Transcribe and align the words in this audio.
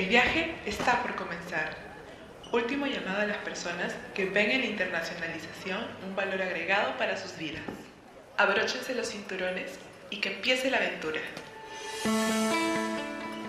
El 0.00 0.08
viaje 0.08 0.54
está 0.64 1.02
por 1.02 1.14
comenzar. 1.14 1.76
Último 2.54 2.86
llamado 2.86 3.20
a 3.20 3.26
las 3.26 3.36
personas 3.36 3.94
que 4.14 4.24
ven 4.24 4.50
en 4.50 4.62
la 4.62 4.66
internacionalización 4.68 5.78
un 6.08 6.16
valor 6.16 6.40
agregado 6.40 6.96
para 6.96 7.18
sus 7.18 7.36
vidas. 7.36 7.60
Abróchense 8.38 8.94
los 8.94 9.08
cinturones 9.10 9.78
y 10.08 10.22
que 10.22 10.36
empiece 10.36 10.70
la 10.70 10.78
aventura. 10.78 11.20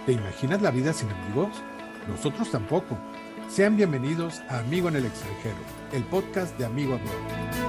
¿Te 0.06 0.12
imaginas 0.12 0.62
la 0.62 0.72
vida 0.72 0.92
sin 0.92 1.10
amigos? 1.10 1.64
Nosotros 2.10 2.52
tampoco. 2.52 3.00
Sean 3.48 3.78
bienvenidos 3.78 4.42
a 4.50 4.60
Amigo 4.60 4.90
en 4.90 4.98
el 4.98 5.06
extranjero, 5.06 5.56
el 5.94 6.04
podcast 6.04 6.58
de 6.58 6.66
Amigo 6.66 6.96
Abroad. 6.96 7.62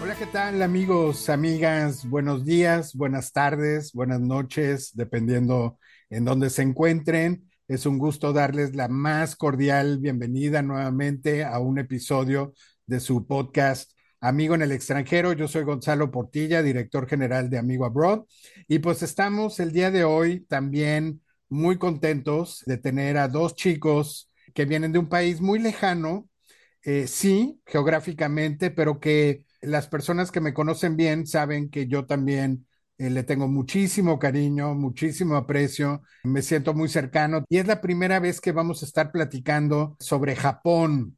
Hola, 0.00 0.14
¿qué 0.14 0.26
tal 0.26 0.62
amigos, 0.62 1.28
amigas? 1.28 2.08
Buenos 2.08 2.44
días, 2.44 2.94
buenas 2.94 3.32
tardes, 3.32 3.92
buenas 3.92 4.20
noches, 4.20 4.92
dependiendo 4.94 5.80
en 6.10 6.24
dónde 6.24 6.50
se 6.50 6.62
encuentren. 6.62 7.48
Es 7.68 7.86
un 7.86 7.98
gusto 7.98 8.32
darles 8.32 8.74
la 8.74 8.88
más 8.88 9.36
cordial 9.36 10.00
bienvenida 10.00 10.60
nuevamente 10.60 11.44
a 11.44 11.58
un 11.60 11.78
episodio 11.78 12.52
de 12.86 13.00
su 13.00 13.26
podcast 13.26 13.92
Amigo 14.20 14.54
en 14.54 14.62
el 14.62 14.72
extranjero. 14.72 15.32
Yo 15.32 15.48
soy 15.48 15.62
Gonzalo 15.62 16.10
Portilla, 16.10 16.62
director 16.62 17.08
general 17.08 17.48
de 17.48 17.58
Amigo 17.58 17.86
Abroad. 17.86 18.22
Y 18.68 18.80
pues 18.80 19.02
estamos 19.02 19.60
el 19.60 19.72
día 19.72 19.90
de 19.90 20.04
hoy 20.04 20.40
también 20.40 21.22
muy 21.48 21.78
contentos 21.78 22.62
de 22.66 22.76
tener 22.76 23.16
a 23.16 23.28
dos 23.28 23.54
chicos 23.54 24.30
que 24.52 24.66
vienen 24.66 24.92
de 24.92 24.98
un 24.98 25.08
país 25.08 25.40
muy 25.40 25.58
lejano, 25.58 26.28
eh, 26.82 27.06
sí, 27.06 27.60
geográficamente, 27.66 28.70
pero 28.70 29.00
que 29.00 29.44
las 29.62 29.86
personas 29.88 30.30
que 30.30 30.40
me 30.40 30.54
conocen 30.54 30.96
bien 30.96 31.26
saben 31.26 31.70
que 31.70 31.86
yo 31.86 32.04
también 32.06 32.66
eh, 33.00 33.08
le 33.08 33.22
tengo 33.22 33.48
muchísimo 33.48 34.18
cariño, 34.18 34.74
muchísimo 34.74 35.34
aprecio, 35.34 36.02
me 36.22 36.42
siento 36.42 36.74
muy 36.74 36.90
cercano 36.90 37.46
y 37.48 37.56
es 37.56 37.66
la 37.66 37.80
primera 37.80 38.20
vez 38.20 38.42
que 38.42 38.52
vamos 38.52 38.82
a 38.82 38.86
estar 38.86 39.10
platicando 39.10 39.96
sobre 39.98 40.36
Japón. 40.36 41.16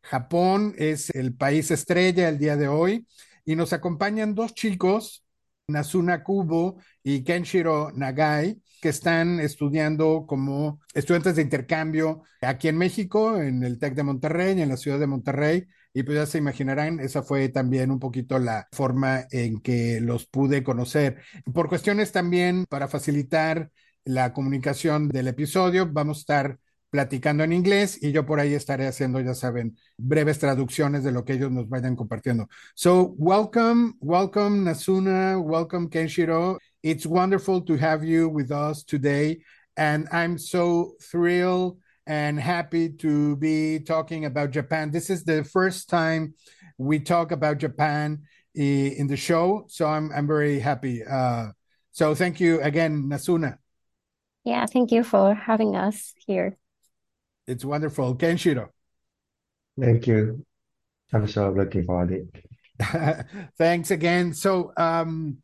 Japón 0.00 0.74
es 0.78 1.10
el 1.10 1.34
país 1.34 1.72
estrella 1.72 2.28
el 2.28 2.38
día 2.38 2.56
de 2.56 2.68
hoy 2.68 3.08
y 3.44 3.56
nos 3.56 3.72
acompañan 3.72 4.36
dos 4.36 4.54
chicos, 4.54 5.24
Nasuna 5.66 6.22
Kubo 6.22 6.76
y 7.02 7.24
Kenshiro 7.24 7.90
Nagai, 7.90 8.62
que 8.80 8.90
están 8.90 9.40
estudiando 9.40 10.26
como 10.28 10.78
estudiantes 10.94 11.34
de 11.34 11.42
intercambio 11.42 12.22
aquí 12.42 12.68
en 12.68 12.78
México, 12.78 13.38
en 13.38 13.64
el 13.64 13.80
TEC 13.80 13.94
de 13.94 14.02
Monterrey, 14.04 14.60
en 14.60 14.68
la 14.68 14.76
ciudad 14.76 15.00
de 15.00 15.08
Monterrey. 15.08 15.66
Y 15.96 16.02
pues 16.02 16.16
ya 16.18 16.26
se 16.26 16.38
imaginarán, 16.38 16.98
esa 16.98 17.22
fue 17.22 17.48
también 17.48 17.92
un 17.92 18.00
poquito 18.00 18.40
la 18.40 18.66
forma 18.72 19.26
en 19.30 19.60
que 19.60 20.00
los 20.00 20.26
pude 20.26 20.64
conocer. 20.64 21.22
Por 21.52 21.68
cuestiones 21.68 22.10
también 22.10 22.66
para 22.68 22.88
facilitar 22.88 23.70
la 24.04 24.32
comunicación 24.32 25.08
del 25.08 25.28
episodio, 25.28 25.88
vamos 25.90 26.18
a 26.18 26.20
estar 26.20 26.58
platicando 26.90 27.44
en 27.44 27.52
inglés 27.52 28.02
y 28.02 28.10
yo 28.10 28.26
por 28.26 28.40
ahí 28.40 28.54
estaré 28.54 28.88
haciendo, 28.88 29.20
ya 29.20 29.34
saben, 29.34 29.76
breves 29.96 30.40
traducciones 30.40 31.04
de 31.04 31.12
lo 31.12 31.24
que 31.24 31.34
ellos 31.34 31.52
nos 31.52 31.68
vayan 31.68 31.94
compartiendo. 31.94 32.48
So, 32.74 33.14
welcome, 33.16 33.94
welcome 34.00 34.64
Nasuna, 34.64 35.38
welcome 35.38 35.88
Kenshiro. 35.88 36.58
It's 36.82 37.06
wonderful 37.06 37.64
to 37.66 37.76
have 37.76 38.04
you 38.04 38.28
with 38.28 38.50
us 38.50 38.84
today. 38.84 39.44
And 39.76 40.08
I'm 40.10 40.38
so 40.38 40.96
thrilled 41.00 41.78
and 42.06 42.38
happy 42.38 42.90
to 42.90 43.36
be 43.36 43.78
talking 43.80 44.24
about 44.24 44.50
Japan. 44.50 44.90
This 44.90 45.10
is 45.10 45.24
the 45.24 45.44
first 45.44 45.88
time 45.88 46.34
we 46.78 47.00
talk 47.00 47.32
about 47.32 47.58
Japan 47.58 48.22
in 48.54 49.06
the 49.06 49.16
show. 49.16 49.64
So 49.68 49.86
I'm, 49.86 50.10
I'm 50.12 50.26
very 50.26 50.58
happy. 50.58 51.02
Uh, 51.04 51.48
so 51.92 52.14
thank 52.14 52.40
you 52.40 52.60
again, 52.60 53.08
Nasuna. 53.08 53.56
Yeah, 54.44 54.66
thank 54.66 54.92
you 54.92 55.02
for 55.04 55.34
having 55.34 55.74
us 55.76 56.12
here. 56.26 56.56
It's 57.46 57.64
wonderful. 57.64 58.16
Kenshiro. 58.16 58.68
Thank 59.80 60.06
you. 60.06 60.44
I'm 61.12 61.28
so 61.28 61.50
looking 61.50 61.84
forward 61.84 62.08
to 62.08 62.16
it. 62.16 63.26
Thanks 63.58 63.90
again. 63.90 64.34
So, 64.34 64.72
um, 64.76 65.38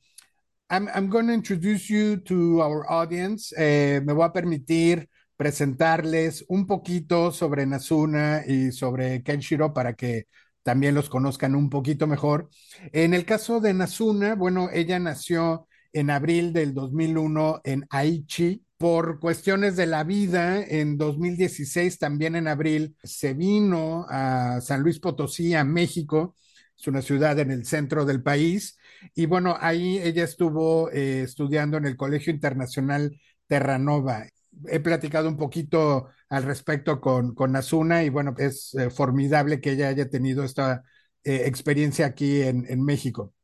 I'm, 0.68 0.88
I'm 0.94 1.08
going 1.08 1.26
to 1.26 1.32
introduce 1.32 1.90
you 1.90 2.16
to 2.18 2.62
our 2.62 2.90
audience. 2.90 3.52
Eh, 3.56 3.98
me 4.00 4.12
voy 4.14 4.24
a 4.24 4.30
permitir 4.30 5.08
presentarles 5.40 6.44
un 6.48 6.66
poquito 6.66 7.32
sobre 7.32 7.64
Nasuna 7.64 8.44
y 8.46 8.72
sobre 8.72 9.22
Kenshiro 9.22 9.72
para 9.72 9.94
que 9.94 10.26
también 10.62 10.94
los 10.94 11.08
conozcan 11.08 11.54
un 11.54 11.70
poquito 11.70 12.06
mejor. 12.06 12.50
En 12.92 13.14
el 13.14 13.24
caso 13.24 13.58
de 13.58 13.72
Nasuna, 13.72 14.34
bueno, 14.34 14.68
ella 14.70 14.98
nació 14.98 15.66
en 15.94 16.10
abril 16.10 16.52
del 16.52 16.74
2001 16.74 17.62
en 17.64 17.86
Aichi. 17.88 18.66
Por 18.76 19.18
cuestiones 19.18 19.76
de 19.76 19.86
la 19.86 20.04
vida, 20.04 20.62
en 20.62 20.98
2016, 20.98 21.98
también 21.98 22.36
en 22.36 22.46
abril, 22.46 22.94
se 23.02 23.32
vino 23.32 24.04
a 24.10 24.60
San 24.60 24.82
Luis 24.82 25.00
Potosí, 25.00 25.54
a 25.54 25.64
México. 25.64 26.34
Es 26.78 26.86
una 26.86 27.00
ciudad 27.00 27.38
en 27.38 27.50
el 27.50 27.64
centro 27.64 28.04
del 28.04 28.22
país 28.22 28.76
y 29.14 29.24
bueno, 29.24 29.56
ahí 29.58 29.96
ella 30.00 30.24
estuvo 30.24 30.90
eh, 30.90 31.22
estudiando 31.22 31.78
en 31.78 31.86
el 31.86 31.96
Colegio 31.96 32.30
Internacional 32.30 33.18
Terranova. 33.46 34.26
He 34.68 34.80
platicado 34.80 35.28
un 35.28 35.36
poquito 35.36 36.08
al 36.28 36.42
respecto 36.44 37.00
con, 37.00 37.34
con 37.34 37.54
Asuna 37.56 38.02
y 38.04 38.08
bueno, 38.08 38.34
es 38.38 38.74
eh, 38.74 38.90
formidable 38.90 39.60
que 39.60 39.72
ella 39.72 39.88
haya 39.88 40.08
tenido 40.08 40.44
esta 40.44 40.82
eh, 41.24 41.42
experiencia 41.46 42.06
aquí 42.06 42.42
en, 42.42 42.66
en 42.68 42.84
México. 42.84 43.34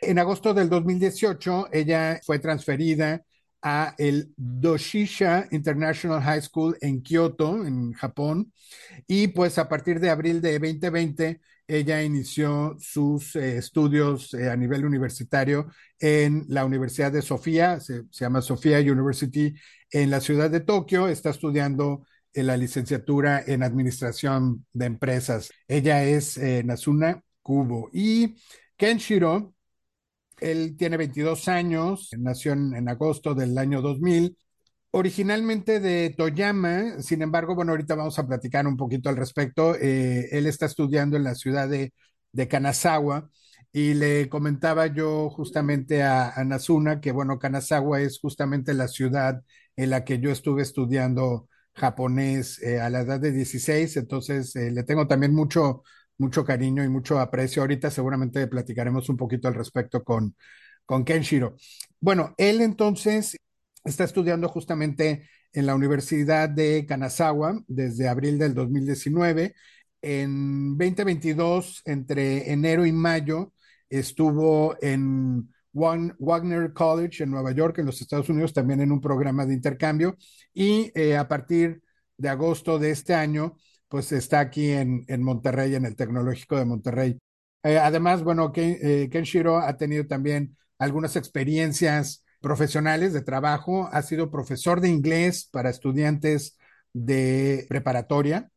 En 0.00 0.18
agosto 0.18 0.52
del 0.54 0.68
2018, 0.68 1.68
ella 1.72 2.20
fue 2.24 2.38
transferida 2.38 3.24
a 3.62 3.94
el 3.96 4.32
Doshisha 4.36 5.46
International 5.50 6.22
High 6.22 6.42
School 6.42 6.76
en 6.82 7.00
Kyoto, 7.02 7.64
en 7.64 7.92
Japón, 7.94 8.52
y 9.06 9.28
pues 9.28 9.56
a 9.58 9.68
partir 9.68 10.00
de 10.00 10.10
abril 10.10 10.42
de 10.42 10.58
2020 10.58 11.40
ella 11.66 12.02
inició 12.02 12.76
sus 12.78 13.36
eh, 13.36 13.56
estudios 13.58 14.34
eh, 14.34 14.50
a 14.50 14.56
nivel 14.56 14.84
universitario 14.84 15.68
en 15.98 16.44
la 16.48 16.64
Universidad 16.64 17.12
de 17.12 17.22
Sofía, 17.22 17.80
se, 17.80 18.04
llama 18.10 18.42
Sofía 18.42 18.80
University, 18.80 19.54
en 19.90 20.10
la 20.10 20.20
ciudad 20.20 20.50
de 20.50 20.60
Tokio, 20.60 21.08
está 21.08 21.30
estudiando 21.30 22.06
eh, 22.32 22.42
la 22.42 22.56
licenciatura 22.56 23.42
en 23.46 23.62
Administración 23.62 24.66
de 24.72 24.86
Empresas. 24.86 25.50
Ella 25.68 26.04
es 26.04 26.38
Nasuna 26.64 27.22
Kubo. 27.42 27.90
Y 27.92 28.34
Kenshiro, 28.76 29.54
él 30.40 30.76
tiene 30.76 30.96
22 30.96 31.48
años, 31.48 32.10
nació 32.18 32.52
en, 32.52 32.74
en 32.74 32.88
agosto 32.88 33.34
del 33.34 33.56
año 33.56 33.80
2000 33.80 34.36
originalmente 34.96 35.80
de 35.80 36.10
Toyama, 36.16 37.00
sin 37.02 37.20
embargo, 37.22 37.56
bueno, 37.56 37.72
ahorita 37.72 37.96
vamos 37.96 38.16
a 38.18 38.26
platicar 38.28 38.66
un 38.66 38.76
poquito 38.76 39.08
al 39.08 39.16
respecto. 39.16 39.74
Eh, 39.74 40.28
él 40.30 40.46
está 40.46 40.66
estudiando 40.66 41.16
en 41.16 41.24
la 41.24 41.34
ciudad 41.34 41.68
de, 41.68 41.92
de, 42.32 42.48
Kanazawa 42.48 43.28
y 43.72 43.94
le 43.94 44.28
comentaba 44.28 44.86
yo 44.86 45.30
justamente 45.30 46.04
a, 46.04 46.28
a 46.28 47.00
que, 47.00 47.10
bueno, 47.12 47.40
Kanazawa 47.40 48.02
es 48.02 48.20
justamente 48.20 48.72
la 48.72 48.86
ciudad 48.86 49.42
en 49.76 49.90
la 49.90 50.04
que 50.04 50.20
yo 50.20 50.30
estuve 50.30 50.62
estudiando 50.62 51.48
japonés 51.74 52.62
eh, 52.62 52.80
a 52.80 52.88
la 52.88 53.00
edad 53.00 53.18
de 53.18 53.32
16, 53.32 53.96
entonces 53.96 54.54
eh, 54.54 54.70
le 54.70 54.84
tengo 54.84 55.08
también 55.08 55.34
mucho, 55.34 55.82
mucho 56.18 56.44
cariño 56.44 56.84
y 56.84 56.88
mucho 56.88 57.18
aprecio. 57.18 57.62
Ahorita 57.62 57.90
seguramente 57.90 58.46
platicaremos 58.46 59.08
un 59.08 59.16
poquito 59.16 59.48
al 59.48 59.54
respecto 59.54 60.04
con, 60.04 60.36
con 60.86 61.04
Kenshiro. 61.04 61.56
Bueno, 62.00 62.34
él 62.38 62.60
entonces 62.60 63.36
Está 63.84 64.04
estudiando 64.04 64.48
justamente 64.48 65.28
en 65.52 65.66
la 65.66 65.74
Universidad 65.74 66.48
de 66.48 66.86
Kanazawa 66.86 67.62
desde 67.66 68.08
abril 68.08 68.38
del 68.38 68.54
2019. 68.54 69.54
En 70.00 70.76
2022, 70.78 71.82
entre 71.84 72.50
enero 72.50 72.86
y 72.86 72.92
mayo, 72.92 73.52
estuvo 73.88 74.76
en 74.80 75.50
Wagner 75.72 76.72
College 76.72 77.24
en 77.24 77.30
Nueva 77.30 77.52
York, 77.52 77.78
en 77.78 77.86
los 77.86 78.00
Estados 78.00 78.28
Unidos, 78.28 78.52
también 78.52 78.80
en 78.80 78.90
un 78.90 79.00
programa 79.00 79.44
de 79.44 79.54
intercambio. 79.54 80.16
Y 80.54 80.90
eh, 80.94 81.16
a 81.16 81.28
partir 81.28 81.82
de 82.16 82.28
agosto 82.28 82.78
de 82.78 82.90
este 82.90 83.14
año, 83.14 83.56
pues 83.88 84.12
está 84.12 84.40
aquí 84.40 84.70
en, 84.70 85.04
Monterrey, 85.22 85.74
en 85.74 85.84
el 85.84 85.96
Tecnológico 85.96 86.56
de 86.56 86.64
Monterrey. 86.64 87.18
Eh, 87.62 87.78
además, 87.78 88.22
bueno, 88.22 88.52
Ken, 88.52 88.78
eh, 88.82 89.08
Kenshiro 89.10 89.58
ha 89.58 89.76
tenido 89.76 90.06
también 90.06 90.56
algunas 90.78 91.16
experiencias 91.16 92.23
profesionales 92.44 93.14
de 93.14 93.22
trabajo, 93.22 93.88
ha 93.90 94.02
sido 94.02 94.30
profesor 94.30 94.82
de 94.82 94.90
inglés 94.90 95.48
para 95.50 95.70
estudiantes 95.70 96.58
de 96.92 97.64
preparatoria 97.70 98.50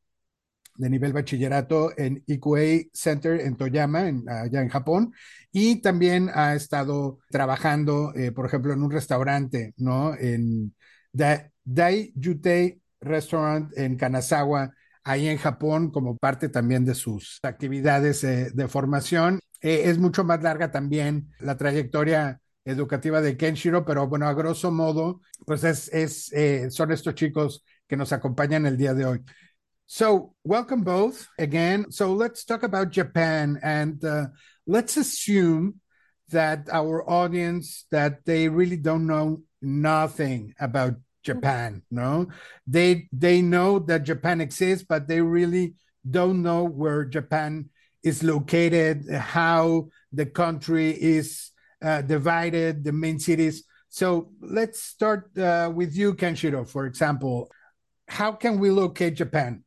de 0.76 0.90
nivel 0.90 1.14
bachillerato 1.14 1.98
en 1.98 2.22
Ikuei 2.28 2.90
Center 2.94 3.40
en 3.40 3.56
Toyama, 3.56 4.10
en, 4.10 4.30
allá 4.30 4.62
en 4.62 4.70
Japón, 4.70 5.14
y 5.54 5.82
también 5.82 6.30
ha 6.34 6.54
estado 6.54 7.20
trabajando, 7.32 8.14
eh, 8.14 8.34
por 8.34 8.46
ejemplo, 8.46 8.74
en 8.74 8.84
un 8.84 8.92
restaurante, 8.92 9.74
¿no? 9.78 10.14
En 10.16 10.76
da, 11.14 11.50
Dai 11.64 12.12
Yutei 12.16 12.82
Restaurant 13.00 13.72
en 13.78 13.96
Kanazawa, 13.96 14.74
ahí 15.04 15.30
en 15.30 15.38
Japón, 15.38 15.92
como 15.92 16.18
parte 16.18 16.50
también 16.50 16.84
de 16.84 16.94
sus 16.94 17.40
actividades 17.42 18.24
eh, 18.26 18.52
de 18.54 18.68
formación. 18.68 19.40
Eh, 19.62 19.84
es 19.86 19.98
mucho 19.98 20.26
más 20.26 20.44
larga 20.44 20.72
también 20.72 21.32
la 21.40 21.56
trayectoria 21.56 22.42
educativa 22.68 23.22
de 23.22 23.38
Kenshiro, 23.38 23.86
pero 23.86 24.08
bueno, 24.08 24.28
a 24.28 24.34
grosso 24.34 24.72
modo, 24.72 25.22
pues 25.46 25.64
es, 25.64 25.88
es 25.94 26.32
eh, 26.34 26.70
son 26.70 26.92
estos 26.92 27.16
chicos 27.16 27.64
que 27.88 27.96
nos 27.96 28.12
acompañan 28.12 28.66
el 28.66 28.78
día 28.78 28.94
de 28.94 29.06
hoy. 29.06 29.24
So, 29.86 30.36
welcome 30.44 30.84
both 30.84 31.28
again. 31.40 31.90
So, 31.92 32.14
let's 32.14 32.44
talk 32.44 32.64
about 32.64 32.92
Japan 32.92 33.58
and 33.64 34.04
uh, 34.04 34.28
let's 34.66 34.98
assume 34.98 35.80
that 36.30 36.68
our 36.70 37.10
audience 37.10 37.86
that 37.90 38.26
they 38.26 38.50
really 38.50 38.76
don't 38.76 39.08
know 39.08 39.44
nothing 39.62 40.54
about 40.60 40.96
Japan, 41.24 41.84
no? 41.90 42.28
They 42.68 43.08
they 43.14 43.42
know 43.42 43.80
that 43.80 44.04
Japan 44.04 44.42
exists, 44.42 44.86
but 44.88 45.08
they 45.08 45.22
really 45.22 45.76
don't 46.10 46.42
know 46.42 46.66
where 46.66 47.06
Japan 47.06 47.70
is 48.04 48.24
located, 48.24 49.10
how 49.10 49.88
the 50.12 50.26
country 50.26 50.92
is 50.92 51.52
uh, 51.82 52.02
divided, 52.02 52.84
the 52.84 52.92
main 52.92 53.20
cities. 53.20 53.64
So 53.90 54.32
let's 54.42 54.82
start 54.82 55.38
uh, 55.38 55.72
with 55.74 55.96
you, 55.96 56.14
Kenshiro, 56.14 56.68
for 56.68 56.86
example. 56.86 57.50
How 58.08 58.32
can 58.32 58.60
we 58.60 58.70
locate 58.70 59.16
Japan? 59.16 59.64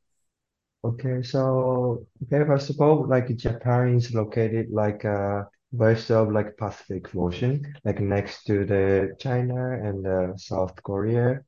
Okay, 0.83 1.23
so 1.23 2.07
okay, 2.25 2.45
first 2.47 2.71
of 2.71 2.81
all, 2.81 3.07
like 3.07 3.37
Japan 3.37 3.97
is 3.97 4.15
located 4.15 4.71
like 4.71 5.05
uh 5.05 5.45
west 5.73 6.11
of 6.11 6.33
like 6.33 6.57
Pacific 6.57 7.15
Ocean, 7.15 7.75
like 7.85 8.01
next 8.01 8.45
to 8.45 8.65
the 8.65 9.15
China 9.19 9.73
and 9.73 10.07
uh, 10.07 10.37
South 10.37 10.83
Korea. 10.83 11.41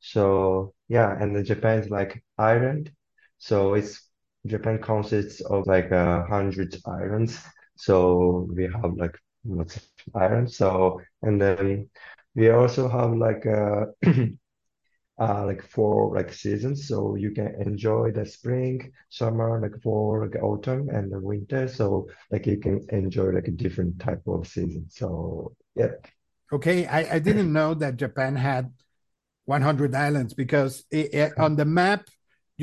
So 0.00 0.74
yeah, 0.88 1.16
and 1.20 1.36
the 1.36 1.42
Japan 1.42 1.78
is 1.80 1.90
like 1.90 2.24
island. 2.38 2.92
So 3.38 3.74
it's 3.74 4.08
Japan 4.46 4.78
consists 4.80 5.40
of 5.42 5.66
like 5.66 5.90
a 5.90 6.24
uh, 6.24 6.26
hundred 6.26 6.76
islands. 6.86 7.38
So 7.76 8.48
we 8.54 8.64
have 8.64 8.94
like 8.96 9.18
lots 9.44 9.76
of 9.76 9.82
islands. 10.14 10.56
So 10.56 11.00
and 11.22 11.40
then 11.40 11.90
we 12.34 12.50
also 12.50 12.88
have 12.88 13.14
like 13.14 13.46
uh, 13.46 13.86
uh 15.20 15.44
like 15.46 15.62
four 15.62 16.14
like 16.14 16.32
seasons. 16.32 16.88
So 16.88 17.16
you 17.16 17.32
can 17.32 17.54
enjoy 17.60 18.12
the 18.12 18.26
spring, 18.26 18.92
summer, 19.10 19.60
like 19.60 19.80
for 19.82 20.26
like 20.26 20.42
autumn 20.42 20.88
and 20.90 21.12
the 21.12 21.20
winter. 21.20 21.68
So 21.68 22.08
like 22.30 22.46
you 22.46 22.58
can 22.58 22.86
enjoy 22.90 23.30
like 23.32 23.48
a 23.48 23.52
different 23.52 23.98
type 24.00 24.22
of 24.26 24.46
season. 24.46 24.86
So 24.88 25.54
yeah. 25.74 25.92
Okay, 26.52 26.86
I, 26.86 27.16
I 27.16 27.18
didn't 27.18 27.52
know 27.52 27.72
that 27.74 27.96
Japan 27.96 28.36
had 28.36 28.72
100 29.46 29.94
islands 29.94 30.34
because 30.34 30.84
it, 30.90 31.14
it, 31.14 31.32
on 31.38 31.56
the 31.56 31.64
map 31.64 32.08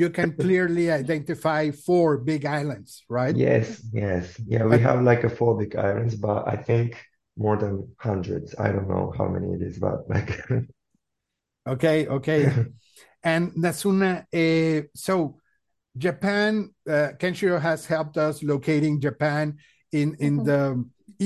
you 0.00 0.08
can 0.08 0.32
clearly 0.32 0.90
identify 0.90 1.70
four 1.70 2.16
big 2.16 2.46
islands, 2.46 3.04
right? 3.08 3.36
Yes, 3.36 3.82
yes. 3.92 4.40
Yeah, 4.46 4.64
we 4.64 4.78
have 4.78 5.02
like 5.02 5.24
a 5.24 5.28
four 5.28 5.58
big 5.58 5.76
islands, 5.76 6.14
but 6.16 6.48
I 6.48 6.56
think 6.56 6.96
more 7.36 7.56
than 7.58 7.86
hundreds. 7.98 8.54
I 8.58 8.72
don't 8.72 8.88
know 8.88 9.12
how 9.16 9.28
many 9.28 9.52
it 9.52 9.62
is, 9.62 9.78
but 9.78 10.08
like. 10.08 10.30
okay, 11.74 12.06
okay. 12.06 12.40
and 13.22 13.52
Nasuna, 13.52 14.24
uh, 14.32 14.86
so 14.94 15.36
Japan, 15.96 16.70
uh, 16.88 17.12
Kenshiro 17.20 17.60
has 17.60 17.84
helped 17.84 18.16
us 18.16 18.42
locating 18.42 19.00
Japan 19.00 19.58
in 19.92 20.16
in 20.18 20.34
mm 20.34 20.40
-hmm. 20.40 20.46
the 20.50 20.60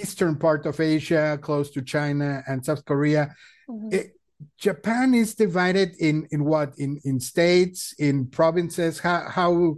eastern 0.00 0.34
part 0.36 0.66
of 0.66 0.80
Asia, 0.80 1.38
close 1.38 1.70
to 1.72 1.80
China 1.94 2.42
and 2.48 2.64
South 2.64 2.84
Korea. 2.84 3.24
Mm 3.68 3.80
-hmm. 3.80 3.94
it, 3.94 4.06
Japan 4.58 5.14
is 5.14 5.34
divided 5.34 5.94
in 5.98 6.26
in 6.30 6.44
what 6.44 6.74
in 6.78 7.00
in 7.04 7.20
states 7.20 7.94
in 7.98 8.26
provinces. 8.26 8.98
How 8.98 9.28
how 9.28 9.76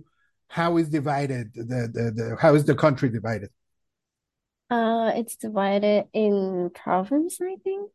how 0.48 0.76
is 0.76 0.88
divided 0.88 1.52
the 1.54 1.88
the, 1.92 2.12
the 2.14 2.36
how 2.40 2.54
is 2.54 2.64
the 2.64 2.74
country 2.74 3.08
divided? 3.08 3.50
Uh, 4.68 5.12
it's 5.14 5.36
divided 5.36 6.06
in 6.12 6.70
province, 6.74 7.38
I 7.40 7.56
think. 7.62 7.90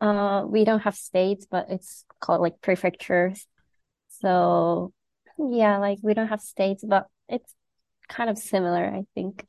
Uh, 0.00 0.44
we 0.46 0.64
don't 0.64 0.80
have 0.80 0.94
states, 0.94 1.46
but 1.50 1.66
it's 1.68 2.04
called 2.20 2.40
like 2.40 2.60
prefectures. 2.62 3.46
So 4.20 4.92
yeah, 5.38 5.78
like 5.78 5.98
we 6.02 6.14
don't 6.14 6.28
have 6.28 6.40
states, 6.40 6.84
but 6.86 7.06
it's 7.28 7.54
kind 8.08 8.30
of 8.30 8.38
similar, 8.38 8.84
I 8.84 9.04
think. 9.14 9.46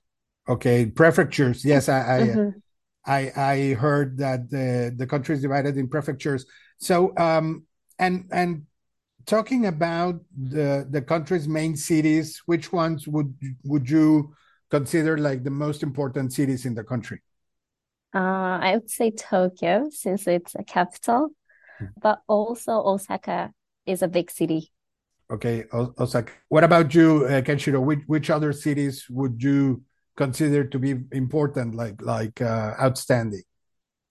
Okay, 0.47 0.87
prefectures. 0.87 1.63
Yes, 1.63 1.89
I 1.89 1.99
I, 1.99 2.21
mm 2.21 2.33
-hmm. 2.35 2.61
I, 3.09 3.31
I 3.35 3.73
heard 3.73 4.19
that 4.19 4.51
the, 4.51 4.93
the 4.95 5.07
country 5.07 5.35
is 5.35 5.41
divided 5.41 5.77
in 5.77 5.89
prefectures. 5.89 6.45
So, 6.77 7.11
um, 7.17 7.65
and 7.97 8.29
and 8.31 8.67
talking 9.25 9.65
about 9.65 10.21
the 10.37 10.87
the 10.89 11.01
country's 11.01 11.47
main 11.47 11.75
cities, 11.75 12.41
which 12.45 12.71
ones 12.71 13.07
would 13.07 13.33
would 13.65 13.89
you 13.89 14.35
consider 14.69 15.17
like 15.17 15.43
the 15.43 15.49
most 15.49 15.81
important 15.81 16.33
cities 16.33 16.65
in 16.65 16.75
the 16.75 16.83
country? 16.83 17.21
Uh, 18.13 18.59
I 18.61 18.75
would 18.75 18.89
say 18.89 19.11
Tokyo 19.11 19.89
since 19.89 20.27
it's 20.27 20.55
a 20.55 20.63
capital, 20.63 21.29
hmm. 21.79 21.85
but 21.99 22.21
also 22.27 22.73
Osaka 22.73 23.51
is 23.85 24.01
a 24.03 24.07
big 24.07 24.29
city. 24.31 24.71
Okay, 25.31 25.65
Osaka. 25.73 26.31
What 26.47 26.63
about 26.63 26.93
you, 26.95 27.25
uh, 27.25 27.41
Kenshiro? 27.41 27.81
Which 27.83 27.99
which 28.07 28.29
other 28.29 28.53
cities 28.53 29.05
would 29.09 29.41
you 29.43 29.83
considered 30.19 30.71
to 30.73 30.79
be 30.79 30.91
important, 31.13 31.75
like 31.75 32.01
like 32.01 32.41
uh, 32.41 32.75
outstanding? 32.85 33.43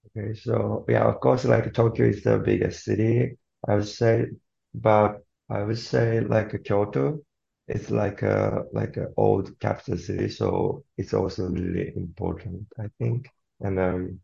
Okay, 0.07 0.35
so 0.35 0.85
yeah, 0.89 1.05
of 1.05 1.21
course, 1.21 1.45
like 1.45 1.73
Tokyo 1.75 2.07
is 2.07 2.23
the 2.23 2.39
biggest 2.39 2.85
city, 2.85 3.37
I 3.69 3.75
would 3.77 3.89
say, 3.89 4.27
but 4.75 5.23
I 5.51 5.63
would 5.63 5.79
say 5.79 6.21
like 6.21 6.51
Kyoto, 6.65 7.21
it's 7.69 7.91
like 7.91 8.23
a 8.23 8.65
like 8.73 8.97
an 8.97 9.13
old 9.17 9.47
capital 9.61 9.99
city, 9.99 10.29
so 10.31 10.83
it's 10.97 11.15
also 11.15 11.49
really 11.51 11.93
important, 12.05 12.67
I 12.85 12.87
think. 12.99 13.29
And 13.61 13.79
um, 13.79 14.21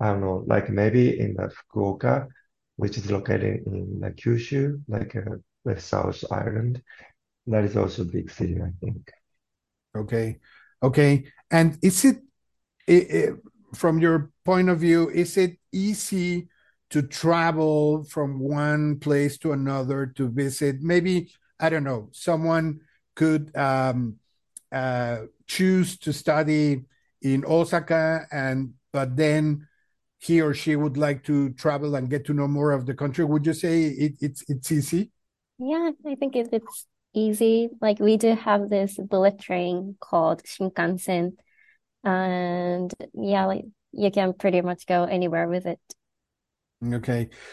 I 0.00 0.06
don't 0.12 0.20
know, 0.20 0.44
like 0.46 0.68
maybe 0.70 1.18
in 1.18 1.34
the 1.34 1.50
Fukuoka, 1.56 2.28
which 2.76 2.98
is 2.98 3.10
located 3.10 3.66
in 3.66 4.00
like 4.00 4.16
Kyushu, 4.16 4.82
like 4.88 5.16
uh, 5.16 5.36
the 5.64 5.80
South 5.80 6.22
Island, 6.30 6.82
that 7.46 7.64
is 7.64 7.76
also 7.76 8.02
a 8.02 8.12
big 8.16 8.30
city, 8.30 8.56
I 8.60 8.72
think. 8.82 9.10
Okay. 9.96 10.38
Okay. 10.82 11.24
And 11.50 11.78
is 11.82 12.04
it, 12.04 12.16
it, 12.86 13.10
it, 13.10 13.34
from 13.74 13.98
your 13.98 14.30
point 14.44 14.68
of 14.68 14.80
view, 14.80 15.10
is 15.10 15.36
it 15.36 15.58
easy 15.72 16.48
to 16.90 17.02
travel 17.02 18.04
from 18.04 18.38
one 18.38 18.98
place 18.98 19.36
to 19.38 19.52
another 19.52 20.06
to 20.16 20.28
visit? 20.28 20.80
Maybe, 20.80 21.32
I 21.60 21.68
don't 21.68 21.84
know, 21.84 22.08
someone 22.12 22.80
could 23.14 23.54
um, 23.56 24.16
uh, 24.72 25.22
choose 25.46 25.98
to 25.98 26.12
study 26.12 26.84
in 27.22 27.44
Osaka 27.44 28.26
and 28.30 28.74
but 28.92 29.16
then 29.16 29.66
he 30.18 30.40
or 30.40 30.54
she 30.54 30.76
would 30.76 30.96
like 30.96 31.24
to 31.24 31.50
travel 31.50 31.94
and 31.94 32.10
get 32.10 32.24
to 32.26 32.34
know 32.34 32.48
more 32.48 32.72
of 32.72 32.86
the 32.86 32.94
country 32.94 33.24
would 33.24 33.46
you 33.46 33.54
say 33.54 33.84
it, 33.84 34.12
it's 34.20 34.44
it's 34.48 34.70
easy 34.72 35.10
yeah 35.58 35.90
i 36.06 36.14
think 36.14 36.36
it, 36.36 36.48
it's 36.52 36.86
easy. 37.18 37.70
Like 37.80 38.00
we 38.00 38.16
do 38.16 38.34
have 38.34 38.68
this 38.68 38.96
bullet 38.98 39.38
train 39.38 39.96
called 40.00 40.42
Shinkansen, 40.44 41.32
and 42.04 42.92
yeah, 43.14 43.46
like 43.46 43.64
you 43.92 44.10
can 44.10 44.32
pretty 44.34 44.60
much 44.60 44.86
go 44.86 45.04
anywhere 45.04 45.48
with 45.48 45.66
it. 45.66 45.80
Ok. 46.80 47.08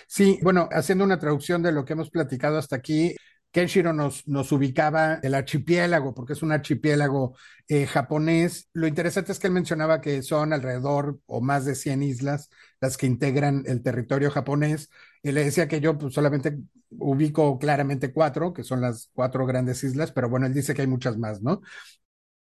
Sí, 0.07 0.39
bueno, 0.43 0.69
haciendo 0.71 1.03
una 1.03 1.17
traducción 1.17 1.63
de 1.63 1.71
lo 1.71 1.83
que 1.83 1.93
hemos 1.93 2.11
platicado 2.11 2.59
hasta 2.59 2.75
aquí, 2.75 3.15
Kenshiro 3.51 3.93
nos, 3.93 4.27
nos 4.27 4.51
ubicaba 4.51 5.15
el 5.23 5.33
archipiélago, 5.33 6.13
porque 6.13 6.33
es 6.33 6.43
un 6.43 6.51
archipiélago 6.51 7.35
eh, 7.67 7.87
japonés. 7.87 8.69
Lo 8.73 8.85
interesante 8.85 9.31
es 9.31 9.39
que 9.39 9.47
él 9.47 9.53
mencionaba 9.53 10.01
que 10.01 10.21
son 10.21 10.53
alrededor 10.53 11.19
o 11.25 11.41
más 11.41 11.65
de 11.65 11.75
100 11.75 12.03
islas 12.03 12.49
las 12.81 12.97
que 12.97 13.07
integran 13.07 13.63
el 13.65 13.81
territorio 13.81 14.29
japonés. 14.29 14.89
Y 15.25 15.31
le 15.31 15.43
decía 15.43 15.67
que 15.67 15.81
yo 15.81 15.97
pues, 15.97 16.13
solamente 16.13 16.55
ubico 16.91 17.57
claramente 17.57 18.13
cuatro, 18.13 18.53
que 18.53 18.63
son 18.63 18.79
las 18.81 19.09
cuatro 19.11 19.47
grandes 19.47 19.83
islas, 19.83 20.11
pero 20.11 20.29
bueno, 20.29 20.45
él 20.45 20.53
dice 20.53 20.75
que 20.75 20.83
hay 20.83 20.87
muchas 20.87 21.17
más, 21.17 21.41
¿no? 21.41 21.61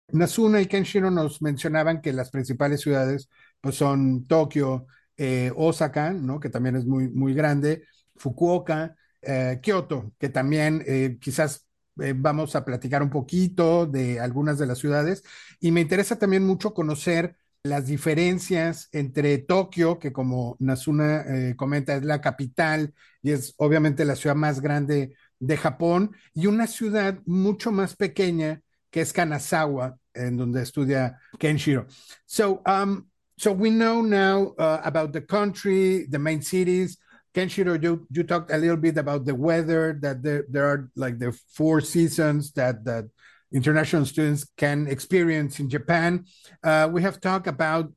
Nasuna 0.08 0.60
y 0.60 0.66
Kenshiro 0.66 1.08
nos 1.12 1.40
mencionaban 1.42 2.00
que 2.02 2.12
las 2.12 2.30
principales 2.30 2.80
ciudades 2.80 3.30
pues 3.60 3.76
son 3.76 4.26
Tokio, 4.26 4.86
eh, 5.16 5.52
Osaka, 5.54 6.10
¿no? 6.12 6.40
Que 6.40 6.50
también 6.50 6.74
es 6.74 6.84
muy, 6.84 7.08
muy 7.08 7.34
grande, 7.34 7.84
Fukuoka, 8.16 8.96
eh, 9.22 9.60
Kioto, 9.62 10.12
que 10.18 10.28
también 10.28 10.82
eh, 10.84 11.18
quizás 11.20 11.68
eh, 12.00 12.14
vamos 12.16 12.56
a 12.56 12.64
platicar 12.64 13.04
un 13.04 13.10
poquito 13.10 13.86
de 13.86 14.18
algunas 14.18 14.58
de 14.58 14.66
las 14.66 14.78
ciudades. 14.78 15.22
Y 15.60 15.70
me 15.70 15.82
interesa 15.82 16.18
también 16.18 16.44
mucho 16.44 16.74
conocer 16.74 17.36
las 17.64 17.86
diferencias 17.86 18.88
entre 18.92 19.38
Tokio, 19.38 19.98
que 19.98 20.12
como 20.12 20.56
Nasuna 20.58 21.24
comenta 21.56 21.94
es 21.94 22.02
la 22.02 22.20
capital 22.20 22.92
y 23.22 23.30
es 23.30 23.54
obviamente 23.56 24.04
la 24.04 24.16
ciudad 24.16 24.34
más 24.34 24.60
grande 24.60 25.14
de 25.38 25.56
Japón, 25.56 26.10
y 26.34 26.46
una 26.46 26.66
ciudad 26.66 27.20
mucho 27.24 27.70
más 27.70 27.94
pequeña 27.94 28.62
que 28.90 29.00
es 29.00 29.12
Kanazawa, 29.12 29.96
en 30.14 30.36
donde 30.36 30.62
estudia 30.62 31.18
Kenshiro. 31.38 31.86
So, 32.26 32.62
um, 32.66 33.08
so 33.36 33.52
we 33.52 33.70
know 33.70 34.02
now 34.02 34.54
uh, 34.58 34.80
about 34.84 35.12
the 35.12 35.22
country, 35.22 36.06
the 36.08 36.18
main 36.18 36.42
cities, 36.42 36.98
Kenshiro, 37.32 37.80
you, 37.82 38.06
you 38.10 38.24
talked 38.24 38.50
a 38.50 38.58
little 38.58 38.76
bit 38.76 38.98
about 38.98 39.24
the 39.24 39.34
weather, 39.34 39.98
that 40.02 40.22
there, 40.22 40.44
there 40.50 40.66
are 40.66 40.90
like 40.94 41.18
the 41.18 41.32
four 41.54 41.80
seasons 41.80 42.52
that, 42.52 42.84
that 42.84 43.06
international 43.52 44.06
students 44.06 44.46
can 44.56 44.86
experience 44.86 45.60
in 45.60 45.68
Japan. 45.68 46.24
Uh, 46.62 46.88
we 46.90 47.02
have 47.02 47.20
talked 47.20 47.46
about 47.46 47.92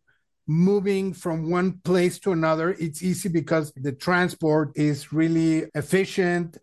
moving 0.47 1.13
from 1.13 1.49
one 1.49 1.79
place 1.83 2.19
to 2.19 2.31
another. 2.31 2.71
It's 2.79 3.01
easy 3.01 3.29
because 3.29 3.73
the 3.75 3.91
transport 3.91 4.71
is 4.75 5.11
really 5.11 5.65
efficient. 5.73 6.57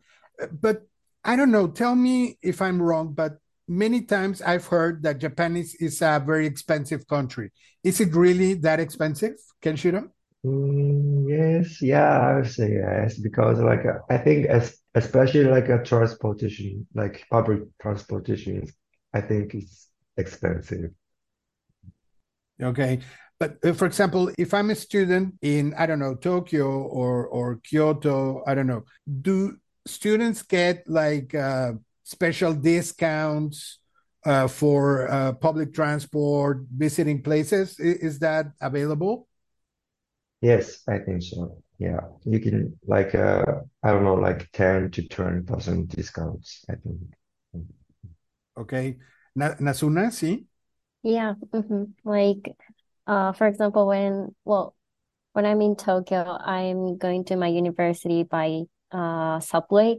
But 0.60 0.82
I 1.24 1.36
don't 1.36 1.50
know, 1.50 1.68
tell 1.68 1.94
me 1.94 2.38
if 2.42 2.60
I'm 2.62 2.80
wrong, 2.80 3.12
but 3.12 3.38
many 3.68 4.02
times 4.02 4.42
I've 4.42 4.66
heard 4.66 5.02
that 5.02 5.18
Japan 5.18 5.56
is, 5.56 5.74
is 5.76 6.02
a 6.02 6.22
very 6.24 6.46
expensive 6.46 7.06
country. 7.06 7.52
Is 7.84 8.00
it 8.00 8.14
really 8.14 8.54
that 8.54 8.80
expensive, 8.80 9.34
Kenshiro? 9.62 10.10
Mm, 10.44 11.28
yes, 11.28 11.80
yeah, 11.80 12.18
I 12.18 12.36
would 12.36 12.50
say 12.50 12.72
yes 12.72 13.18
because 13.18 13.60
like 13.60 13.86
uh, 13.86 13.98
I 14.10 14.18
think 14.18 14.46
as 14.46 14.76
especially 14.94 15.44
like 15.44 15.68
a 15.68 15.82
transportation, 15.84 16.86
like 16.94 17.24
public 17.30 17.60
transportation, 17.80 18.66
I 19.14 19.20
think 19.22 19.54
it's 19.54 19.88
expensive. 20.16 20.90
Okay. 22.62 23.00
But 23.38 23.58
uh, 23.64 23.72
for 23.72 23.86
example, 23.86 24.30
if 24.38 24.54
I'm 24.54 24.70
a 24.70 24.74
student 24.74 25.34
in, 25.42 25.74
I 25.76 25.86
don't 25.86 25.98
know, 25.98 26.14
Tokyo 26.14 26.66
or 26.68 27.26
or 27.26 27.56
Kyoto, 27.64 28.42
I 28.46 28.54
don't 28.54 28.66
know, 28.68 28.84
do 29.20 29.56
students 29.86 30.42
get 30.42 30.84
like 30.88 31.34
uh, 31.34 31.72
special 32.04 32.54
discounts 32.54 33.78
uh, 34.24 34.46
for 34.46 35.10
uh, 35.10 35.32
public 35.32 35.74
transport, 35.74 36.62
visiting 36.70 37.22
places? 37.22 37.76
I- 37.80 37.98
Is 38.00 38.20
that 38.20 38.52
available? 38.60 39.26
Yes, 40.40 40.82
I 40.88 40.98
think 40.98 41.22
so. 41.22 41.62
Yeah, 41.78 42.00
you 42.24 42.38
can 42.40 42.78
like 42.86 43.14
uh 43.14 43.44
I 43.82 43.90
don't 43.90 44.04
know 44.04 44.14
like 44.14 44.50
10 44.52 44.90
to 44.92 45.08
20% 45.08 45.88
discounts, 45.88 46.64
I 46.68 46.74
think. 46.76 47.00
Okay. 48.56 48.98
Na 49.34 49.54
Nasuna, 49.60 50.10
sí. 50.10 50.46
Yeah. 51.02 51.34
hmm 51.52 51.84
Like, 52.04 52.56
uh, 53.06 53.32
for 53.32 53.46
example, 53.46 53.86
when, 53.86 54.34
well, 54.44 54.74
when 55.32 55.46
I'm 55.46 55.62
in 55.62 55.76
Tokyo, 55.76 56.38
I'm 56.40 56.98
going 56.98 57.24
to 57.26 57.36
my 57.36 57.48
university 57.48 58.24
by 58.24 58.62
uh 58.92 59.40
subway. 59.40 59.98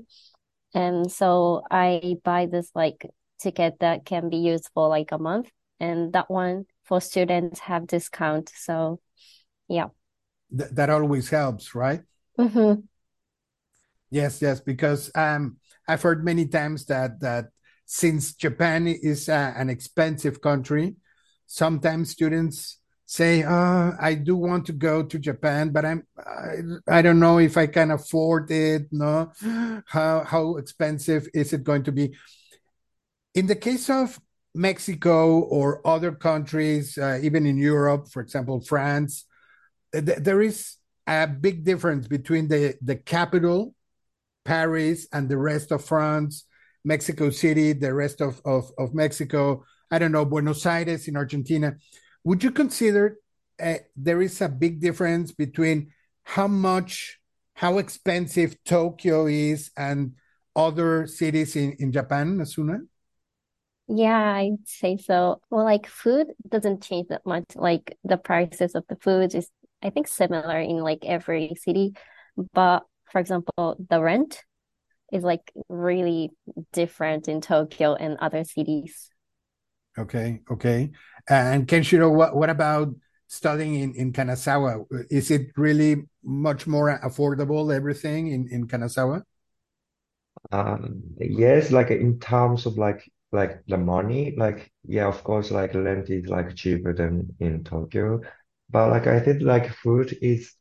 And 0.76 1.12
so 1.12 1.64
I 1.72 2.18
buy 2.24 2.48
this 2.48 2.72
like 2.76 3.06
ticket 3.40 3.80
that 3.82 4.06
can 4.06 4.30
be 4.30 4.38
used 4.38 4.70
for 4.74 4.90
like 4.90 5.12
a 5.12 5.20
month. 5.20 5.52
And 5.80 6.14
that 6.14 6.30
one 6.32 6.66
for 6.86 7.02
students 7.02 7.62
have 7.62 7.88
discount. 7.88 8.52
So 8.56 9.02
yeah. 9.70 9.88
Th 10.58 10.70
that 10.72 10.90
always 10.90 11.30
helps, 11.30 11.76
right? 11.76 12.02
hmm 12.38 12.86
Yes, 14.10 14.42
yes, 14.42 14.62
because 14.62 15.12
um, 15.16 15.58
I've 15.88 16.02
heard 16.02 16.24
many 16.24 16.46
times 16.48 16.86
that 16.86 17.20
that 17.22 17.50
since 17.86 18.34
Japan 18.34 18.88
is 18.88 19.30
uh, 19.30 19.54
an 19.56 19.70
expensive 19.70 20.42
country, 20.42 20.96
sometimes 21.46 22.10
students 22.12 22.80
say, 23.06 23.44
"Oh, 23.44 23.94
I 24.00 24.16
do 24.16 24.36
want 24.36 24.66
to 24.68 24.74
go 24.74 25.04
to 25.04 25.20
Japan, 25.20 25.70
but 25.70 25.86
I'm 25.86 26.04
I, 26.18 26.98
I 27.00 27.02
don't 27.02 27.20
know 27.20 27.40
if 27.40 27.58
I 27.58 27.68
can 27.68 27.92
afford 27.92 28.50
it. 28.52 28.88
No, 28.92 29.32
how 29.88 30.24
how 30.24 30.58
expensive 30.58 31.28
is 31.34 31.54
it 31.54 31.64
going 31.64 31.84
to 31.84 31.92
be?" 31.92 32.16
In 33.34 33.48
the 33.48 33.56
case 33.56 33.90
of 33.90 34.20
Mexico 34.56 35.40
or 35.40 35.86
other 35.86 36.12
countries, 36.12 36.98
uh, 36.98 37.20
even 37.22 37.46
in 37.46 37.58
Europe, 37.58 38.08
for 38.10 38.22
example, 38.22 38.62
France, 38.62 39.26
th 39.94 40.18
there 40.20 40.42
is 40.42 40.78
a 41.08 41.28
big 41.28 41.64
difference 41.64 42.08
between 42.08 42.48
the 42.48 42.76
the 42.82 42.96
capital 42.96 43.76
Paris 44.46 45.08
and 45.12 45.30
the 45.30 45.38
rest 45.38 45.72
of 45.72 45.84
France, 45.84 46.46
Mexico 46.84 47.30
City, 47.30 47.74
the 47.74 47.94
rest 47.94 48.22
of, 48.22 48.42
of, 48.46 48.72
of 48.78 48.94
Mexico, 48.94 49.64
I 49.92 50.00
don't 50.00 50.12
know, 50.12 50.26
Buenos 50.26 50.66
Aires 50.66 51.08
in 51.08 51.16
Argentina. 51.16 51.76
Would 52.24 52.44
you 52.44 52.52
consider 52.52 53.18
uh, 53.62 53.76
there 53.96 54.22
is 54.22 54.42
a 54.42 54.50
big 54.50 54.82
difference 54.82 55.32
between 55.32 55.92
how 56.24 56.48
much, 56.48 57.20
how 57.54 57.78
expensive 57.78 58.56
Tokyo 58.64 59.28
is 59.28 59.72
and 59.78 60.14
other 60.56 61.08
cities 61.08 61.56
in, 61.56 61.74
in 61.80 61.92
Japan, 61.92 62.38
Asuna? 62.38 62.80
Yeah, 63.88 64.34
I'd 64.34 64.66
say 64.66 64.98
so. 64.98 65.42
Well, 65.50 65.66
like 65.66 65.88
food 65.88 66.28
doesn't 66.48 66.84
change 66.84 67.10
that 67.10 67.26
much. 67.26 67.44
Like 67.56 67.98
the 68.04 68.18
prices 68.18 68.76
of 68.76 68.86
the 68.88 68.96
food 68.96 69.36
is, 69.36 69.50
I 69.82 69.90
think, 69.90 70.08
similar 70.08 70.60
in 70.60 70.78
like 70.78 71.04
every 71.06 71.54
city. 71.56 71.94
But 72.54 72.86
for 73.12 73.20
example, 73.20 73.76
the 73.90 74.02
rent 74.02 74.44
is 75.14 75.24
like 75.24 75.54
really 75.70 76.32
different 76.74 77.28
in 77.28 77.40
Tokyo 77.40 77.94
and 77.94 78.18
other 78.20 78.44
cities. 78.44 79.10
Okay, 79.98 80.42
okay. 80.50 80.92
And 81.30 81.68
Kenshiro, 81.68 82.12
what, 82.12 82.36
what 82.36 82.50
about 82.50 82.96
studying 83.28 83.76
in, 83.76 83.94
in 83.94 84.12
Kanazawa? 84.12 84.86
Is 85.12 85.30
it 85.30 85.52
really 85.56 86.04
much 86.24 86.66
more 86.66 87.00
affordable, 87.06 87.74
everything 87.74 88.28
in, 88.28 88.48
in 88.50 88.68
Kanazawa? 88.68 89.22
Um, 90.52 91.04
yes, 91.20 91.72
like 91.72 91.92
in 91.92 92.20
terms 92.20 92.66
of 92.66 92.78
like 92.78 93.04
like 93.32 93.64
the 93.68 93.78
money, 93.78 94.36
like 94.36 94.72
yeah, 94.84 95.08
of 95.08 95.24
course, 95.24 95.52
like 95.52 95.74
rent 95.74 96.10
is 96.10 96.28
like 96.28 96.56
cheaper 96.56 96.94
than 96.94 97.36
in 97.40 97.64
Tokyo, 97.64 98.20
but 98.70 98.90
like 98.90 99.08
I 99.08 99.20
think 99.20 99.42
like 99.42 99.70
food 99.74 100.18
is 100.22 100.54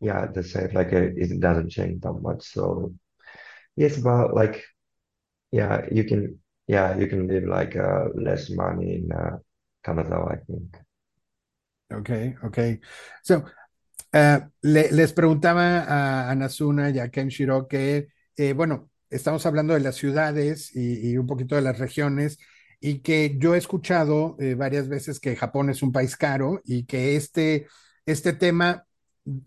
yeah 0.00 0.26
the 0.26 0.42
same. 0.42 0.70
Like 0.72 0.92
uh, 0.92 1.08
it 1.16 1.40
doesn't 1.40 1.70
change 1.70 2.02
that 2.02 2.12
much. 2.12 2.44
So 2.52 2.94
yes, 3.76 3.98
but 3.98 4.34
like 4.34 4.64
yeah, 5.52 5.86
you 5.90 6.04
can 6.04 6.38
yeah 6.66 6.96
you 6.96 7.06
can 7.06 7.28
live 7.28 7.44
like 7.44 7.76
uh 7.76 8.08
less 8.14 8.50
money 8.50 8.96
in 8.96 9.12
uh, 9.12 9.38
Canada, 9.84 10.16
I 10.28 10.36
think. 10.46 10.76
Okay, 11.92 12.34
okay. 12.42 12.80
So, 13.22 13.44
uh, 14.12 14.40
le- 14.62 14.90
les 14.90 15.12
preguntaba 15.12 15.84
a, 15.86 16.30
a 16.30 16.34
Nazuna 16.34 16.90
y 16.90 16.98
a 16.98 17.10
Kenshiro 17.10 17.68
que, 17.68 18.08
eh, 18.36 18.52
bueno, 18.54 18.90
estamos 19.08 19.46
hablando 19.46 19.74
de 19.74 19.80
las 19.80 19.94
ciudades 19.94 20.74
y, 20.74 21.16
un 21.16 21.26
poquito 21.26 21.54
de 21.54 21.62
las 21.62 21.78
regiones 21.78 22.38
y 22.80 23.00
que 23.00 23.36
yo 23.38 23.54
he 23.54 23.58
escuchado 23.58 24.36
eh, 24.40 24.54
varias 24.54 24.88
veces 24.88 25.20
que 25.20 25.36
Japón 25.36 25.70
es 25.70 25.82
un 25.82 25.92
país 25.92 26.16
caro 26.16 26.60
y 26.64 26.84
que 26.86 27.16
este, 27.16 27.68
este 28.04 28.32
tema 28.32 28.84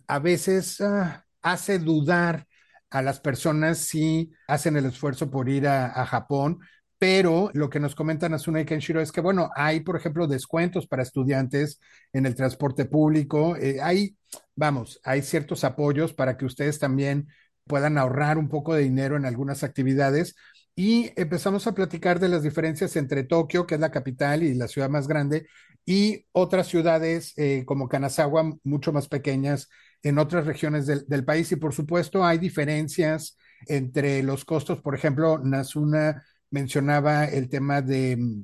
a 0.07 0.19
veces 0.19 0.79
ah, 0.81 1.25
hace 1.41 1.79
dudar 1.79 2.47
a 2.89 3.01
las 3.01 3.19
personas 3.19 3.79
si 3.79 4.31
hacen 4.47 4.77
el 4.77 4.85
esfuerzo 4.85 5.29
por 5.29 5.49
ir 5.49 5.67
a, 5.67 5.87
a 5.87 6.05
Japón. 6.05 6.59
Pero 6.97 7.49
lo 7.53 7.69
que 7.69 7.79
nos 7.79 7.95
comentan 7.95 8.33
Asuna 8.33 8.59
y 8.59 8.65
Kenshiro 8.65 8.99
es 8.99 9.13
que, 9.13 9.21
bueno, 9.21 9.49
hay, 9.55 9.79
por 9.79 9.95
ejemplo, 9.95 10.27
descuentos 10.27 10.85
para 10.85 11.01
estudiantes 11.03 11.79
en 12.11 12.25
el 12.25 12.35
transporte 12.35 12.85
público. 12.85 13.55
eh, 13.55 13.79
hay, 13.81 14.17
vamos, 14.55 14.99
hay 15.05 15.21
ciertos 15.21 15.63
apoyos 15.63 16.13
para 16.13 16.37
que 16.37 16.45
ustedes 16.45 16.77
también 16.77 17.29
puedan 17.65 17.97
ahorrar 17.97 18.37
un 18.37 18.49
poco 18.49 18.73
de 18.73 18.81
dinero 18.83 19.15
en 19.15 19.25
algunas 19.25 19.63
actividades. 19.63 20.35
Y 20.75 21.11
empezamos 21.15 21.67
a 21.67 21.73
platicar 21.73 22.19
de 22.19 22.29
las 22.29 22.43
diferencias 22.43 22.95
entre 22.97 23.23
Tokio, 23.23 23.65
que 23.65 23.75
es 23.75 23.81
la 23.81 23.91
capital 23.91 24.43
y 24.43 24.53
la 24.53 24.67
ciudad 24.67 24.89
más 24.89 25.07
grande, 25.07 25.47
y 25.85 26.25
otras 26.33 26.67
ciudades 26.67 27.33
eh, 27.37 27.63
como 27.65 27.87
Kanazawa, 27.87 28.57
mucho 28.63 28.91
más 28.91 29.07
pequeñas 29.07 29.69
en 30.03 30.17
otras 30.17 30.45
regiones 30.45 30.85
del, 30.87 31.25
país. 31.25 31.51
Y 31.51 31.55
por 31.57 31.73
supuesto, 31.73 32.23
hay 32.25 32.37
diferencias 32.37 33.37
entre 33.67 34.23
los 34.23 34.45
costos. 34.45 34.81
Por 34.81 34.95
ejemplo, 34.95 35.39
Nasuna 35.39 36.23
mencionaba 36.51 37.25
el 37.25 37.49
tema 37.49 37.81
de 37.81 38.17
mm, 38.17 38.43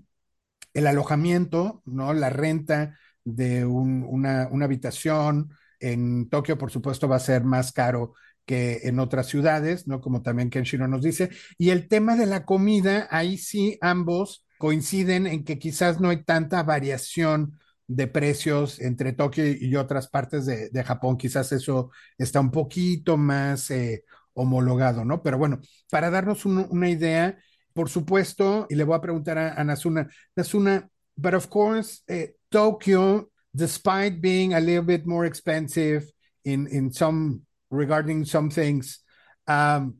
el 0.73 0.87
alojamiento, 0.87 1.81
¿no? 1.85 2.13
La 2.13 2.29
renta 2.29 2.97
de 3.23 3.65
un- 3.65 4.03
una, 4.07 4.47
una 4.51 4.65
habitación 4.65 5.51
en 5.79 6.29
Tokio, 6.29 6.57
por 6.57 6.71
supuesto, 6.71 7.07
va 7.07 7.17
a 7.17 7.19
ser 7.19 7.43
más 7.43 7.71
caro 7.71 8.13
que 8.45 8.81
en 8.83 8.99
otras 8.99 9.27
ciudades, 9.27 9.87
¿no? 9.87 10.01
Como 10.01 10.21
también 10.21 10.49
Kenshiro 10.49 10.87
nos 10.87 11.01
dice. 11.03 11.29
Y 11.57 11.69
el 11.71 11.87
tema 11.87 12.15
de 12.15 12.25
la 12.27 12.45
comida, 12.45 13.07
ahí 13.11 13.37
sí 13.37 13.77
ambos 13.81 14.45
coinciden 14.57 15.27
en 15.27 15.43
que 15.43 15.59
quizás 15.59 15.99
no 15.99 16.09
hay 16.09 16.23
tanta 16.23 16.63
variación 16.63 17.59
de 17.87 18.07
precios 18.07 18.79
entre 18.81 19.13
Tokio 19.13 19.45
y 19.45 19.75
otras 19.75 20.07
partes 20.07 20.45
de, 20.45 20.69
de 20.69 20.83
Japón. 20.83 21.17
Quizás 21.17 21.51
eso 21.51 21.91
está 22.17 22.39
un 22.39 22.51
poquito 22.51 23.17
más 23.17 23.69
eh, 23.71 24.03
homologado, 24.33 25.05
¿no? 25.05 25.21
Pero 25.21 25.37
bueno, 25.37 25.59
para 25.91 26.09
darnos 26.09 26.45
un- 26.45 26.67
una 26.69 26.89
idea, 26.89 27.37
por 27.73 27.89
supuesto, 27.89 28.65
y 28.69 28.75
le 28.75 28.83
voy 28.83 28.95
a 28.97 29.01
preguntar 29.01 29.37
a, 29.37 29.63
Nasuna, 29.63 30.07
Nasuna, 30.35 30.89
but 31.15 31.33
of 31.33 31.47
course, 31.47 32.01
uh, 32.09 32.27
Tokyo, 32.49 33.29
despite 33.53 34.19
being 34.21 34.53
a 34.53 34.59
little 34.59 34.83
bit 34.83 35.05
more 35.05 35.25
expensive 35.27 36.05
in 36.43 36.67
in 36.67 36.91
some 36.91 37.41
regarding 37.69 38.25
some 38.25 38.49
things, 38.49 39.01
um, 39.47 39.95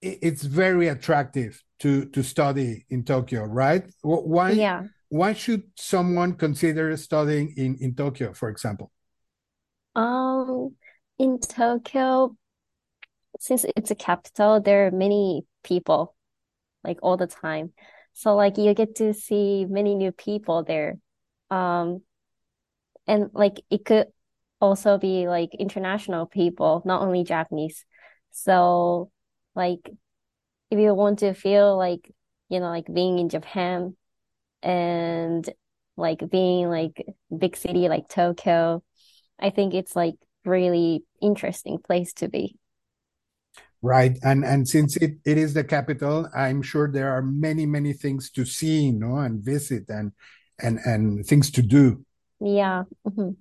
it, 0.00 0.18
it's 0.22 0.42
very 0.42 0.88
attractive 0.88 1.62
to 1.78 2.06
to 2.10 2.22
study 2.22 2.84
in 2.90 3.04
Tokyo, 3.04 3.44
right? 3.44 3.84
Wh- 4.02 4.26
Why. 4.26 4.52
Why 5.10 5.32
should 5.32 5.64
someone 5.76 6.34
consider 6.34 6.96
studying 6.96 7.52
in 7.56 7.76
in 7.80 7.94
Tokyo, 7.94 8.32
for 8.32 8.48
example? 8.48 8.90
Um, 9.94 10.76
in 11.18 11.40
Tokyo, 11.40 12.36
since 13.38 13.66
it's 13.76 13.90
a 13.90 13.96
capital, 13.96 14.60
there 14.60 14.86
are 14.86 14.90
many 14.90 15.44
people 15.62 16.14
like 16.84 16.98
all 17.02 17.16
the 17.16 17.26
time. 17.26 17.72
So 18.12 18.36
like 18.36 18.56
you 18.56 18.72
get 18.74 18.96
to 18.96 19.12
see 19.12 19.66
many 19.68 19.94
new 19.94 20.12
people 20.12 20.62
there. 20.62 20.98
Um, 21.50 22.02
and 23.06 23.30
like 23.32 23.60
it 23.68 23.84
could 23.84 24.06
also 24.60 24.96
be 24.98 25.26
like 25.26 25.54
international 25.58 26.26
people, 26.26 26.82
not 26.84 27.02
only 27.02 27.24
Japanese. 27.24 27.84
So 28.30 29.10
like 29.56 29.90
if 30.70 30.78
you 30.78 30.94
want 30.94 31.18
to 31.20 31.34
feel 31.34 31.76
like 31.76 32.12
you 32.48 32.60
know 32.60 32.68
like 32.68 32.86
being 32.92 33.18
in 33.18 33.28
Japan 33.28 33.96
and 34.62 35.48
like 35.96 36.28
being 36.30 36.68
like 36.68 37.06
big 37.36 37.56
city 37.56 37.88
like 37.88 38.08
Tokyo, 38.08 38.82
I 39.38 39.50
think 39.50 39.74
it's 39.74 39.94
like 39.94 40.14
really 40.44 41.04
interesting 41.20 41.78
place 41.78 42.12
to 42.14 42.28
be. 42.28 42.56
Right. 43.82 44.18
And 44.22 44.44
and 44.44 44.68
since 44.68 44.96
it, 44.96 45.16
it 45.24 45.38
is 45.38 45.54
the 45.54 45.64
capital, 45.64 46.28
I'm 46.36 46.60
sure 46.62 46.90
there 46.90 47.10
are 47.12 47.22
many, 47.22 47.64
many 47.64 47.92
things 47.94 48.30
to 48.32 48.44
see, 48.44 48.84
you 48.86 48.92
know, 48.92 49.16
and 49.16 49.42
visit 49.42 49.88
and 49.88 50.12
and 50.60 50.78
and 50.84 51.26
things 51.26 51.50
to 51.52 51.62
do. 51.62 52.04
Yeah. 52.40 52.84
Mhm. 53.06 53.36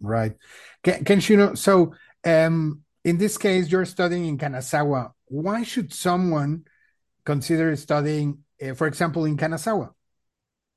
Right. 0.00 0.34
Can, 0.82 1.04
can 1.04 1.20
you 1.22 1.36
know? 1.36 1.54
so 1.54 1.94
um 2.24 2.82
in 3.04 3.18
this 3.18 3.36
case 3.36 3.70
you're 3.70 3.84
studying 3.84 4.26
in 4.26 4.38
Kanazawa. 4.38 5.12
Why 5.26 5.62
should 5.62 5.92
someone 5.92 6.64
consider 7.24 7.74
studying, 7.76 8.38
uh, 8.62 8.74
for 8.74 8.86
example, 8.86 9.24
in 9.24 9.36
Kanazawa? 9.36 9.90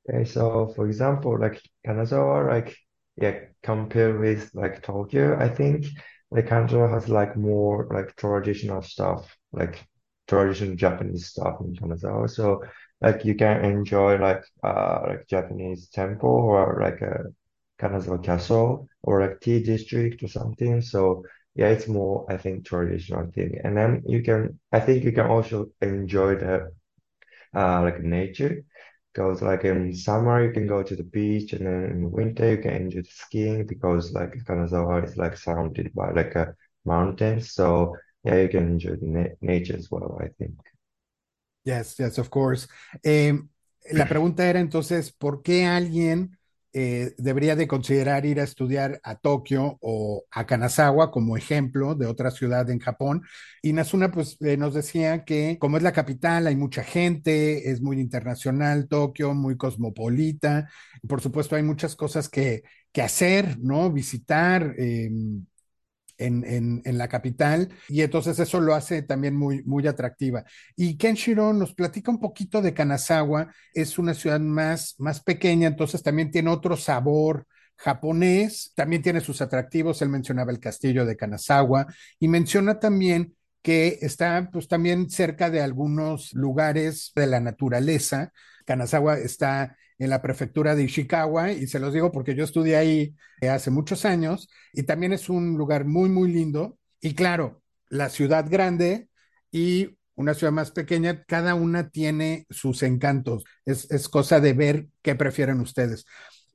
Okay, 0.09 0.25
so 0.25 0.67
for 0.75 0.85
example, 0.87 1.39
like 1.39 1.61
Kanazawa, 1.87 2.47
like 2.49 2.75
yeah, 3.15 3.39
compared 3.61 4.19
with 4.19 4.53
like 4.53 4.81
Tokyo, 4.83 5.37
I 5.39 5.47
think 5.49 5.85
like 6.31 6.47
Kanazawa 6.47 6.89
has 6.91 7.07
like 7.09 7.37
more 7.37 7.87
like 7.93 8.15
traditional 8.17 8.81
stuff, 8.81 9.37
like 9.53 9.85
traditional 10.27 10.75
Japanese 10.75 11.27
stuff 11.27 11.61
in 11.61 11.75
Kanazawa. 11.75 12.29
So 12.29 12.63
like 13.01 13.23
you 13.25 13.35
can 13.35 13.63
enjoy 13.63 14.17
like 14.17 14.43
uh 14.63 15.03
like 15.07 15.27
Japanese 15.27 15.89
temple 15.89 16.29
or 16.29 16.79
like 16.81 17.01
a 17.01 17.25
Kanazawa 17.79 18.23
Castle 18.23 18.87
or 19.03 19.21
like 19.21 19.39
tea 19.41 19.63
district 19.63 20.21
or 20.23 20.27
something. 20.27 20.81
So 20.81 21.23
yeah, 21.55 21.69
it's 21.69 21.87
more 21.87 22.25
I 22.29 22.35
think 22.37 22.65
traditional 22.65 23.31
thing. 23.31 23.59
And 23.63 23.77
then 23.77 24.03
you 24.05 24.21
can 24.23 24.59
I 24.73 24.79
think 24.81 25.03
you 25.05 25.13
can 25.13 25.27
also 25.27 25.69
enjoy 25.81 26.35
the 26.35 26.71
uh 27.55 27.81
like 27.81 28.01
nature. 28.01 28.63
Because 29.13 29.43
like 29.43 29.63
in 29.63 29.93
summer 29.95 30.43
you 30.43 30.51
can 30.51 30.65
go 30.65 30.81
to 30.81 30.95
the 30.95 31.03
beach 31.03 31.53
and 31.53 31.67
then 31.67 31.83
in 31.91 32.11
winter 32.11 32.51
you 32.51 32.57
can 32.57 32.73
enjoy 32.73 33.01
the 33.01 33.09
skiing 33.11 33.65
because 33.67 34.11
like 34.11 34.33
Kanazawa 34.45 35.05
is 35.05 35.17
like 35.17 35.37
surrounded 35.37 35.93
by 35.93 36.11
like 36.11 36.35
a 36.35 36.55
mountain. 36.83 37.39
So 37.41 37.95
yeah, 38.23 38.41
you 38.41 38.49
can 38.49 38.67
enjoy 38.73 38.95
the 38.95 39.05
na 39.05 39.23
nature 39.41 39.75
as 39.77 39.91
well, 39.91 40.17
I 40.19 40.29
think. 40.39 40.55
Yes, 41.63 41.95
yes, 41.99 42.17
of 42.17 42.29
course. 42.29 42.67
Eh, 43.03 43.33
la 43.91 44.05
pregunta 44.07 44.45
era 44.45 44.59
entonces, 44.59 45.11
¿por 45.11 45.41
qué 45.43 45.65
alguien 45.65 46.37
eh, 46.73 47.13
debería 47.17 47.55
de 47.55 47.67
considerar 47.67 48.25
ir 48.25 48.39
a 48.39 48.43
estudiar 48.43 48.99
a 49.03 49.15
Tokio 49.15 49.77
o 49.81 50.25
a 50.31 50.45
Kanazawa 50.45 51.11
como 51.11 51.37
ejemplo 51.37 51.95
de 51.95 52.07
otra 52.07 52.31
ciudad 52.31 52.69
en 52.69 52.79
Japón? 52.79 53.21
Y 53.61 53.73
Nasuna 53.73 54.11
pues 54.11 54.37
eh, 54.41 54.57
nos 54.57 54.73
decía 54.73 55.23
que 55.25 55.57
como 55.59 55.77
es 55.77 55.83
la 55.83 55.93
capital, 55.93 56.47
hay 56.47 56.55
mucha 56.55 56.83
gente, 56.83 57.69
es 57.71 57.81
muy 57.81 57.99
internacional 57.99 58.87
Tokio, 58.87 59.33
muy 59.33 59.57
cosmopolita, 59.57 60.69
por 61.07 61.21
supuesto 61.21 61.55
hay 61.55 61.63
muchas 61.63 61.95
cosas 61.95 62.29
que, 62.29 62.63
que 62.91 63.01
hacer, 63.01 63.57
¿no? 63.59 63.91
Visitar. 63.91 64.75
Eh, 64.77 65.09
en, 66.17 66.81
en, 66.85 66.97
la 66.97 67.07
capital 67.07 67.69
y 67.89 68.01
entonces 68.01 68.39
eso 68.39 68.59
lo 68.61 68.75
hace 68.75 69.01
también 69.01 69.35
muy, 69.35 69.63
muy 69.63 69.87
atractiva. 69.87 70.43
Y 70.75 70.97
Kenshiro 70.97 71.53
nos 71.53 71.73
platica 71.73 72.11
un 72.11 72.19
poquito 72.19 72.61
de 72.61 72.73
Kanazawa, 72.73 73.53
es 73.73 73.97
una 73.97 74.13
ciudad 74.13 74.39
más, 74.39 74.95
más 74.99 75.21
pequeña, 75.21 75.67
entonces 75.67 76.03
también 76.03 76.31
tiene 76.31 76.49
otro 76.49 76.77
sabor 76.77 77.47
japonés, 77.75 78.71
también 78.75 79.01
tiene 79.01 79.21
sus 79.21 79.41
atractivos, 79.41 80.01
él 80.01 80.09
mencionaba 80.09 80.51
el 80.51 80.59
castillo 80.59 81.05
de 81.05 81.17
Kanazawa 81.17 81.87
y 82.19 82.27
menciona 82.27 82.79
también 82.79 83.35
que 83.61 83.99
está 84.01 84.49
pues 84.51 84.67
también 84.67 85.09
cerca 85.09 85.49
de 85.49 85.61
algunos 85.61 86.33
lugares 86.33 87.11
de 87.15 87.27
la 87.27 87.39
naturaleza. 87.39 88.33
Kanazawa 88.65 89.17
está 89.17 89.77
en 90.03 90.09
la 90.09 90.21
prefectura 90.21 90.75
de 90.75 90.83
Ishikawa 90.83 91.51
y 91.51 91.67
se 91.67 91.79
los 91.79 91.93
digo 91.93 92.11
porque 92.11 92.35
yo 92.35 92.43
estudié 92.43 92.75
ahí 92.75 93.15
hace 93.41 93.71
muchos 93.71 94.05
años 94.05 94.49
y 94.73 94.83
también 94.83 95.13
es 95.13 95.29
un 95.29 95.57
lugar 95.57 95.85
muy, 95.85 96.09
muy 96.09 96.31
lindo. 96.31 96.77
Y 97.01 97.13
claro, 97.13 97.61
la 97.89 98.09
ciudad 98.09 98.45
grande 98.49 99.07
y 99.51 99.97
una 100.15 100.33
ciudad 100.33 100.53
más 100.53 100.71
pequeña, 100.71 101.23
cada 101.23 101.55
una 101.55 101.89
tiene 101.89 102.45
sus 102.49 102.83
encantos. 102.83 103.43
Es, 103.65 103.89
es 103.91 104.09
cosa 104.09 104.39
de 104.39 104.53
ver 104.53 104.87
qué 105.01 105.15
prefieren 105.15 105.59
ustedes. 105.59 106.05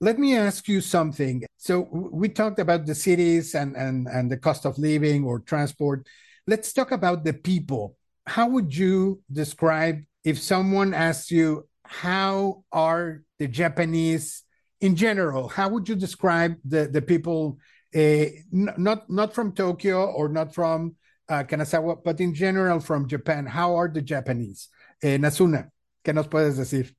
Let 0.00 0.16
me 0.18 0.38
ask 0.38 0.68
you 0.68 0.80
something. 0.80 1.44
So 1.56 1.88
we 1.90 2.28
talked 2.28 2.60
about 2.60 2.86
the 2.86 2.94
cities 2.94 3.54
and, 3.54 3.76
and, 3.76 4.06
and 4.08 4.30
the 4.30 4.38
cost 4.38 4.64
of 4.64 4.78
living 4.78 5.24
or 5.24 5.40
transport. 5.40 6.06
Let's 6.46 6.72
talk 6.72 6.92
about 6.92 7.24
the 7.24 7.32
people. 7.32 7.96
How 8.26 8.48
would 8.48 8.74
you 8.74 9.22
describe 9.32 10.04
if 10.22 10.38
someone 10.38 10.94
asks 10.94 11.30
you, 11.30 11.66
how 11.82 12.64
are 12.70 13.22
the 13.38 13.48
Japanese 13.48 14.44
in 14.80 14.96
general? 14.96 15.48
How 15.48 15.68
would 15.68 15.88
you 15.88 15.94
describe 15.94 16.56
the, 16.64 16.88
the 16.88 17.02
people, 17.02 17.58
uh, 17.94 18.24
not, 18.52 19.08
not 19.10 19.34
from 19.34 19.52
Tokyo 19.52 20.06
or 20.06 20.28
not 20.28 20.54
from 20.54 20.96
uh, 21.28 21.44
Kanazawa, 21.44 22.02
but 22.04 22.20
in 22.20 22.34
general 22.34 22.80
from 22.80 23.08
Japan? 23.08 23.46
How 23.46 23.76
are 23.76 23.88
the 23.88 24.02
Japanese? 24.02 24.68
Uh, 25.02 25.18
Nasuna, 25.18 25.70
¿qué 26.04 26.14
nos 26.14 26.26
puedes 26.26 26.56
decir? 26.56 26.92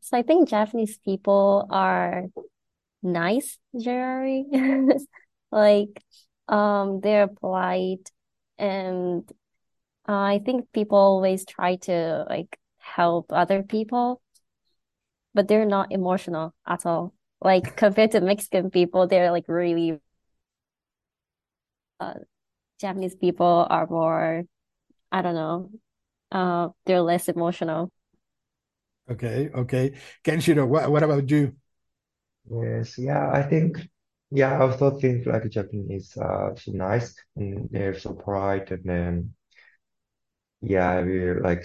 So 0.00 0.18
I 0.18 0.22
think 0.22 0.48
Japanese 0.48 0.98
people 0.98 1.66
are 1.70 2.24
nice 3.02 3.58
generally. 3.78 4.46
like 5.52 6.02
um 6.48 7.00
they're 7.00 7.28
polite 7.28 8.10
and 8.58 9.22
uh, 10.06 10.12
I 10.12 10.40
think 10.44 10.66
people 10.72 10.98
always 10.98 11.46
try 11.46 11.76
to 11.88 12.26
like 12.28 12.58
help 12.78 13.32
other 13.32 13.62
people 13.62 14.20
but 15.34 15.48
they're 15.48 15.66
not 15.66 15.92
emotional 15.92 16.54
at 16.66 16.86
all. 16.86 17.14
Like 17.40 17.76
compared 17.78 18.12
to 18.12 18.20
Mexican 18.20 18.70
people, 18.70 19.06
they're 19.06 19.30
like 19.32 19.46
really 19.48 20.00
uh, 22.00 22.14
Japanese 22.80 23.14
people 23.16 23.66
are 23.70 23.86
more, 23.88 24.44
I 25.12 25.22
don't 25.22 25.34
know, 25.34 25.70
uh, 26.32 26.70
they're 26.86 27.02
less 27.02 27.28
emotional. 27.28 27.92
Okay, 29.10 29.50
okay. 29.54 29.94
Kenshiro, 30.24 30.66
what, 30.66 30.90
what 30.90 31.02
about 31.02 31.28
you? 31.30 31.54
Yes, 32.50 32.98
yeah, 32.98 33.30
I 33.32 33.42
think, 33.42 33.78
yeah, 34.30 34.54
I 34.58 34.62
also 34.62 34.98
think 34.98 35.26
like 35.26 35.48
Japanese 35.50 36.16
uh 36.16 36.54
so 36.56 36.72
nice 36.72 37.14
and 37.36 37.68
they're 37.70 37.98
so 37.98 38.14
polite 38.14 38.70
and 38.72 38.84
then 38.84 39.34
yeah, 40.60 41.02
we 41.02 41.32
like 41.40 41.64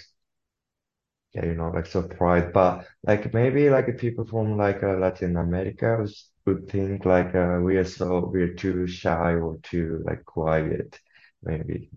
yeah, 1.33 1.45
you 1.45 1.55
know, 1.55 1.69
like 1.69 1.85
surprised. 1.85 2.53
But 2.53 2.87
like 3.03 3.33
maybe 3.33 3.69
like 3.69 3.97
people 3.97 4.25
from 4.25 4.57
like 4.57 4.83
uh, 4.83 4.97
Latin 4.97 5.37
America 5.37 6.05
would 6.45 6.69
think 6.69 7.05
like 7.05 7.35
uh, 7.35 7.59
we 7.61 7.77
are 7.77 7.85
so 7.85 8.25
we're 8.33 8.53
too 8.55 8.87
shy 8.87 9.33
or 9.35 9.57
too 9.63 10.01
like 10.05 10.25
quiet, 10.25 10.99
maybe. 11.43 11.91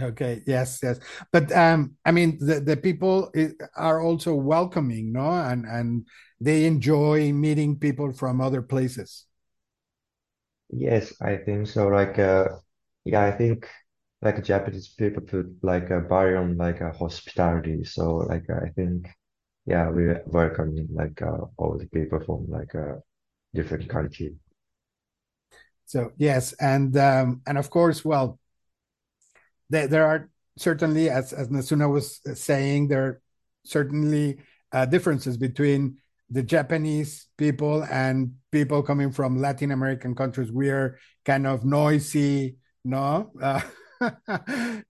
Okay. 0.00 0.42
Yes. 0.46 0.80
Yes. 0.82 0.98
But 1.30 1.52
um, 1.52 1.96
I 2.04 2.10
mean, 2.10 2.38
the 2.40 2.60
the 2.60 2.76
people 2.76 3.30
are 3.76 4.00
also 4.00 4.34
welcoming, 4.34 5.12
no, 5.12 5.30
and 5.30 5.64
and 5.66 6.06
they 6.40 6.64
enjoy 6.66 7.32
meeting 7.32 7.78
people 7.78 8.12
from 8.12 8.40
other 8.40 8.60
places. 8.62 9.26
Yes, 10.70 11.12
I 11.20 11.36
think 11.36 11.66
so. 11.68 11.88
Like, 11.88 12.18
uh, 12.18 12.48
yeah, 13.04 13.24
I 13.24 13.32
think 13.32 13.68
like 14.24 14.42
Japanese 14.42 14.88
people 14.88 15.22
put 15.22 15.46
like 15.62 15.90
a 15.90 16.00
barrier 16.00 16.38
on 16.38 16.56
like 16.56 16.80
a 16.80 16.90
hospitality. 16.92 17.84
So 17.84 18.16
like 18.16 18.48
I 18.50 18.70
think 18.70 19.06
yeah, 19.66 19.90
we 19.90 20.08
welcome 20.26 20.88
like 20.92 21.20
uh, 21.22 21.46
all 21.56 21.78
the 21.78 21.86
people 21.86 22.20
from 22.20 22.46
like 22.48 22.74
a 22.74 23.00
different 23.54 23.88
country. 23.88 24.34
So 25.86 26.12
yes, 26.16 26.54
and 26.54 26.96
um, 26.96 27.42
and 27.46 27.58
of 27.58 27.70
course, 27.70 28.04
well, 28.04 28.38
there 29.70 29.86
there 29.86 30.06
are 30.06 30.30
certainly, 30.58 31.10
as 31.10 31.32
as 31.32 31.48
Nasuna 31.48 31.90
was 31.90 32.20
saying, 32.34 32.88
there 32.88 33.04
are 33.04 33.22
certainly 33.64 34.38
uh, 34.72 34.86
differences 34.86 35.36
between 35.36 35.98
the 36.30 36.42
Japanese 36.42 37.26
people 37.36 37.84
and 37.84 38.34
people 38.50 38.82
coming 38.82 39.12
from 39.12 39.40
Latin 39.40 39.70
American 39.70 40.14
countries. 40.14 40.50
We 40.50 40.70
are 40.70 40.98
kind 41.24 41.46
of 41.46 41.64
noisy, 41.64 42.56
no. 42.84 43.30
Uh, 43.40 43.60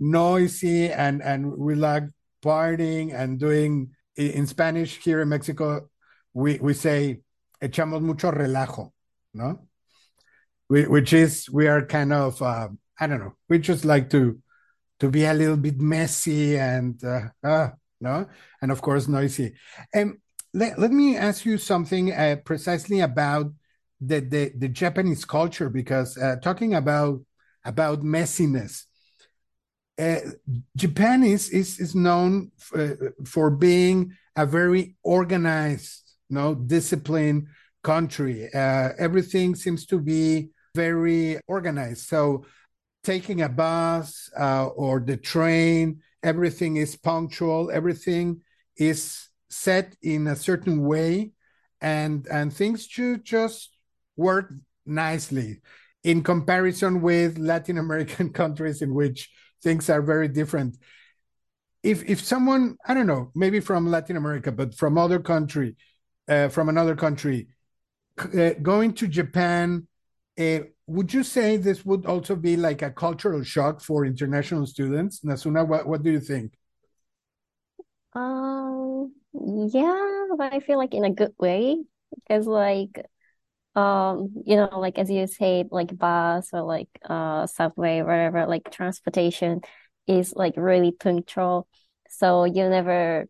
noisy 0.01 0.91
and 0.91 1.23
and 1.23 1.57
we 1.57 1.75
like 1.75 2.05
partying 2.45 3.15
and 3.15 3.39
doing 3.39 3.91
in 4.17 4.47
Spanish 4.47 4.99
here 4.99 5.21
in 5.21 5.29
Mexico 5.29 5.89
we 6.33 6.59
we 6.59 6.75
say 6.75 7.21
echamos 7.63 8.01
mucho 8.01 8.31
relajo 8.31 8.91
no? 9.33 9.61
We, 10.69 10.87
which 10.87 11.13
is 11.13 11.49
we 11.51 11.69
are 11.69 11.85
kind 11.85 12.13
of 12.13 12.41
uh, 12.41 12.69
I 12.99 13.07
don't 13.07 13.21
know 13.21 13.35
we 13.49 13.59
just 13.59 13.85
like 13.85 14.11
to 14.11 14.39
to 15.01 15.11
be 15.11 15.25
a 15.25 15.35
little 15.35 15.57
bit 15.57 15.81
messy 15.81 16.57
and 16.57 17.03
uh, 17.05 17.29
uh, 17.43 17.71
no? 18.01 18.27
And 18.63 18.71
of 18.71 18.81
course 18.81 19.09
noisy. 19.09 19.55
And 19.93 20.19
let, 20.53 20.79
let 20.79 20.93
me 20.93 21.17
ask 21.17 21.45
you 21.45 21.59
something 21.59 22.13
uh, 22.13 22.37
precisely 22.45 23.01
about 23.01 23.53
the 24.01 24.21
the, 24.21 24.53
the 24.57 24.69
Japanese 24.69 25.25
culture 25.25 25.69
because 25.69 26.17
uh, 26.17 26.37
talking 26.43 26.75
about 26.75 27.21
about 27.65 28.03
messiness, 28.03 28.85
uh, 29.99 30.21
Japan 30.77 31.23
is 31.23 31.51
is 31.51 31.79
is 31.79 31.95
known 31.95 32.51
f- 32.59 32.99
for 33.27 33.51
being 33.51 34.13
a 34.37 34.45
very 34.45 34.97
organized, 35.03 36.03
you 36.29 36.35
know, 36.35 36.55
disciplined 36.55 37.47
country. 37.83 38.53
Uh, 38.53 38.91
everything 38.99 39.55
seems 39.55 39.87
to 39.87 40.01
be 40.01 40.51
very 40.75 41.39
organized. 41.47 42.09
So 42.09 42.45
taking 43.05 43.43
a 43.43 43.49
bus 43.49 44.31
uh, 44.37 44.67
or 44.67 44.99
the 44.99 45.17
train, 45.17 46.01
everything 46.23 46.77
is 46.77 46.97
punctual. 46.97 47.71
Everything 47.71 48.41
is 48.77 49.29
set 49.49 49.95
in 50.03 50.27
a 50.27 50.35
certain 50.35 50.83
way, 50.85 51.33
and 51.81 52.27
and 52.27 52.53
things 52.53 52.87
should 52.87 53.25
just 53.25 53.77
work 54.17 54.53
nicely 54.87 55.61
in 56.03 56.23
comparison 56.23 57.01
with 57.01 57.39
Latin 57.39 57.79
American 57.79 58.33
countries 58.41 58.83
in 58.83 58.93
which 58.93 59.31
things 59.65 59.91
are 59.91 60.03
very 60.03 60.29
different. 60.29 60.77
If 61.83 61.99
if 62.05 62.21
someone 62.21 62.77
I 62.87 62.95
don't 62.95 63.07
know 63.07 63.31
maybe 63.35 63.61
from 63.61 63.91
Latin 63.91 64.17
America 64.17 64.53
but 64.53 64.75
from 64.75 64.97
other 64.97 65.19
country 65.19 65.77
uh, 66.29 66.49
from 66.49 66.69
another 66.69 66.95
country 66.95 67.49
uh, 68.19 68.51
going 68.63 68.95
to 68.95 69.09
Japan, 69.09 69.89
uh, 70.39 70.61
would 70.87 71.13
you 71.13 71.23
say 71.23 71.57
this 71.57 71.85
would 71.85 72.07
also 72.07 72.37
be 72.37 72.57
like 72.57 72.83
a 72.83 72.91
cultural 72.91 73.43
shock 73.43 73.81
for 73.81 74.05
international 74.05 74.67
students? 74.67 75.21
Nasuna, 75.21 75.67
what, 75.67 75.87
what 75.87 76.03
do 76.03 76.11
you 76.11 76.21
think? 76.21 76.53
Um, 78.15 79.13
yeah, 79.33 80.27
but 80.37 80.53
I 80.53 80.61
feel 80.61 80.79
like 80.79 80.95
in 80.95 81.05
a 81.05 81.11
good 81.11 81.35
way 81.39 81.83
because 82.15 82.47
like 82.47 83.05
um 83.77 84.33
you 84.47 84.57
know 84.57 84.79
like 84.79 84.99
as 84.99 85.11
you 85.11 85.27
say 85.27 85.65
like 85.71 85.97
bus 85.97 86.51
or 86.53 86.63
like 86.63 86.89
uh 87.09 87.47
subway 87.47 88.03
whatever 88.03 88.47
like 88.47 88.71
transportation 88.71 89.61
is 90.07 90.33
like 90.37 90.55
really 90.57 90.93
punctual 90.93 91.67
so 92.09 92.45
you 92.45 92.69
never 92.69 93.27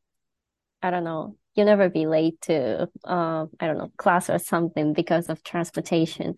I 0.83 0.91
don't 0.91 1.05
know 1.05 1.37
you 1.55 1.65
never 1.65 1.89
be 1.89 2.07
late 2.07 2.41
to 2.43 2.89
um 3.05 3.51
I 3.61 3.67
don't 3.67 3.79
know 3.79 3.93
class 3.97 4.29
or 4.29 4.39
something 4.39 4.93
because 4.93 5.29
of 5.29 5.43
transportation 5.43 6.37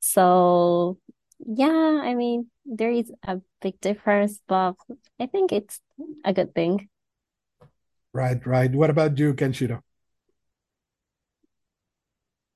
so 0.00 0.98
yeah 1.46 2.00
I 2.02 2.14
mean 2.14 2.50
there 2.64 2.90
is 2.90 3.10
a 3.24 3.40
big 3.60 3.80
difference 3.80 4.40
but 4.46 4.74
I 5.18 5.26
think 5.26 5.52
it's 5.52 5.80
a 6.24 6.32
good 6.32 6.54
thing 6.54 6.88
Right, 8.12 8.44
right. 8.46 8.70
What 8.74 8.90
about 8.90 9.18
you, 9.18 9.34
Kenshiro? 9.34 9.82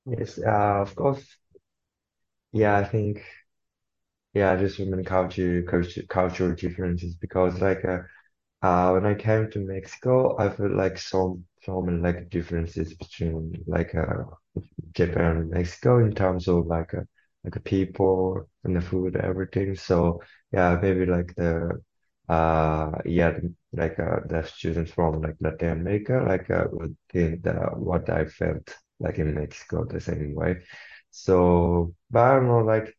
Yes, 0.05 0.39
uh, 0.39 0.81
of 0.81 0.95
course. 0.95 1.37
Yeah, 2.51 2.77
I 2.77 2.83
think 2.85 3.23
yeah, 4.33 4.55
just 4.55 4.77
human 4.77 5.03
culture, 5.03 5.61
culture, 5.63 6.03
cultural 6.09 6.55
differences 6.55 7.15
because 7.15 7.61
like 7.61 7.85
uh, 7.85 7.99
uh 8.63 8.91
when 8.93 9.05
I 9.07 9.15
came 9.15 9.51
to 9.51 9.59
Mexico, 9.59 10.37
I 10.39 10.49
felt 10.49 10.73
like 10.73 10.97
so 10.99 11.41
so 11.63 11.81
many 11.81 11.99
like 11.99 12.29
differences 12.29 12.93
between 12.95 13.63
like 13.67 13.95
uh 13.95 14.25
Japan 14.93 15.37
and 15.37 15.51
Mexico 15.51 15.99
in 16.05 16.13
terms 16.15 16.47
of 16.47 16.67
like 16.67 16.93
uh, 16.95 17.03
like 17.43 17.53
the 17.55 17.61
people 17.61 18.49
and 18.65 18.75
the 18.77 18.81
food, 18.81 19.17
everything. 19.17 19.75
So 19.75 20.21
yeah, 20.53 20.79
maybe 20.81 21.05
like 21.07 21.35
the 21.35 21.81
uh 22.29 22.91
yeah 23.05 23.37
like 23.73 23.99
uh 23.99 24.19
the 24.27 24.43
students 24.43 24.91
from 24.93 25.21
like 25.21 25.35
Latin 25.41 25.71
America 25.81 26.23
like 26.27 26.49
uh 26.51 26.65
would 26.71 26.97
think 27.11 27.43
that 27.43 27.77
what 27.79 28.09
I 28.09 28.25
felt 28.25 28.75
like 28.99 29.19
in 29.19 29.33
Mexico 29.33 29.85
the 29.85 29.99
same 30.01 30.35
way. 30.35 30.57
So 31.11 31.93
but 32.11 32.19
I 32.23 32.35
don't 32.35 32.47
know 32.47 32.59
like 32.59 32.95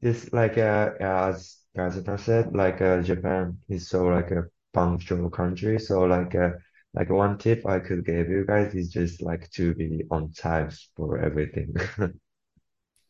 this 0.00 0.32
like 0.32 0.58
uh 0.58 0.92
as 1.00 1.58
Gazeta 1.76 2.18
said 2.18 2.54
like 2.54 2.80
uh 2.80 3.02
Japan 3.02 3.58
is 3.68 3.88
so 3.88 4.06
like 4.06 4.30
a 4.30 4.44
punctual 4.72 5.30
country. 5.30 5.78
So 5.78 6.02
like 6.02 6.34
uh 6.34 6.50
like 6.94 7.10
one 7.10 7.38
tip 7.38 7.66
I 7.66 7.80
could 7.80 8.04
give 8.04 8.28
you 8.28 8.44
guys 8.46 8.74
is 8.74 8.90
just 8.90 9.22
like 9.22 9.50
to 9.52 9.74
be 9.74 10.04
on 10.10 10.32
time 10.32 10.70
for 10.96 11.18
everything. 11.18 11.74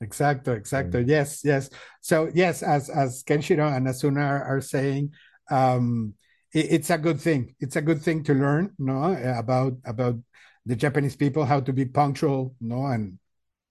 Exacto, 0.02 0.58
exacto. 0.58 1.02
Mm. 1.02 1.08
Yes, 1.08 1.42
yes. 1.44 1.70
So 2.00 2.30
yes, 2.34 2.62
as 2.62 2.90
as 2.90 3.22
Kenshiro 3.22 3.74
and 3.74 3.86
Asuna 3.86 4.20
are, 4.26 4.44
are 4.44 4.60
saying, 4.60 5.12
um, 5.50 6.14
it, 6.52 6.66
it's 6.72 6.90
a 6.90 6.98
good 6.98 7.20
thing. 7.20 7.54
It's 7.60 7.76
a 7.76 7.82
good 7.82 8.02
thing 8.02 8.22
to 8.24 8.34
learn, 8.34 8.72
no, 8.78 9.16
about 9.38 9.74
about 9.84 10.16
the 10.66 10.76
Japanese 10.76 11.16
people, 11.16 11.44
how 11.44 11.60
to 11.60 11.72
be 11.72 11.84
punctual, 11.84 12.54
no, 12.60 12.86
and 12.86 13.18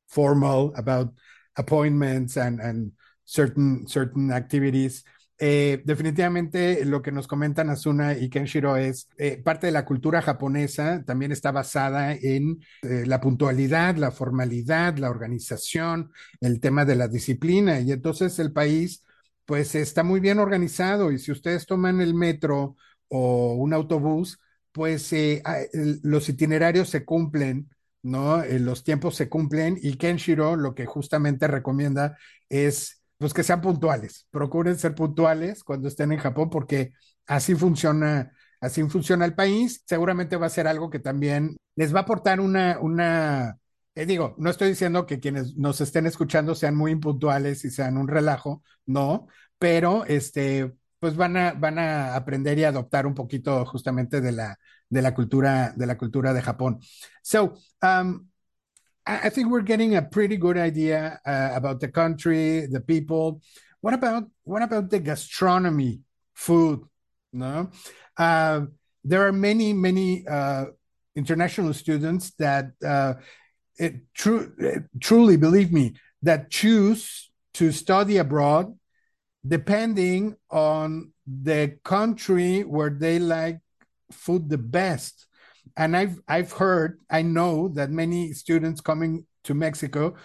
formal 0.07 0.73
about 0.75 1.09
appointments 1.57 2.37
and 2.37 2.59
and 2.59 2.91
certain 3.25 3.87
certain 3.87 4.31
activities. 4.31 5.03
Eh, 5.39 5.81
definitivamente 5.83 6.85
lo 6.85 7.01
que 7.01 7.11
nos 7.11 7.27
comentan 7.27 7.69
Asuna 7.69 8.13
y 8.17 8.29
Kenshiro 8.29 8.77
es 8.77 9.09
eh, 9.17 9.41
parte 9.43 9.67
de 9.67 9.73
la 9.73 9.83
cultura 9.83 10.21
japonesa, 10.21 11.03
también 11.05 11.31
está 11.31 11.51
basada 11.51 12.13
en 12.13 12.59
eh, 12.83 13.03
la 13.05 13.19
puntualidad, 13.19 13.95
la 13.97 14.11
formalidad, 14.11 14.97
la 14.99 15.09
organización, 15.09 16.11
el 16.39 16.59
tema 16.59 16.85
de 16.85 16.95
la 16.95 17.07
disciplina. 17.07 17.79
Y 17.81 17.91
entonces 17.91 18.39
el 18.39 18.53
país, 18.53 19.03
pues 19.45 19.75
está 19.75 20.03
muy 20.03 20.19
bien 20.19 20.39
organizado. 20.39 21.11
Y 21.11 21.19
si 21.19 21.31
ustedes 21.31 21.65
toman 21.65 21.99
el 21.99 22.13
metro 22.13 22.77
o 23.09 23.55
un 23.55 23.73
autobús, 23.73 24.39
pues 24.73 25.13
eh, 25.13 25.41
a- 25.45 25.59
el- 25.73 25.99
los 26.03 26.29
itinerarios 26.29 26.89
se 26.89 27.05
cumplen, 27.05 27.69
¿no? 28.03 28.43
Eh, 28.43 28.59
los 28.59 28.83
tiempos 28.83 29.15
se 29.15 29.29
cumplen. 29.29 29.77
Y 29.81 29.95
Kenshiro 29.97 30.55
lo 30.57 30.75
que 30.75 30.85
justamente 30.85 31.47
recomienda 31.47 32.17
es, 32.49 33.03
pues, 33.17 33.33
que 33.33 33.43
sean 33.43 33.61
puntuales. 33.61 34.27
Procuren 34.31 34.77
ser 34.77 34.95
puntuales 34.95 35.63
cuando 35.63 35.87
estén 35.87 36.11
en 36.11 36.19
Japón, 36.19 36.49
porque 36.49 36.93
así 37.27 37.55
funciona. 37.55 38.33
Así 38.61 38.81
funciona 38.89 39.25
el 39.25 39.35
país, 39.35 39.83
seguramente 39.85 40.37
va 40.37 40.45
a 40.45 40.49
ser 40.49 40.67
algo 40.67 40.89
que 40.89 40.99
también 40.99 41.57
les 41.75 41.93
va 41.93 41.99
a 41.99 42.01
aportar 42.03 42.39
una, 42.39 42.79
una, 42.79 43.57
eh, 43.95 44.05
digo, 44.05 44.35
no 44.37 44.49
estoy 44.49 44.69
diciendo 44.69 45.05
que 45.05 45.19
quienes 45.19 45.55
nos 45.57 45.81
estén 45.81 46.05
escuchando 46.05 46.55
sean 46.55 46.75
muy 46.75 46.91
impuntuales 46.91 47.65
y 47.65 47.69
sean 47.71 47.97
un 47.97 48.07
relajo, 48.07 48.63
no, 48.85 49.27
pero 49.59 50.05
este, 50.05 50.73
pues 51.03 51.17
van 51.17 51.35
a, 51.35 51.51
van 51.51 51.77
a 51.79 52.15
aprender 52.15 52.57
y 52.57 52.63
adoptar 52.63 53.05
un 53.05 53.13
poquito 53.13 53.65
justamente 53.65 54.21
de 54.21 54.31
la, 54.31 54.57
de 54.87 55.01
la 55.01 55.13
cultura, 55.13 55.73
de 55.75 55.85
la 55.85 55.97
cultura 55.97 56.33
de 56.33 56.41
Japón. 56.41 56.79
So, 57.21 57.55
um, 57.81 58.29
I, 59.05 59.29
think 59.29 59.51
we're 59.51 59.65
getting 59.65 59.97
a 59.97 60.01
pretty 60.01 60.37
good 60.37 60.55
idea 60.55 61.19
uh, 61.25 61.49
about 61.57 61.81
the 61.81 61.89
country, 61.91 62.67
the 62.71 62.79
people. 62.79 63.41
What 63.81 63.93
about 63.93 64.29
what 64.45 64.63
about 64.63 64.89
the 64.89 64.99
gastronomy, 64.99 65.99
food? 66.33 66.79
No, 67.33 67.69
uh, 68.15 68.61
there 69.03 69.27
are 69.27 69.33
many 69.33 69.73
many 69.73 70.25
uh, 70.25 70.67
international 71.17 71.73
students 71.73 72.31
that 72.39 72.71
uh, 72.81 73.15
it, 73.77 73.95
tru- 74.13 74.53
truly 75.01 75.35
believe 75.35 75.73
me 75.73 75.95
that 76.21 76.49
choose 76.49 77.29
to 77.55 77.73
study 77.73 78.19
abroad 78.19 78.73
depending 79.45 80.35
on 80.49 81.11
the 81.27 81.77
country 81.83 82.61
where 82.61 82.89
they 82.89 83.19
like 83.19 83.59
food 84.11 84.49
the 84.49 84.57
best. 84.57 85.27
And 85.75 85.97
I've 85.97 86.19
I've 86.27 86.51
heard, 86.51 86.99
I 87.09 87.21
know 87.21 87.69
that 87.69 87.89
many 87.89 88.33
students 88.33 88.81
coming 88.81 89.25
to 89.45 89.53
Mexico, 89.53 90.15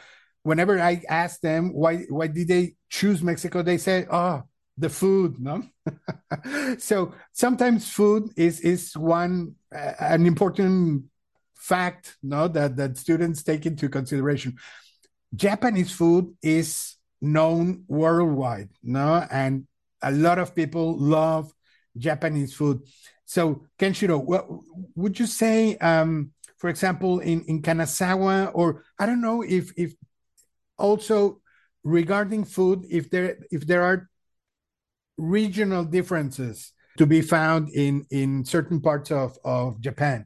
whenever 0.42 0.80
I 0.80 1.02
ask 1.08 1.40
them 1.40 1.72
why 1.72 2.04
why 2.08 2.26
did 2.26 2.48
they 2.48 2.74
choose 2.90 3.22
Mexico, 3.22 3.62
they 3.62 3.78
say, 3.78 4.06
"Oh, 4.10 4.42
the 4.76 4.88
food." 4.90 5.40
No, 5.40 5.62
so 6.78 7.14
sometimes 7.32 7.90
food 7.90 8.30
is 8.36 8.60
is 8.60 8.96
one 8.96 9.54
uh, 9.74 9.94
an 10.00 10.26
important 10.26 11.04
fact, 11.54 12.16
no, 12.22 12.48
that 12.48 12.76
that 12.76 12.98
students 12.98 13.42
take 13.42 13.66
into 13.66 13.88
consideration. 13.88 14.56
Japanese 15.34 15.92
food 15.92 16.34
is 16.42 16.97
known 17.20 17.84
worldwide, 17.88 18.70
no, 18.82 19.26
and 19.30 19.66
a 20.02 20.12
lot 20.12 20.38
of 20.38 20.54
people 20.54 20.96
love 20.98 21.52
Japanese 21.96 22.54
food. 22.54 22.82
So, 23.24 23.66
Kenshiro, 23.78 24.22
what 24.24 24.46
would 24.94 25.18
you 25.18 25.26
say, 25.26 25.76
um, 25.78 26.32
for 26.56 26.70
example, 26.70 27.20
in 27.20 27.42
in 27.42 27.62
Kanazawa, 27.62 28.50
or 28.54 28.84
I 28.98 29.06
don't 29.06 29.20
know 29.20 29.42
if 29.42 29.72
if 29.76 29.94
also 30.78 31.40
regarding 31.84 32.44
food, 32.44 32.84
if 32.90 33.10
there 33.10 33.38
if 33.50 33.66
there 33.66 33.82
are 33.82 34.08
regional 35.16 35.84
differences 35.84 36.72
to 36.96 37.06
be 37.06 37.20
found 37.20 37.68
in 37.70 38.06
in 38.10 38.44
certain 38.44 38.80
parts 38.80 39.10
of 39.10 39.36
of 39.44 39.80
Japan. 39.80 40.24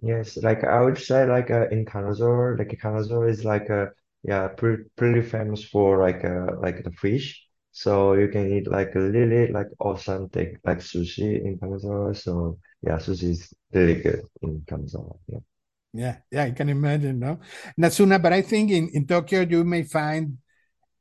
Yes, 0.00 0.36
like 0.36 0.64
I 0.64 0.80
would 0.82 0.98
say 0.98 1.26
like 1.26 1.50
uh, 1.50 1.68
in 1.70 1.84
Kanazawa, 1.84 2.58
like 2.58 2.78
Kanazawa 2.78 3.30
is 3.30 3.44
like 3.44 3.70
a 3.70 3.90
yeah, 4.22 4.48
pretty 4.48 4.84
pretty 4.96 5.22
famous 5.22 5.64
for 5.64 5.98
like 6.00 6.24
uh 6.24 6.56
like 6.60 6.82
the 6.84 6.92
fish. 6.92 7.42
So 7.72 8.14
you 8.14 8.28
can 8.28 8.52
eat 8.52 8.66
like 8.68 8.94
a 8.94 9.00
really 9.00 9.52
like 9.52 9.68
authentic 9.80 10.60
like 10.64 10.78
sushi 10.78 11.44
in 11.44 11.58
Kanazawa. 11.58 12.16
So 12.16 12.58
yeah, 12.82 12.96
sushi 12.96 13.30
is 13.30 13.52
really 13.72 13.96
good 13.96 14.22
in 14.42 14.60
Kanazawa. 14.62 15.18
Yeah. 15.28 15.38
Yeah, 15.92 16.16
yeah, 16.30 16.42
I 16.44 16.50
can 16.50 16.68
imagine, 16.68 17.18
no? 17.20 17.40
Nasuna, 17.80 18.20
but 18.20 18.32
I 18.32 18.42
think 18.42 18.70
in, 18.70 18.90
in 18.92 19.06
Tokyo 19.06 19.40
you 19.40 19.64
may 19.64 19.82
find 19.82 20.36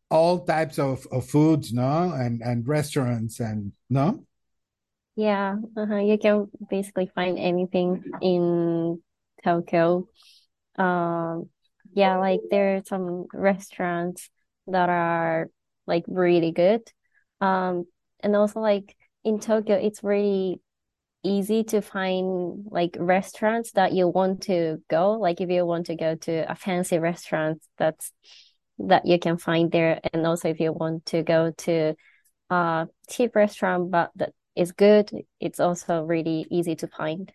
all 0.09 0.45
types 0.45 0.79
of, 0.79 1.05
of 1.11 1.27
foods, 1.27 1.73
no? 1.73 2.13
And 2.13 2.41
and 2.41 2.67
restaurants 2.67 3.39
and 3.39 3.73
no? 3.89 4.25
Yeah, 5.15 5.55
uh-huh. 5.77 5.97
You 5.97 6.17
can 6.17 6.47
basically 6.69 7.11
find 7.15 7.39
anything 7.39 8.03
in 8.21 9.01
Tokyo. 9.43 10.07
Um, 10.77 11.49
yeah, 11.95 12.17
like 12.17 12.41
there 12.51 12.75
are 12.75 12.81
some 12.85 13.25
restaurants 13.33 14.29
that 14.67 14.89
are 14.89 15.49
like 15.87 16.03
really 16.07 16.51
good. 16.51 16.81
Um, 17.39 17.85
and 18.19 18.35
also 18.35 18.59
like 18.59 18.95
in 19.23 19.39
Tokyo, 19.39 19.77
it's 19.77 20.03
really 20.03 20.59
easy 21.23 21.63
to 21.63 21.81
find 21.81 22.65
like 22.69 22.97
restaurants 22.99 23.71
that 23.71 23.93
you 23.93 24.09
want 24.09 24.43
to 24.43 24.83
go. 24.89 25.13
Like 25.13 25.39
if 25.39 25.49
you 25.49 25.65
want 25.65 25.85
to 25.85 25.95
go 25.95 26.15
to 26.15 26.51
a 26.51 26.55
fancy 26.55 26.99
restaurant, 26.99 27.63
that's 27.77 28.11
that 28.79 29.05
you 29.05 29.17
can 29.17 29.37
find 29.37 29.71
there. 29.71 30.01
And 30.11 30.27
also 30.27 30.49
if 30.49 30.59
you 30.59 30.73
want 30.73 31.05
to 31.07 31.23
go 31.23 31.51
to 31.59 31.95
a 32.49 32.87
cheap 33.09 33.37
restaurant, 33.37 33.89
but 33.89 34.11
that 34.17 34.33
is 34.53 34.73
good, 34.73 35.09
it's 35.39 35.61
also 35.61 36.03
really 36.03 36.45
easy 36.51 36.75
to 36.75 36.87
find. 36.87 37.31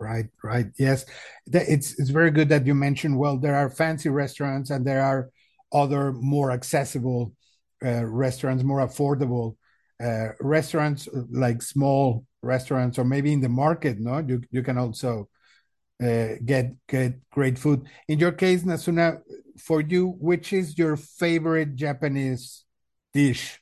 Right, 0.00 0.26
right. 0.44 0.66
Yes. 0.78 1.04
It's 1.46 1.98
it's 1.98 2.10
very 2.10 2.30
good 2.30 2.48
that 2.50 2.66
you 2.66 2.74
mentioned, 2.74 3.18
well, 3.18 3.36
there 3.36 3.56
are 3.56 3.68
fancy 3.68 4.08
restaurants 4.08 4.70
and 4.70 4.86
there 4.86 5.02
are 5.02 5.30
other 5.72 6.12
more 6.12 6.50
accessible 6.52 7.32
uh, 7.84 8.04
restaurants, 8.04 8.62
more 8.62 8.80
affordable 8.80 9.56
uh, 10.02 10.28
restaurants, 10.40 11.08
like 11.30 11.62
small 11.62 12.24
restaurants 12.42 12.98
or 12.98 13.04
maybe 13.04 13.32
in 13.32 13.40
the 13.40 13.48
market, 13.48 13.98
no? 13.98 14.18
You 14.18 14.42
you 14.50 14.62
can 14.62 14.78
also 14.78 15.28
uh, 16.02 16.38
get 16.44 16.74
get 16.86 17.14
great 17.32 17.58
food. 17.58 17.86
In 18.06 18.18
your 18.20 18.32
case, 18.32 18.62
Nasuna, 18.62 19.20
for 19.58 19.80
you, 19.80 20.16
which 20.20 20.52
is 20.52 20.78
your 20.78 20.96
favorite 20.96 21.74
Japanese 21.74 22.64
dish? 23.12 23.60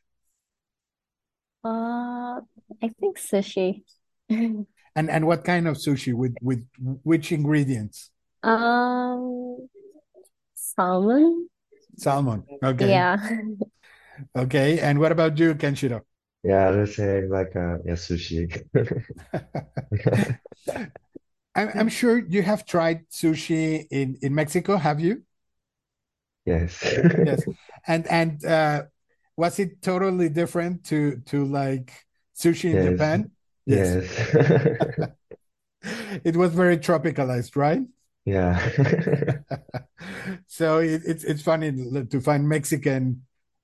Uh, 1.64 2.40
I 2.82 2.88
think 3.00 3.18
sushi. 3.18 3.84
And 4.96 5.10
and 5.10 5.26
what 5.26 5.44
kind 5.44 5.68
of 5.68 5.76
sushi 5.76 6.14
with 6.14 6.36
with 6.42 6.66
which 7.04 7.30
ingredients? 7.30 8.10
Um, 8.42 9.68
salmon. 10.54 11.48
Salmon. 11.96 12.44
Okay. 12.62 13.06
Yeah. 13.06 13.16
Okay. 14.36 14.78
And 14.80 14.98
what 14.98 15.12
about 15.12 15.38
you, 15.38 15.54
Kenshiro? 15.54 16.02
Yeah, 16.42 16.70
let's 16.70 16.94
say 16.96 17.26
like 17.26 17.56
uh 17.56 17.78
yeah, 17.84 17.94
sushi. 17.94 18.46
I'm 21.54 21.68
I'm 21.74 21.88
sure 21.88 22.18
you 22.18 22.42
have 22.42 22.66
tried 22.66 23.08
sushi 23.10 23.86
in 23.90 24.18
in 24.22 24.34
Mexico, 24.34 24.76
have 24.76 25.00
you? 25.00 25.22
Yes. 26.44 26.82
Yes. 27.24 27.46
And 27.86 28.06
and 28.08 28.44
uh 28.44 28.84
was 29.36 29.58
it 29.58 29.82
totally 29.82 30.28
different 30.28 30.84
to 30.86 31.18
to 31.26 31.44
like 31.44 31.92
sushi 32.36 32.70
in 32.72 32.80
Yes. 32.80 32.80
Japan? 32.80 33.30
Yes. 33.66 33.98
Yes. 34.34 35.10
It 36.24 36.36
was 36.36 36.52
very 36.52 36.78
tropicalized, 36.78 37.56
right? 37.56 37.82
Yeah. 38.24 38.58
So 40.46 40.78
it, 40.78 41.02
it's 41.06 41.24
it's 41.24 41.42
funny 41.42 41.72
to 42.06 42.20
find 42.20 42.48
Mexican 42.48 43.22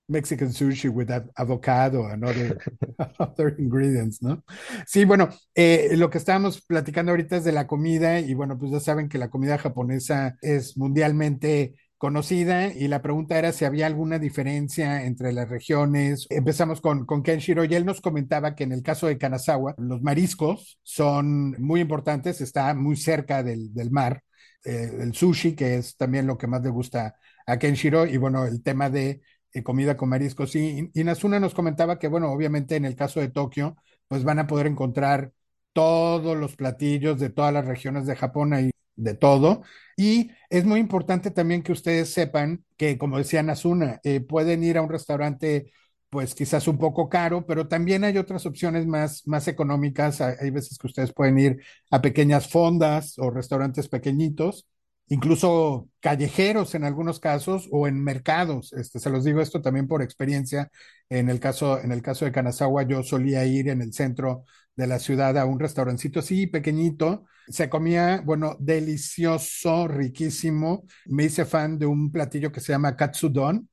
Mexican 0.08 0.48
sushi 0.48 0.90
with 0.90 1.10
av- 1.10 1.30
avocado 1.38 2.06
and 2.06 2.24
other, 2.24 2.58
other 3.18 3.48
ingredients, 3.58 4.22
¿no? 4.22 4.42
Sí, 4.86 5.04
bueno, 5.04 5.30
eh, 5.54 5.90
lo 5.96 6.10
que 6.10 6.18
estábamos 6.18 6.60
platicando 6.62 7.12
ahorita 7.12 7.36
es 7.36 7.44
de 7.44 7.52
la 7.52 7.66
comida 7.66 8.20
y 8.20 8.34
bueno, 8.34 8.58
pues 8.58 8.72
ya 8.72 8.80
saben 8.80 9.08
que 9.08 9.18
la 9.18 9.30
comida 9.30 9.58
japonesa 9.58 10.36
es 10.42 10.76
mundialmente 10.76 11.74
conocida 12.02 12.66
y 12.74 12.88
la 12.88 13.00
pregunta 13.00 13.38
era 13.38 13.52
si 13.52 13.64
había 13.64 13.86
alguna 13.86 14.18
diferencia 14.18 15.04
entre 15.04 15.32
las 15.32 15.48
regiones. 15.48 16.26
Empezamos 16.30 16.80
con, 16.80 17.06
con 17.06 17.22
Kenshiro 17.22 17.64
y 17.64 17.76
él 17.76 17.86
nos 17.86 18.00
comentaba 18.00 18.56
que 18.56 18.64
en 18.64 18.72
el 18.72 18.82
caso 18.82 19.06
de 19.06 19.18
Kanazawa, 19.18 19.76
los 19.78 20.02
mariscos 20.02 20.80
son 20.82 21.52
muy 21.62 21.80
importantes, 21.80 22.40
está 22.40 22.74
muy 22.74 22.96
cerca 22.96 23.44
del, 23.44 23.72
del 23.72 23.92
mar. 23.92 24.24
Eh, 24.64 24.90
el 24.98 25.14
sushi, 25.14 25.54
que 25.54 25.76
es 25.76 25.96
también 25.96 26.26
lo 26.26 26.36
que 26.36 26.48
más 26.48 26.60
le 26.64 26.70
gusta 26.70 27.14
a 27.46 27.56
Kenshiro, 27.56 28.04
y 28.04 28.16
bueno, 28.16 28.46
el 28.46 28.64
tema 28.64 28.90
de 28.90 29.22
eh, 29.52 29.62
comida 29.62 29.96
con 29.96 30.08
mariscos. 30.08 30.50
Sí, 30.50 30.90
y 30.92 31.04
Nasuna 31.04 31.38
nos 31.38 31.54
comentaba 31.54 32.00
que, 32.00 32.08
bueno, 32.08 32.32
obviamente 32.32 32.74
en 32.74 32.84
el 32.84 32.96
caso 32.96 33.20
de 33.20 33.28
Tokio, 33.28 33.76
pues 34.08 34.24
van 34.24 34.40
a 34.40 34.48
poder 34.48 34.66
encontrar 34.66 35.30
todos 35.72 36.36
los 36.36 36.56
platillos 36.56 37.20
de 37.20 37.30
todas 37.30 37.54
las 37.54 37.64
regiones 37.64 38.06
de 38.06 38.16
Japón 38.16 38.54
y 38.58 38.72
de 38.96 39.14
todo. 39.14 39.62
Y 39.96 40.30
es 40.50 40.64
muy 40.64 40.80
importante 40.80 41.30
también 41.30 41.62
que 41.62 41.72
ustedes 41.72 42.12
sepan 42.12 42.64
que, 42.76 42.98
como 42.98 43.18
decía 43.18 43.42
Nasuna, 43.42 44.00
eh, 44.04 44.20
pueden 44.20 44.64
ir 44.64 44.78
a 44.78 44.82
un 44.82 44.90
restaurante, 44.90 45.72
pues 46.10 46.34
quizás 46.34 46.68
un 46.68 46.78
poco 46.78 47.08
caro, 47.08 47.46
pero 47.46 47.68
también 47.68 48.04
hay 48.04 48.18
otras 48.18 48.46
opciones 48.46 48.86
más, 48.86 49.26
más 49.26 49.48
económicas. 49.48 50.20
Hay 50.20 50.50
veces 50.50 50.78
que 50.78 50.86
ustedes 50.86 51.12
pueden 51.12 51.38
ir 51.38 51.62
a 51.90 52.02
pequeñas 52.02 52.48
fondas 52.48 53.18
o 53.18 53.30
restaurantes 53.30 53.88
pequeñitos 53.88 54.66
incluso 55.12 55.90
callejeros 56.00 56.74
en 56.74 56.84
algunos 56.84 57.20
casos 57.20 57.68
o 57.70 57.86
en 57.86 58.02
mercados. 58.02 58.72
Este, 58.72 58.98
se 58.98 59.10
los 59.10 59.24
digo 59.24 59.42
esto 59.42 59.60
también 59.60 59.86
por 59.86 60.00
experiencia. 60.00 60.70
En 61.10 61.28
el 61.28 61.38
caso, 61.38 61.78
en 61.78 61.92
el 61.92 62.00
caso 62.00 62.24
de 62.24 62.32
Kanazawa, 62.32 62.84
yo 62.84 63.02
solía 63.02 63.44
ir 63.44 63.68
en 63.68 63.82
el 63.82 63.92
centro 63.92 64.44
de 64.74 64.86
la 64.86 64.98
ciudad 64.98 65.36
a 65.36 65.44
un 65.44 65.60
restaurancito 65.60 66.20
así 66.20 66.46
pequeñito. 66.46 67.26
Se 67.46 67.68
comía, 67.68 68.22
bueno, 68.24 68.56
delicioso, 68.58 69.86
riquísimo. 69.86 70.86
Me 71.04 71.24
hice 71.24 71.44
fan 71.44 71.78
de 71.78 71.84
un 71.84 72.10
platillo 72.10 72.50
que 72.50 72.60
se 72.60 72.72
llama 72.72 72.96
katsudon. 72.96 73.68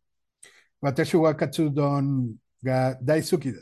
Watashi 0.82 1.15
wa 1.15 1.38
katsudon 1.38 2.38
ga 2.62 2.97
daisuki 2.99 3.54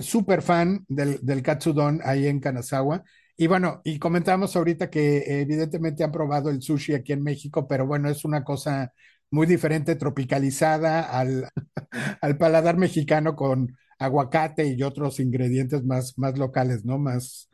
Súper 0.00 0.42
fan 0.42 0.84
del, 0.88 1.18
del 1.22 1.42
katsudon 1.42 2.00
ahí 2.04 2.28
en 2.28 2.38
Kanazawa. 2.38 3.02
Y 3.36 3.46
bueno, 3.48 3.82
y 3.84 3.98
comentamos 3.98 4.56
ahorita 4.56 4.88
que 4.90 5.18
eh, 5.18 5.40
evidentemente 5.42 6.02
han 6.04 6.12
probado 6.12 6.48
el 6.50 6.62
sushi 6.62 6.94
aquí 6.94 7.12
en 7.12 7.22
México, 7.22 7.68
pero 7.68 7.86
bueno, 7.86 8.08
es 8.08 8.24
una 8.24 8.44
cosa 8.44 8.92
muy 9.30 9.46
diferente, 9.46 9.96
tropicalizada 9.96 11.02
al, 11.02 11.50
al 12.22 12.38
paladar 12.38 12.76
mexicano 12.78 13.36
con 13.36 13.76
aguacate 13.98 14.66
y 14.66 14.82
otros 14.82 15.20
ingredientes 15.20 15.84
más, 15.84 16.18
más 16.18 16.38
locales, 16.38 16.84
¿no? 16.84 16.98
Más, 16.98 17.50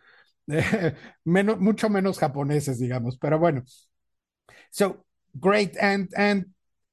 eh, 0.48 0.94
menos, 1.24 1.58
mucho 1.60 1.88
menos 1.90 2.18
japoneses, 2.18 2.78
digamos. 2.78 3.18
Pero 3.18 3.38
bueno, 3.38 3.64
so 4.70 5.04
great. 5.34 5.76
And 5.80 6.08
and 6.16 6.46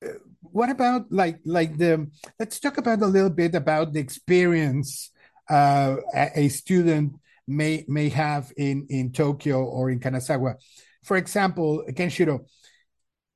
uh, 0.03 0.19
what 0.41 0.69
about 0.69 1.11
like 1.11 1.39
like 1.45 1.77
the? 1.77 2.07
Let's 2.39 2.59
talk 2.59 2.77
about 2.77 3.01
a 3.01 3.07
little 3.07 3.29
bit 3.29 3.55
about 3.55 3.93
the 3.93 3.99
experience 3.99 5.11
uh, 5.49 5.97
a, 6.13 6.45
a 6.45 6.49
student 6.49 7.13
may 7.49 7.83
may 7.87 8.09
have 8.09 8.53
in 8.55 8.85
in 8.89 9.11
Tokyo 9.11 9.63
or 9.65 9.89
in 9.89 9.99
Kanazawa. 9.99 10.55
For 11.03 11.17
example, 11.17 11.83
Kenshiro, 11.91 12.45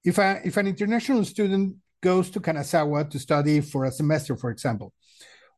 if 0.04 0.18
a, 0.18 0.42
if 0.46 0.58
an 0.58 0.68
international 0.68 1.26
student 1.26 1.78
goes 2.02 2.30
to 2.32 2.40
Kanazawa 2.40 3.10
to 3.10 3.20
study 3.20 3.62
for 3.62 3.86
a 3.86 3.92
semester, 3.92 4.36
for 4.36 4.52
example, 4.52 4.94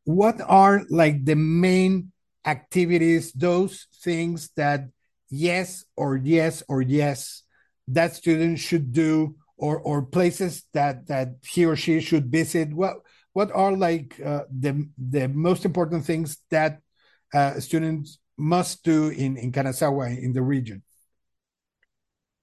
what 0.05 0.39
are 0.47 0.83
like 0.89 1.25
the 1.25 1.35
main 1.35 2.11
activities, 2.45 3.33
those 3.33 3.87
things 4.03 4.49
that 4.55 4.85
yes 5.29 5.83
or 5.97 6.15
yes 6.15 6.63
or 6.69 6.81
yes 6.81 7.43
that 7.87 8.15
student 8.15 8.59
should 8.59 8.93
do, 8.93 9.35
or 9.57 9.79
or 9.79 10.03
places 10.03 10.63
that 10.73 11.07
that 11.07 11.29
he 11.43 11.65
or 11.65 11.75
she 11.75 11.99
should 11.99 12.31
visit? 12.31 12.73
What 12.73 12.97
what 13.33 13.51
are 13.51 13.75
like 13.75 14.19
uh, 14.23 14.43
the 14.47 14.87
the 14.97 15.27
most 15.27 15.65
important 15.65 16.05
things 16.05 16.37
that 16.51 16.79
uh, 17.33 17.59
students 17.59 18.19
must 18.37 18.83
do 18.83 19.09
in 19.09 19.37
in 19.37 19.51
Kanazawa 19.51 20.17
in 20.17 20.33
the 20.33 20.41
region? 20.41 20.83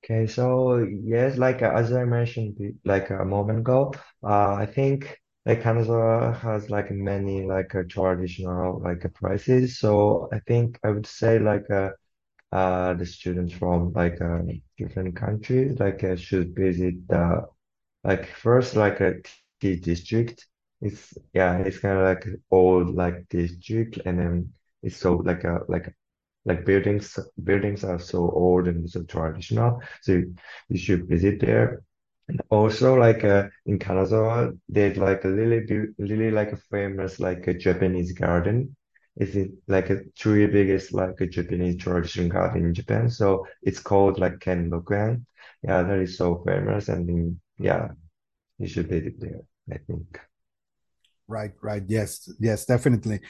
Okay, 0.05 0.26
so 0.26 0.78
yes, 0.78 1.38
like 1.38 1.62
uh, 1.62 1.72
as 1.74 1.92
I 1.92 2.05
mentioned 2.05 2.57
like 2.85 3.11
a 3.11 3.24
moment 3.24 3.61
ago, 3.61 3.92
uh, 4.24 4.55
I 4.55 4.66
think 4.66 5.20
like 5.46 5.62
Kanazawa 5.62 6.37
has 6.40 6.70
like 6.70 6.90
many 6.90 7.44
like 7.46 7.72
uh, 7.74 7.85
traditional 7.88 8.81
like 8.81 9.05
uh, 9.05 9.09
prices. 9.14 9.78
So 9.78 10.28
I 10.33 10.40
think 10.40 10.78
I 10.83 10.90
would 10.90 11.07
say 11.07 11.38
like 11.38 11.70
uh, 11.70 11.90
uh 12.52 12.94
the 12.94 13.07
students 13.07 13.55
from 13.55 13.92
like 13.92 14.20
uh, 14.20 14.40
different 14.76 15.16
countries 15.16 15.78
like 15.81 16.02
uh, 16.05 16.16
should 16.16 16.55
visit 16.55 17.07
the 17.09 17.46
like 18.05 18.26
first 18.26 18.76
like 18.76 19.00
a 19.00 19.22
tea 19.61 19.76
district. 19.76 20.48
It's 20.81 21.14
yeah, 21.33 21.59
it's 21.59 21.78
kind 21.78 21.98
of 21.98 22.05
like 22.05 22.26
old 22.50 22.94
like 22.94 23.28
district, 23.28 23.98
and 24.05 24.18
then 24.18 24.52
it's 24.83 24.97
so 24.97 25.16
like 25.16 25.45
a 25.45 25.61
like 25.68 25.95
like 26.45 26.64
buildings 26.64 27.18
buildings 27.45 27.85
are 27.85 27.99
so 27.99 28.18
old 28.31 28.68
and 28.68 28.88
so 28.90 29.03
traditional, 29.05 29.81
so 30.03 30.12
you, 30.68 30.79
should 30.79 31.09
visit 31.09 31.40
there. 31.40 31.83
And 32.29 32.40
also 32.51 32.95
like 32.95 33.25
uh, 33.25 33.49
in 33.66 33.79
Kanazawa, 33.79 34.57
there's 34.68 34.97
like 34.97 35.25
a 35.25 35.31
really 35.33 35.61
beau- 35.61 35.92
really 35.99 36.31
like 36.31 36.53
a 36.53 36.57
famous 36.57 37.21
like 37.21 37.47
a 37.47 37.55
Japanese 37.55 38.12
garden. 38.12 38.77
It's 39.16 39.35
it 39.37 39.51
like 39.68 39.90
a 39.90 40.01
three 40.18 40.47
biggest 40.47 40.92
like 40.95 41.21
a 41.21 41.27
Japanese 41.27 41.77
traditional 41.77 42.29
garden 42.31 42.66
in 42.66 42.75
Japan. 42.75 43.11
So 43.11 43.47
it's 43.62 43.79
called 43.81 44.18
like 44.18 44.38
Kenroku 44.38 45.23
yeah, 45.62 45.83
that 45.83 45.99
is 45.99 46.16
so 46.18 46.42
famous, 46.45 46.88
and 46.88 47.38
yeah, 47.59 47.88
you 48.59 48.66
should 48.66 48.88
visit 48.88 49.21
there, 49.21 49.42
I 49.71 49.79
think. 49.79 50.18
Right, 51.29 51.53
right. 51.62 51.83
Yes, 51.87 52.29
yes, 52.40 52.66
definitely. 52.66 53.21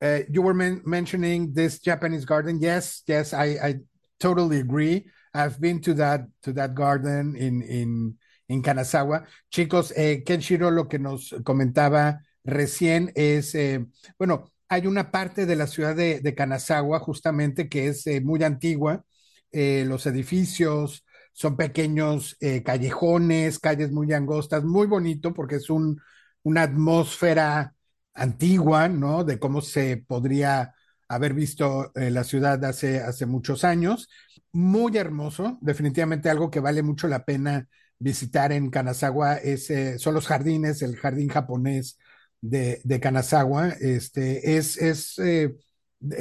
Uh, 0.00 0.20
you 0.30 0.42
were 0.42 0.54
men 0.54 0.80
mentioning 0.84 1.52
this 1.52 1.80
Japanese 1.80 2.24
garden. 2.24 2.58
Yes, 2.60 3.02
yes, 3.06 3.32
I, 3.32 3.44
I 3.62 3.74
totally 4.20 4.60
agree. 4.60 5.10
I've 5.34 5.60
been 5.60 5.80
to 5.82 5.94
that 5.94 6.22
to 6.42 6.52
that 6.54 6.74
garden 6.74 7.36
in 7.36 7.62
in 7.62 8.14
en 8.48 8.62
Kanazawa. 8.62 9.26
Chicos, 9.50 9.92
eh, 9.96 10.22
Kenshiro 10.24 10.70
lo 10.70 10.88
que 10.88 10.98
nos 10.98 11.34
comentaba 11.44 12.20
recién 12.44 13.12
es, 13.14 13.54
eh, 13.54 13.84
bueno, 14.18 14.50
hay 14.68 14.86
una 14.86 15.10
parte 15.10 15.46
de 15.46 15.56
la 15.56 15.66
ciudad 15.66 15.94
de, 15.96 16.20
de 16.20 16.34
Kanazawa 16.34 16.98
justamente 17.00 17.68
que 17.68 17.88
es 17.88 18.06
eh, 18.06 18.20
muy 18.20 18.42
antigua. 18.42 19.04
Eh, 19.52 19.84
los 19.86 20.06
edificios 20.06 21.04
son 21.32 21.56
pequeños 21.56 22.36
eh, 22.40 22.62
callejones, 22.62 23.58
calles 23.58 23.92
muy 23.92 24.12
angostas, 24.12 24.64
muy 24.64 24.86
bonito 24.86 25.32
porque 25.34 25.56
es 25.56 25.70
un, 25.70 26.00
una 26.42 26.62
atmósfera 26.62 27.74
antigua, 28.18 28.88
¿no? 28.88 29.24
De 29.24 29.38
cómo 29.38 29.60
se 29.60 29.96
podría 29.96 30.74
haber 31.08 31.34
visto 31.34 31.90
eh, 31.94 32.10
la 32.10 32.24
ciudad 32.24 32.62
hace, 32.64 33.00
hace 33.00 33.26
muchos 33.26 33.64
años. 33.64 34.08
Muy 34.52 34.96
hermoso, 34.96 35.58
definitivamente 35.60 36.30
algo 36.30 36.50
que 36.50 36.60
vale 36.60 36.82
mucho 36.82 37.08
la 37.08 37.24
pena 37.24 37.68
visitar 37.98 38.52
en 38.52 38.70
Kanazawa 38.70 39.36
es, 39.36 39.70
eh, 39.70 39.98
son 39.98 40.14
los 40.14 40.26
jardines, 40.26 40.82
el 40.82 40.96
jardín 40.96 41.28
japonés 41.28 41.98
de, 42.40 42.80
de 42.84 43.00
Kanazawa. 43.00 43.70
Este, 43.80 44.56
es, 44.56 44.76
es, 44.76 45.18
eh, 45.18 45.54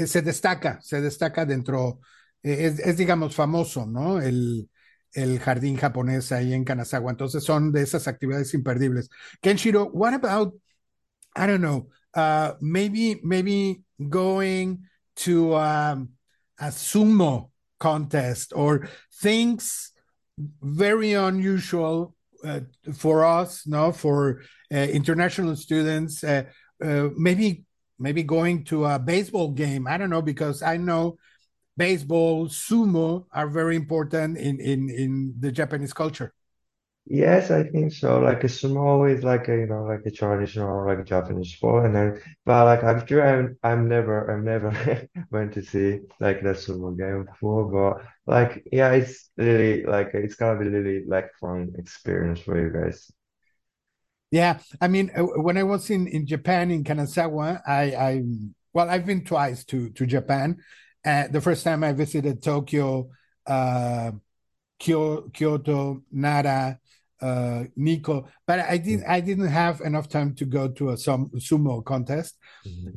se 0.06 0.22
destaca, 0.22 0.80
se 0.82 1.02
destaca 1.02 1.46
dentro, 1.46 2.00
es, 2.42 2.80
es, 2.80 2.98
digamos 2.98 3.36
famoso, 3.36 3.86
¿no? 3.86 4.20
El, 4.22 4.70
el 5.14 5.40
jardín 5.40 5.78
japonés 5.78 6.32
ahí 6.32 6.54
en 6.54 6.64
Kanazawa. 6.64 7.12
Entonces 7.12 7.44
son 7.44 7.72
de 7.72 7.82
esas 7.84 8.08
actividades 8.08 8.54
imperdibles. 8.54 9.10
Kenshiro, 9.42 9.90
what 9.94 10.14
about, 10.14 10.60
I 11.38 11.48
don't 11.48 11.62
know, 11.62 11.88
uh, 12.14 12.54
maybe, 12.60 13.20
maybe 13.24 13.82
going 14.10 14.84
to 15.18 15.56
um, 15.56 16.10
a 16.60 16.68
sumo 16.68 17.50
contest 17.80 18.54
or 18.56 18.90
things 19.22 19.92
very 20.62 21.14
unusual 21.14 22.16
uh, 22.44 22.62
for 22.94 23.26
us, 23.26 23.66
no, 23.66 23.92
for 23.92 24.42
uh, 24.74 24.78
international 24.78 25.56
students. 25.56 26.24
Uh, 26.24 26.44
uh, 26.84 27.10
maybe 27.18 27.66
maybe 28.00 28.22
going 28.22 28.64
to 28.66 28.86
a 28.86 29.00
baseball 29.00 29.52
game. 29.52 29.88
I 29.88 29.98
don't 29.98 30.12
know 30.12 30.22
because 30.22 30.62
I 30.62 30.78
know 30.78 31.18
baseball, 31.76 32.48
sumo 32.48 33.26
are 33.32 33.48
very 33.48 33.76
important 33.76 34.38
in 34.38 34.60
in 34.60 34.90
in 34.90 35.34
the 35.40 35.52
Japanese 35.52 35.94
culture. 35.94 36.34
Yes, 37.10 37.52
I 37.52 37.64
think 37.64 37.94
so. 37.94 38.20
Like 38.20 38.44
a 38.44 38.48
sumo 38.48 39.10
is 39.10 39.24
like 39.24 39.48
a 39.48 39.56
you 39.56 39.66
know 39.68 39.84
like 39.86 40.06
a 40.06 40.12
traditional 40.12 40.86
like 40.86 41.06
Japanese 41.06 41.54
sport, 41.54 41.86
and 41.86 41.96
then 41.96 42.22
but 42.46 42.66
like 42.66 42.84
actually 42.84 43.22
I'm 43.22 43.58
I'm 43.64 43.88
never 43.88 44.30
I'm 44.30 44.44
never 44.44 45.08
went 45.32 45.54
to 45.54 45.62
see 45.62 46.02
like 46.20 46.42
the 46.44 46.50
sumo 46.50 46.98
game 46.98 47.24
before, 47.26 47.66
but 47.72 48.06
like 48.26 48.68
yeah, 48.74 48.92
it's 48.92 49.30
really 49.38 49.86
like 49.86 50.10
it's 50.14 50.36
gonna 50.36 50.60
be 50.60 50.68
really 50.68 51.06
like 51.08 51.32
fun 51.40 51.74
experience 51.78 52.42
for 52.42 52.60
you 52.60 52.72
guys. 52.74 53.10
Yeah, 54.32 54.60
I 54.82 54.88
mean, 54.90 55.12
uh, 55.16 55.24
when 55.24 55.58
I 55.58 55.64
was 55.64 55.90
in 55.90 56.08
in 56.08 56.26
Japan 56.28 56.70
in 56.72 56.84
Kanazawa, 56.84 57.62
I 57.66 57.84
I 57.96 58.24
well, 58.74 58.90
I've 58.90 59.06
been 59.06 59.24
twice 59.24 59.64
to 59.66 59.90
to 59.92 60.06
Japan. 60.06 60.58
Uh, 61.06 61.28
the 61.28 61.40
first 61.42 61.64
time 61.64 61.84
I 61.84 61.94
visited 61.94 62.44
Tokyo, 62.44 63.10
uh, 63.46 64.12
Kyoto, 64.80 66.04
Nara 66.12 66.80
uh, 67.22 67.64
Nikko, 67.76 68.28
but 68.46 68.60
I 68.60 68.78
didn't 68.78 69.06
I 69.08 69.20
didn't 69.22 69.48
have 69.48 69.82
enough 69.82 70.08
time 70.08 70.36
to 70.36 70.46
go 70.46 70.68
to 70.70 70.90
a 70.90 70.98
some 70.98 71.30
sumo 71.36 71.84
contest. 71.84 72.38
Mm-hmm. 72.66 72.92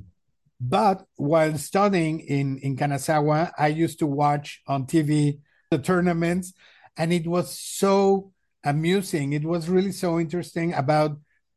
But 0.61 1.05
while 1.17 1.57
studying 1.57 2.21
in 2.21 2.59
in 2.59 2.77
Kanazawa, 2.77 3.53
I 3.59 3.69
used 3.69 3.99
to 4.01 4.07
watch 4.07 4.63
on 4.67 4.87
TV 4.87 5.41
the 5.71 5.79
tournaments, 5.79 6.53
and 6.97 7.13
it 7.13 7.27
was 7.27 7.59
so 7.59 8.33
amusing. 8.63 9.33
It 9.33 9.45
was 9.45 9.69
really 9.69 9.93
so 9.93 10.21
interesting 10.21 10.75
about 10.75 11.17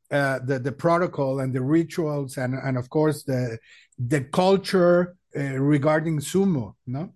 uh, 0.10 0.40
the 0.40 0.60
the 0.60 0.72
protocol 0.72 1.42
and 1.42 1.54
the 1.54 1.62
rituals, 1.62 2.38
and 2.38 2.54
and 2.54 2.78
of 2.78 2.90
course 2.90 3.24
the 3.24 3.58
the 4.00 4.22
culture 4.22 5.18
uh, 5.36 5.42
regarding 5.60 6.20
sumo. 6.20 6.76
No. 6.88 7.14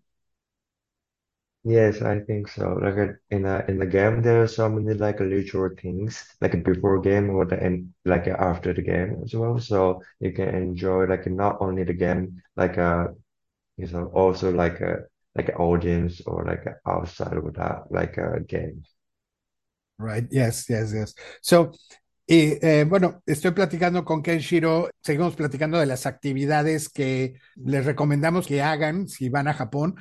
Yes, 1.68 2.02
I 2.02 2.22
think 2.22 2.48
so. 2.48 2.80
Like 2.82 2.98
uh, 2.98 3.14
in 3.30 3.46
a 3.46 3.66
in 3.68 3.78
the 3.78 3.86
game, 3.86 4.22
there 4.22 4.42
are 4.42 4.48
so 4.48 4.70
many 4.70 4.94
like 4.98 5.20
ritual 5.20 5.70
things, 5.78 6.24
like 6.40 6.64
before 6.64 7.02
game 7.02 7.30
or 7.30 7.44
the 7.44 7.62
end, 7.62 7.94
like 8.06 8.28
after 8.28 8.74
the 8.74 8.82
game 8.82 9.20
as 9.22 9.34
well. 9.34 9.60
So 9.60 10.02
you 10.22 10.32
can 10.32 10.56
enjoy 10.56 11.08
like 11.08 11.28
not 11.28 11.58
only 11.60 11.84
the 11.84 11.94
game, 11.94 12.42
like 12.56 12.78
uh, 12.78 13.08
you 13.76 13.88
know, 13.88 14.06
also 14.14 14.50
like 14.50 14.80
a 14.80 15.08
like 15.36 15.50
an 15.50 15.56
audience 15.56 16.22
or 16.26 16.46
like 16.46 16.64
outside 16.88 17.36
of 17.36 17.54
that, 17.56 17.92
like 17.92 18.18
a 18.18 18.40
game. 18.40 18.84
Right. 20.00 20.26
Yes. 20.32 20.70
Yes. 20.70 20.94
Yes. 20.94 21.14
So. 21.42 21.74
Y 22.30 22.60
eh, 22.62 22.84
bueno, 22.84 23.24
estoy 23.26 23.52
platicando 23.52 24.04
con 24.04 24.22
Kenshiro, 24.22 24.90
seguimos 25.02 25.38
platicando 25.38 25.80
de 25.80 25.86
las 25.86 26.06
actividades 26.06 26.90
que 26.90 27.36
les 27.56 27.86
recomendamos 27.86 28.48
que 28.48 28.62
hagan 28.62 29.08
si 29.08 29.30
van 29.30 29.48
a 29.48 29.54
Japón 29.54 29.96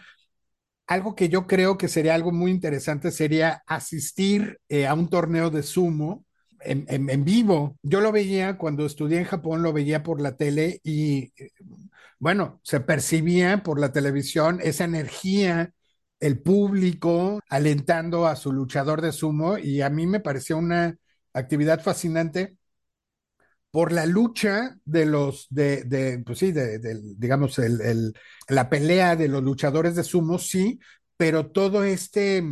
algo 0.87 1.14
que 1.14 1.29
yo 1.29 1.46
creo 1.46 1.79
que 1.79 1.88
sería 1.88 2.14
algo 2.14 2.33
muy 2.33 2.51
interesante 2.51 3.11
sería 3.11 3.62
asistir 3.66 4.61
eh, 4.68 4.87
a 4.87 4.94
un 4.94 5.09
torneo 5.09 5.51
de 5.51 5.62
sumo 5.62 6.25
en, 6.61 6.87
en, 6.88 7.11
en, 7.11 7.25
vivo. 7.25 7.77
Yo 7.83 8.01
lo 8.01 8.12
veía 8.12 8.57
cuando 8.59 8.87
estudié 8.87 9.18
en 9.18 9.25
Japón, 9.25 9.62
lo 9.62 9.72
veía 9.72 10.03
por 10.03 10.20
la 10.20 10.37
tele 10.37 10.81
y, 10.85 11.33
bueno, 12.18 12.61
se 12.62 12.81
percibía 12.81 13.62
por 13.62 13.79
la 13.81 13.92
televisión 13.92 14.61
esa 14.62 14.85
energía, 14.85 15.72
el 16.20 16.40
público 16.40 17.40
alentando 17.49 18.27
a 18.27 18.37
su 18.37 18.53
luchador 18.53 19.03
de 19.03 19.12
sumo 19.12 19.59
y 19.59 19.83
a 19.83 19.90
mí 19.90 20.07
me 20.07 20.20
pareció 20.20 20.57
una 20.59 20.96
actividad 21.35 21.83
fascinante 21.83 22.57
por 23.76 23.92
la 23.92 24.06
lucha 24.06 24.78
de 24.86 25.04
los, 25.04 25.48
de, 25.50 26.22
pues 26.24 26.38
sí, 26.38 26.50
de, 26.50 26.78
digamos, 27.18 27.58
el, 27.58 28.14
la 28.48 28.70
pelea 28.70 29.16
de 29.16 29.28
los 29.28 29.42
luchadores 29.42 29.94
de 29.94 30.02
sumo, 30.02 30.38
sí, 30.38 30.80
pero 31.18 31.50
todo 31.50 31.84
este, 31.84 32.42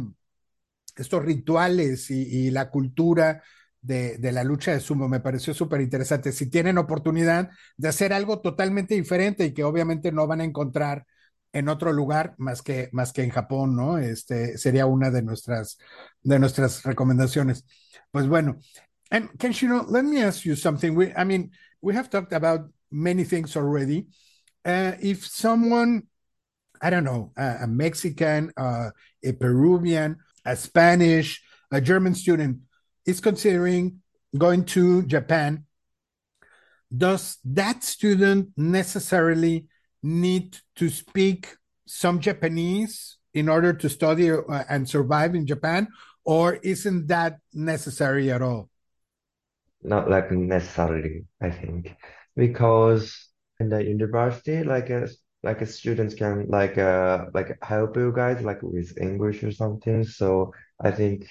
estos 0.94 1.24
rituales 1.24 2.10
y, 2.10 2.24
y 2.24 2.50
la 2.50 2.68
cultura 2.68 3.42
de, 3.80 4.18
de, 4.18 4.32
la 4.32 4.44
lucha 4.44 4.72
de 4.72 4.80
sumo 4.80 5.08
me 5.08 5.20
pareció 5.20 5.54
súper 5.54 5.80
interesante. 5.80 6.30
Si 6.30 6.50
tienen 6.50 6.76
oportunidad 6.76 7.48
de 7.78 7.88
hacer 7.88 8.12
algo 8.12 8.42
totalmente 8.42 8.94
diferente 8.94 9.46
y 9.46 9.54
que 9.54 9.64
obviamente 9.64 10.12
no 10.12 10.26
van 10.26 10.42
a 10.42 10.44
encontrar 10.44 11.06
en 11.54 11.70
otro 11.70 11.94
lugar 11.94 12.34
más 12.36 12.60
que, 12.60 12.90
más 12.92 13.14
que 13.14 13.22
en 13.22 13.30
Japón, 13.30 13.74
¿no? 13.74 13.96
Este 13.96 14.58
sería 14.58 14.84
una 14.84 15.10
de 15.10 15.22
nuestras, 15.22 15.78
de 16.22 16.38
nuestras 16.38 16.82
recomendaciones. 16.82 17.64
Pues 18.10 18.28
bueno, 18.28 18.60
And 19.14 19.30
Kenshiro, 19.38 19.84
let 19.86 20.04
me 20.04 20.20
ask 20.20 20.44
you 20.44 20.56
something. 20.56 20.96
We, 20.96 21.14
I 21.14 21.22
mean, 21.22 21.52
we 21.80 21.94
have 21.94 22.10
talked 22.10 22.32
about 22.32 22.62
many 22.90 23.22
things 23.22 23.56
already. 23.56 24.06
Uh, 24.64 24.94
if 25.00 25.24
someone, 25.24 26.08
I 26.82 26.90
don't 26.90 27.04
know, 27.04 27.30
uh, 27.38 27.58
a 27.62 27.66
Mexican, 27.68 28.50
uh, 28.56 28.90
a 29.22 29.32
Peruvian, 29.34 30.16
a 30.44 30.56
Spanish, 30.56 31.40
a 31.70 31.80
German 31.80 32.16
student 32.16 32.58
is 33.06 33.20
considering 33.20 34.00
going 34.36 34.64
to 34.74 35.04
Japan, 35.04 35.64
does 36.90 37.38
that 37.44 37.84
student 37.84 38.48
necessarily 38.56 39.68
need 40.02 40.58
to 40.74 40.88
speak 40.88 41.54
some 41.86 42.18
Japanese 42.18 43.18
in 43.32 43.48
order 43.48 43.72
to 43.74 43.88
study 43.88 44.32
uh, 44.32 44.64
and 44.68 44.88
survive 44.88 45.36
in 45.36 45.46
Japan, 45.46 45.86
or 46.24 46.54
isn't 46.64 47.06
that 47.06 47.38
necessary 47.52 48.32
at 48.32 48.42
all? 48.42 48.70
Not 49.84 50.10
like 50.10 50.30
necessarily, 50.32 51.24
I 51.40 51.50
think, 51.50 51.94
because 52.36 53.28
in 53.60 53.68
the 53.68 53.84
university, 53.84 54.64
like 54.64 54.90
a 54.90 55.08
like 55.42 55.60
a 55.62 55.66
students 55.66 56.14
can 56.14 56.48
like 56.48 56.78
uh 56.78 57.26
like 57.34 57.58
help 57.62 57.96
you 57.96 58.12
guys 58.14 58.42
like 58.42 58.62
with 58.62 58.96
English 59.00 59.42
or 59.44 59.52
something. 59.52 60.04
So 60.04 60.52
I 60.80 60.90
think 60.90 61.28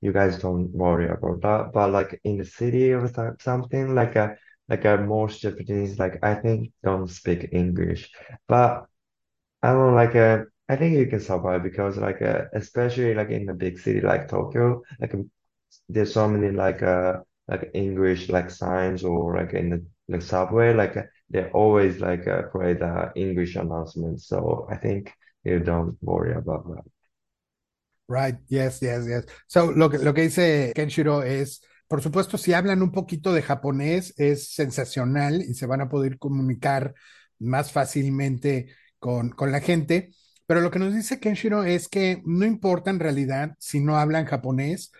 you 0.00 0.12
guys 0.12 0.38
don't 0.38 0.70
worry 0.72 1.08
about 1.08 1.42
that. 1.42 1.72
But 1.72 1.90
like 1.92 2.20
in 2.24 2.38
the 2.38 2.44
city 2.44 2.92
or 2.92 3.08
something, 3.40 3.94
like 3.94 4.16
a 4.16 4.36
like 4.68 4.84
a 4.84 4.96
most 4.98 5.40
Japanese, 5.42 5.98
like 5.98 6.18
I 6.24 6.34
think 6.34 6.72
don't 6.84 7.08
speak 7.08 7.48
English. 7.52 8.10
But 8.48 8.86
I 9.62 9.72
don't 9.72 9.94
like 9.94 10.14
a 10.14 10.46
I 10.68 10.76
think 10.76 10.96
you 10.96 11.06
can 11.06 11.20
survive 11.20 11.62
because 11.62 11.96
like 11.98 12.22
uh, 12.22 12.44
especially 12.54 13.14
like 13.14 13.30
in 13.30 13.48
a 13.48 13.54
big 13.54 13.78
city 13.78 14.00
like 14.00 14.28
Tokyo, 14.28 14.82
like 15.00 15.14
there's 15.88 16.12
so 16.14 16.28
many 16.28 16.50
like 16.52 16.82
uh 16.82 17.18
like 17.50 17.70
English 17.74 18.28
like 18.28 18.50
signs 18.50 19.02
or 19.02 19.36
like 19.36 19.52
in 19.54 19.70
the 19.70 19.84
like 20.08 20.22
subway, 20.22 20.72
like 20.72 20.94
they 21.28 21.50
always 21.52 22.00
like 22.00 22.26
uh, 22.28 22.42
play 22.52 22.74
the 22.74 23.12
English 23.16 23.56
announcements. 23.56 24.28
So 24.28 24.68
I 24.70 24.76
think 24.76 25.12
you 25.44 25.58
don't 25.58 25.96
worry 26.00 26.34
about 26.34 26.66
that. 26.68 26.84
Right, 28.08 28.38
yes, 28.48 28.80
yes, 28.82 29.06
yes. 29.06 29.24
So, 29.46 29.70
lo 29.70 29.88
que, 29.88 29.98
lo 29.98 30.12
que 30.12 30.22
dice 30.22 30.72
Kenshiro 30.74 31.22
es, 31.22 31.62
por 31.86 32.02
supuesto, 32.02 32.38
si 32.38 32.52
hablan 32.52 32.82
un 32.82 32.90
poquito 32.90 33.32
de 33.32 33.42
japonés, 33.42 34.14
es 34.16 34.48
sensacional 34.52 35.42
y 35.42 35.54
se 35.54 35.66
van 35.66 35.80
a 35.80 35.88
poder 35.88 36.18
comunicar 36.18 36.94
más 37.38 37.70
fácilmente 37.70 38.74
con, 38.98 39.30
con 39.30 39.52
la 39.52 39.60
gente. 39.60 40.10
Pero 40.46 40.60
lo 40.60 40.72
que 40.72 40.80
nos 40.80 40.92
dice 40.92 41.20
Kenshiro 41.20 41.62
es 41.62 41.88
que 41.88 42.20
no 42.26 42.44
importa 42.44 42.90
en 42.90 42.98
realidad 42.98 43.54
si 43.60 43.78
no 43.80 43.96
hablan 43.96 44.24
japonés. 44.26 44.90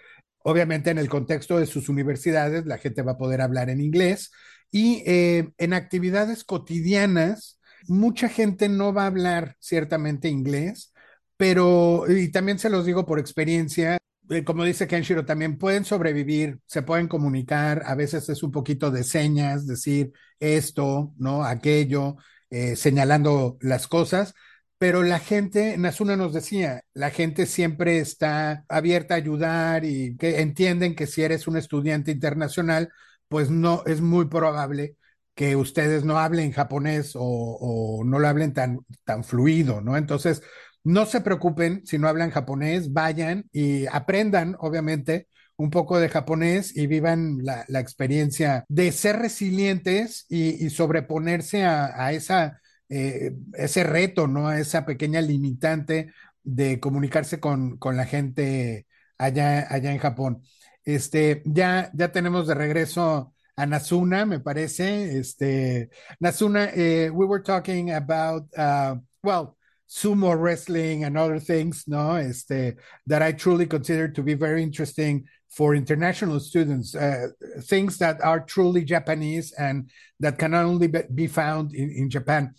Obviamente, 0.42 0.90
en 0.90 0.98
el 0.98 1.08
contexto 1.08 1.58
de 1.58 1.66
sus 1.66 1.88
universidades, 1.88 2.66
la 2.66 2.78
gente 2.78 3.02
va 3.02 3.12
a 3.12 3.18
poder 3.18 3.40
hablar 3.40 3.70
en 3.70 3.80
inglés 3.80 4.30
y 4.70 5.02
eh, 5.06 5.50
en 5.58 5.72
actividades 5.72 6.44
cotidianas, 6.44 7.58
mucha 7.88 8.28
gente 8.28 8.68
no 8.68 8.92
va 8.92 9.04
a 9.04 9.06
hablar 9.06 9.56
ciertamente 9.58 10.28
inglés 10.28 10.92
pero, 11.40 12.04
y 12.06 12.30
también 12.30 12.58
se 12.58 12.68
los 12.68 12.84
digo 12.84 13.06
por 13.06 13.18
experiencia, 13.18 13.96
eh, 14.28 14.44
como 14.44 14.62
dice 14.62 14.86
Kenshiro, 14.86 15.24
también 15.24 15.56
pueden 15.56 15.86
sobrevivir, 15.86 16.60
se 16.66 16.82
pueden 16.82 17.08
comunicar, 17.08 17.82
a 17.86 17.94
veces 17.94 18.28
es 18.28 18.42
un 18.42 18.50
poquito 18.52 18.90
de 18.90 19.04
señas, 19.04 19.66
decir 19.66 20.12
esto, 20.38 21.14
¿no? 21.16 21.42
Aquello, 21.42 22.16
eh, 22.50 22.76
señalando 22.76 23.56
las 23.62 23.88
cosas, 23.88 24.34
pero 24.80 25.02
la 25.02 25.18
gente, 25.18 25.76
Nasuna 25.76 26.16
nos 26.16 26.32
decía, 26.32 26.84
la 26.94 27.10
gente 27.10 27.44
siempre 27.44 27.98
está 27.98 28.64
abierta 28.66 29.12
a 29.12 29.18
ayudar 29.18 29.84
y 29.84 30.16
que 30.16 30.40
entienden 30.40 30.94
que 30.94 31.06
si 31.06 31.20
eres 31.22 31.46
un 31.46 31.58
estudiante 31.58 32.10
internacional, 32.12 32.88
pues 33.28 33.50
no, 33.50 33.82
es 33.84 34.00
muy 34.00 34.28
probable 34.28 34.96
que 35.34 35.54
ustedes 35.54 36.06
no 36.06 36.18
hablen 36.18 36.52
japonés 36.52 37.12
o, 37.14 38.02
no 38.06 38.18
lo 38.18 38.26
hablen 38.26 38.54
tan, 38.54 38.78
tan 39.04 39.22
fluido, 39.22 39.82
¿no? 39.82 39.98
Entonces, 39.98 40.42
no 40.82 41.04
se 41.04 41.20
preocupen 41.20 41.82
si 41.84 41.98
no 41.98 42.08
hablan 42.08 42.30
japonés, 42.30 42.90
vayan 42.94 43.50
y 43.52 43.84
aprendan, 43.86 44.56
obviamente, 44.60 45.28
un 45.56 45.68
poco 45.68 46.00
de 46.00 46.08
japonés 46.08 46.74
y 46.74 46.86
vivan 46.86 47.40
la, 47.42 47.66
la 47.68 47.80
experiencia 47.80 48.64
de 48.68 48.92
ser 48.92 49.18
resilientes 49.18 50.24
y, 50.30 50.70
sobreponerse 50.70 51.64
a 51.64 52.12
esa, 52.14 52.59
eh, 52.90 53.32
ese 53.54 53.84
reto, 53.84 54.26
¿no? 54.26 54.52
Esa 54.52 54.84
pequeña 54.84 55.20
limitante 55.20 56.12
de 56.42 56.80
comunicarse 56.80 57.40
con, 57.40 57.78
con 57.78 57.96
la 57.96 58.04
gente 58.04 58.86
allá, 59.18 59.66
allá 59.72 59.92
en 59.92 59.98
Japón. 59.98 60.42
Este, 60.84 61.42
ya, 61.44 61.90
ya 61.94 62.12
tenemos 62.12 62.46
de 62.46 62.54
regreso 62.54 63.34
a 63.56 63.66
Nazuna, 63.66 64.26
me 64.26 64.40
parece. 64.40 65.18
Este, 65.18 65.90
Nazuna, 66.18 66.70
eh, 66.74 67.10
we 67.10 67.26
were 67.26 67.42
talking 67.42 67.92
about, 67.92 68.44
uh, 68.56 68.96
well, 69.22 69.56
sumo 69.86 70.34
wrestling 70.34 71.04
and 71.04 71.18
other 71.18 71.40
things, 71.40 71.86
no, 71.86 72.16
este, 72.16 72.76
that 73.06 73.22
I 73.22 73.32
truly 73.32 73.66
consider 73.66 74.08
to 74.08 74.22
be 74.22 74.34
very 74.34 74.62
interesting 74.62 75.24
for 75.48 75.74
international 75.74 76.38
students, 76.38 76.94
uh, 76.94 77.26
things 77.62 77.98
that 77.98 78.22
are 78.22 78.40
truly 78.40 78.84
Japanese 78.84 79.52
and 79.58 79.90
that 80.20 80.38
can 80.38 80.54
only 80.54 80.86
be 80.86 81.26
found 81.26 81.74
in, 81.74 81.90
in 81.90 82.08
Japan. 82.08 82.54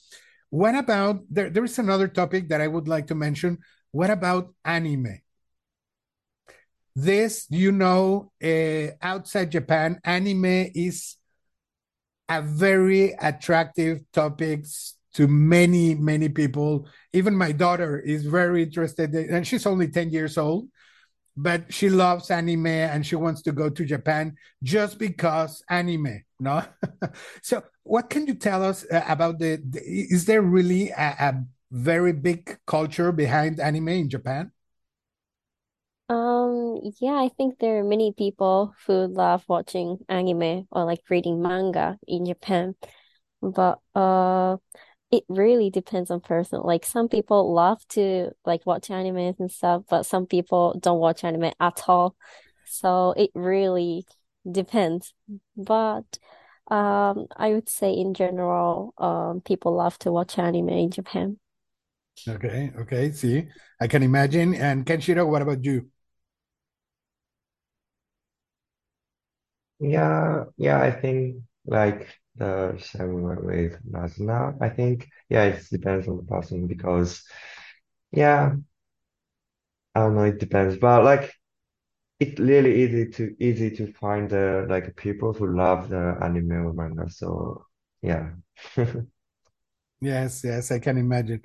What 0.52 0.76
about, 0.76 1.24
there, 1.30 1.50
there 1.50 1.64
is 1.64 1.80
another 1.80 2.08
topic 2.08 2.50
that 2.50 2.62
I 2.62 2.68
would 2.68 2.88
like 2.88 3.08
to 3.08 3.16
mention. 3.16 3.58
What 3.92 4.10
about 4.10 4.54
anime? 4.64 5.22
This, 6.94 7.48
you 7.50 7.72
know, 7.72 8.32
uh, 8.44 8.92
outside 9.02 9.50
Japan, 9.52 10.00
anime 10.04 10.70
is 10.76 11.16
a 12.28 12.42
very 12.42 13.16
attractive 13.20 14.04
topic 14.12 14.66
to 15.14 15.28
many, 15.28 15.96
many 15.96 16.28
people. 16.28 16.86
Even 17.14 17.34
my 17.36 17.54
daughter 17.54 17.98
is 17.98 18.26
very 18.26 18.64
interested, 18.64 19.16
in, 19.16 19.34
and 19.34 19.48
she's 19.48 19.66
only 19.66 19.88
10 19.88 20.10
years 20.10 20.38
old, 20.38 20.68
but 21.38 21.74
she 21.74 21.90
loves 21.90 22.30
anime 22.32 22.68
and 22.68 23.06
she 23.06 23.16
wants 23.16 23.42
to 23.44 23.52
go 23.52 23.70
to 23.70 23.86
Japan 23.86 24.36
just 24.64 24.98
because 25.00 25.64
anime, 25.70 26.24
no? 26.40 26.64
so, 27.42 27.64
what 27.84 28.10
can 28.10 28.28
you 28.28 28.36
tell 28.36 28.64
us 28.64 28.86
uh, 28.92 29.04
about 29.08 29.40
the, 29.40 29.62
the 29.70 29.80
is 29.84 30.26
there 30.26 30.42
really 30.42 30.90
a, 30.92 31.16
a 31.20 31.44
very 31.72 32.14
big 32.14 32.58
culture 32.68 33.12
behind 33.12 33.60
anime 33.60 33.90
in 33.90 34.10
Japan? 34.10 34.52
Um, 36.10 36.82
yeah, 37.00 37.14
I 37.16 37.30
think 37.30 37.60
there 37.60 37.80
are 37.80 37.84
many 37.84 38.12
people 38.14 38.76
who 38.86 39.08
love 39.08 39.46
watching 39.48 40.00
anime 40.10 40.68
or 40.72 40.84
like 40.86 41.10
reading 41.10 41.42
manga 41.42 41.98
in 42.08 42.26
Japan. 42.26 42.76
But 43.42 43.80
uh 43.96 44.58
it 45.12 45.24
really 45.28 45.70
depends 45.70 46.10
on 46.12 46.22
person. 46.22 46.62
Like 46.64 46.86
some 46.86 47.10
people 47.10 47.54
love 47.54 47.86
to 47.90 48.32
like 48.46 48.66
watch 48.66 48.90
anime 48.90 49.36
and 49.40 49.52
stuff, 49.52 49.84
but 49.90 50.04
some 50.06 50.26
people 50.26 50.78
don't 50.80 51.00
watch 51.00 51.24
anime 51.24 51.52
at 51.60 51.84
all. 51.88 52.16
So 52.66 53.14
it 53.18 53.32
really 53.36 54.06
depends. 54.50 55.14
But 55.58 56.18
um, 56.70 57.28
I 57.36 57.50
would 57.54 57.68
say 57.70 57.92
in 57.94 58.14
general, 58.14 58.94
um, 58.98 59.42
people 59.42 59.76
love 59.76 60.00
to 60.00 60.12
watch 60.12 60.40
anime 60.40 60.70
in 60.70 60.92
Japan. 60.92 61.38
Okay, 62.28 62.72
okay, 62.78 63.12
see, 63.12 63.48
I 63.80 63.88
can 63.88 64.04
imagine. 64.04 64.54
And 64.54 64.86
Kenshiro, 64.86 65.28
what 65.28 65.42
about 65.42 65.64
you? 65.66 65.90
Yeah, 69.80 70.46
yeah, 70.58 70.80
I 70.82 70.92
think 70.92 71.44
like 71.66 72.08
the 72.36 72.78
same 72.80 73.24
with 73.24 73.78
Nasna. 73.90 74.58
I 74.62 74.70
think, 74.70 75.08
yeah, 75.30 75.44
it 75.46 75.64
depends 75.72 76.08
on 76.08 76.18
the 76.18 76.24
person 76.24 76.68
because, 76.68 77.24
yeah, 78.12 78.56
I 79.96 80.00
don't 80.02 80.16
know, 80.16 80.24
it 80.24 80.40
depends. 80.40 80.78
But 80.78 81.04
like, 81.04 81.34
it's 82.20 82.40
really 82.40 82.84
easy 82.84 83.10
to 83.12 83.36
easy 83.44 83.72
to 83.72 83.92
find 83.94 84.30
the 84.30 84.66
like 84.70 84.96
people 84.96 85.34
who 85.34 85.56
love 85.58 85.90
the 85.90 86.18
anime 86.22 86.52
or 86.52 86.74
manga. 86.74 87.10
So 87.10 87.66
yeah. 88.02 88.32
Yes, 90.04 90.42
yes, 90.44 90.72
I 90.72 90.80
can 90.80 90.98
imagine. 90.98 91.42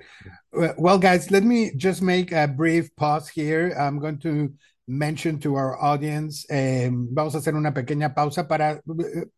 Well, 0.51 0.97
guys, 0.97 1.29
let 1.29 1.43
me 1.43 1.71
just 1.77 2.01
make 2.01 2.31
a 2.31 2.47
brief 2.47 2.95
pause 2.95 3.29
here. 3.29 3.75
I'm 3.79 3.99
going 3.99 4.17
to 4.19 4.51
mention 4.87 5.39
to 5.39 5.55
our 5.55 5.77
audience. 5.79 6.45
Eh, 6.49 6.89
vamos 6.91 7.35
a 7.35 7.39
hacer 7.39 7.55
una 7.55 7.73
pequeña 7.73 8.15
pausa 8.15 8.47
para 8.47 8.71
eh, 8.73 8.81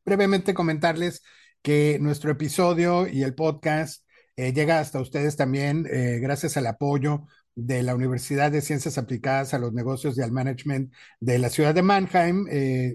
brevemente 0.05 0.53
comentarles 0.53 1.23
que 1.61 1.97
nuestro 1.99 2.31
episodio 2.31 3.07
y 3.07 3.23
el 3.23 3.35
podcast 3.35 4.05
eh, 4.37 4.53
llega 4.53 4.79
hasta 4.79 5.01
ustedes 5.01 5.35
también 5.35 5.85
eh, 5.91 6.19
gracias 6.21 6.55
al 6.55 6.67
apoyo 6.67 7.25
de 7.55 7.83
la 7.83 7.95
Universidad 7.95 8.51
de 8.51 8.61
Ciencias 8.61 8.97
Aplicadas 8.97 9.53
a 9.53 9.59
los 9.59 9.73
Negocios 9.73 10.17
y 10.17 10.21
al 10.21 10.31
Management 10.31 10.93
de 11.19 11.39
la 11.39 11.49
ciudad 11.49 11.75
de 11.75 11.81
Mannheim. 11.81 12.45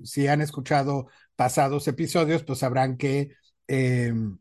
Si 0.05 0.27
han 0.27 0.41
escuchado 0.41 1.09
pasados 1.37 1.87
episodios, 1.87 2.45
pues 2.45 2.61
sabrán 2.61 2.97
que 2.97 3.37
em, 3.67 4.39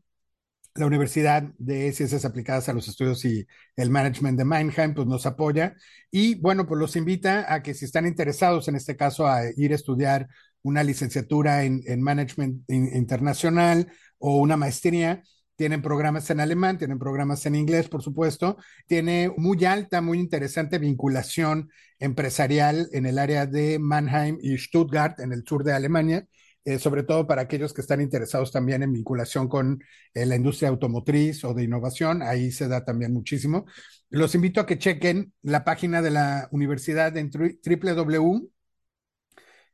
la 0.76 0.86
Universidad 0.88 1.44
de 1.58 1.92
Ciencias 1.92 2.26
Aplicadas 2.26 2.68
a 2.70 2.74
los 2.74 2.88
Estudios 2.88 3.24
y 3.26 3.46
el 3.76 3.90
Management 3.90 4.38
de 4.38 4.46
Mannheim, 4.46 4.94
pues 4.94 5.08
nos 5.08 5.26
apoya 5.26 5.76
y 6.12 6.36
bueno, 6.36 6.66
pues 6.68 6.80
los 6.80 6.96
invita 6.96 7.54
a 7.54 7.62
que 7.62 7.74
si 7.74 7.86
están 7.86 8.08
interesados, 8.08 8.68
en 8.68 8.76
este 8.76 8.96
caso, 8.96 9.28
a 9.28 9.44
ir 9.56 9.72
a 9.72 9.76
estudiar 9.76 10.28
una 10.64 10.84
licenciatura 10.84 11.64
en, 11.64 11.82
en 11.86 12.02
Management 12.02 12.64
Internacional 12.70 13.92
o 14.18 14.38
una 14.38 14.58
maestría, 14.58 15.24
tienen 15.56 15.82
programas 15.82 16.30
en 16.30 16.40
alemán, 16.40 16.78
tienen 16.78 16.98
programas 16.98 17.46
en 17.46 17.56
inglés, 17.56 17.88
por 17.88 18.02
supuesto, 18.02 18.58
tiene 18.88 19.32
muy 19.38 19.64
alta, 19.66 20.02
muy 20.02 20.20
interesante 20.20 20.80
vinculación 20.80 21.70
empresarial 22.00 22.90
en 22.92 23.06
el 23.06 23.20
área 23.20 23.46
de 23.46 23.78
Mannheim 23.80 24.38
y 24.42 24.58
Stuttgart, 24.58 25.20
en 25.20 25.32
el 25.32 25.44
sur 25.46 25.64
de 25.64 25.74
Alemania, 25.74 26.28
eh, 26.66 26.80
sobre 26.80 27.04
todo 27.04 27.28
para 27.28 27.42
aquellos 27.44 27.74
que 27.74 27.82
están 27.82 28.02
interesados 28.02 28.52
también 28.52 28.84
en 28.84 28.94
vinculación 28.94 29.48
con 29.48 29.84
eh, 30.14 30.26
la 30.26 30.36
industria 30.36 30.70
automotriz 30.70 31.44
o 31.44 31.54
de 31.54 31.64
innovación, 31.64 32.22
ahí 32.22 32.52
se 32.52 32.68
da 32.68 32.86
también 32.86 33.14
muchísimo. 33.14 33.66
Los 34.10 34.36
invito 34.36 34.62
a 34.62 34.66
que 34.66 34.78
chequen 34.78 35.34
la 35.42 35.64
página 35.64 36.02
de 36.02 36.12
la 36.12 36.48
universidad 36.52 37.16
en 37.18 37.30
www 37.32 38.54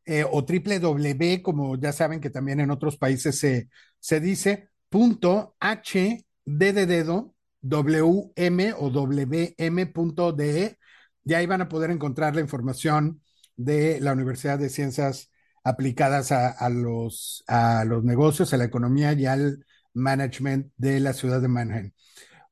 eh, 0.06 0.24
o 0.24 0.42
www, 0.42 1.42
como 1.44 1.76
ya 1.78 1.94
saben 1.94 2.20
que 2.20 2.32
también 2.32 2.60
en 2.60 2.72
otros 2.72 2.98
países 2.98 3.38
se, 3.38 3.70
se 4.00 4.20
dice, 4.20 4.70
punto 4.90 5.56
H 5.60 6.26
de 6.46 6.74
dedo, 6.74 7.36
WM 7.62 8.74
o 8.78 8.90
WM.de, 8.90 10.78
y 11.26 11.34
ahí 11.34 11.46
van 11.46 11.62
a 11.62 11.70
poder 11.70 11.92
encontrar 11.92 12.34
la 12.34 12.42
información 12.42 13.22
de 13.56 14.00
la 14.00 14.14
Universidad 14.14 14.58
de 14.58 14.70
Ciencias 14.70 15.30
aplicadas 15.70 16.32
a, 16.32 16.50
a, 16.50 16.70
los, 16.70 17.44
a 17.48 17.86
los 17.86 18.04
negocios, 18.04 18.54
a 18.54 18.58
la 18.58 18.66
economía 18.66 19.14
y 19.14 19.26
al 19.26 19.64
management 19.94 20.72
de 20.78 21.00
la 21.00 21.14
ciudad 21.14 21.42
de 21.42 21.48
Mannheim. 21.48 21.92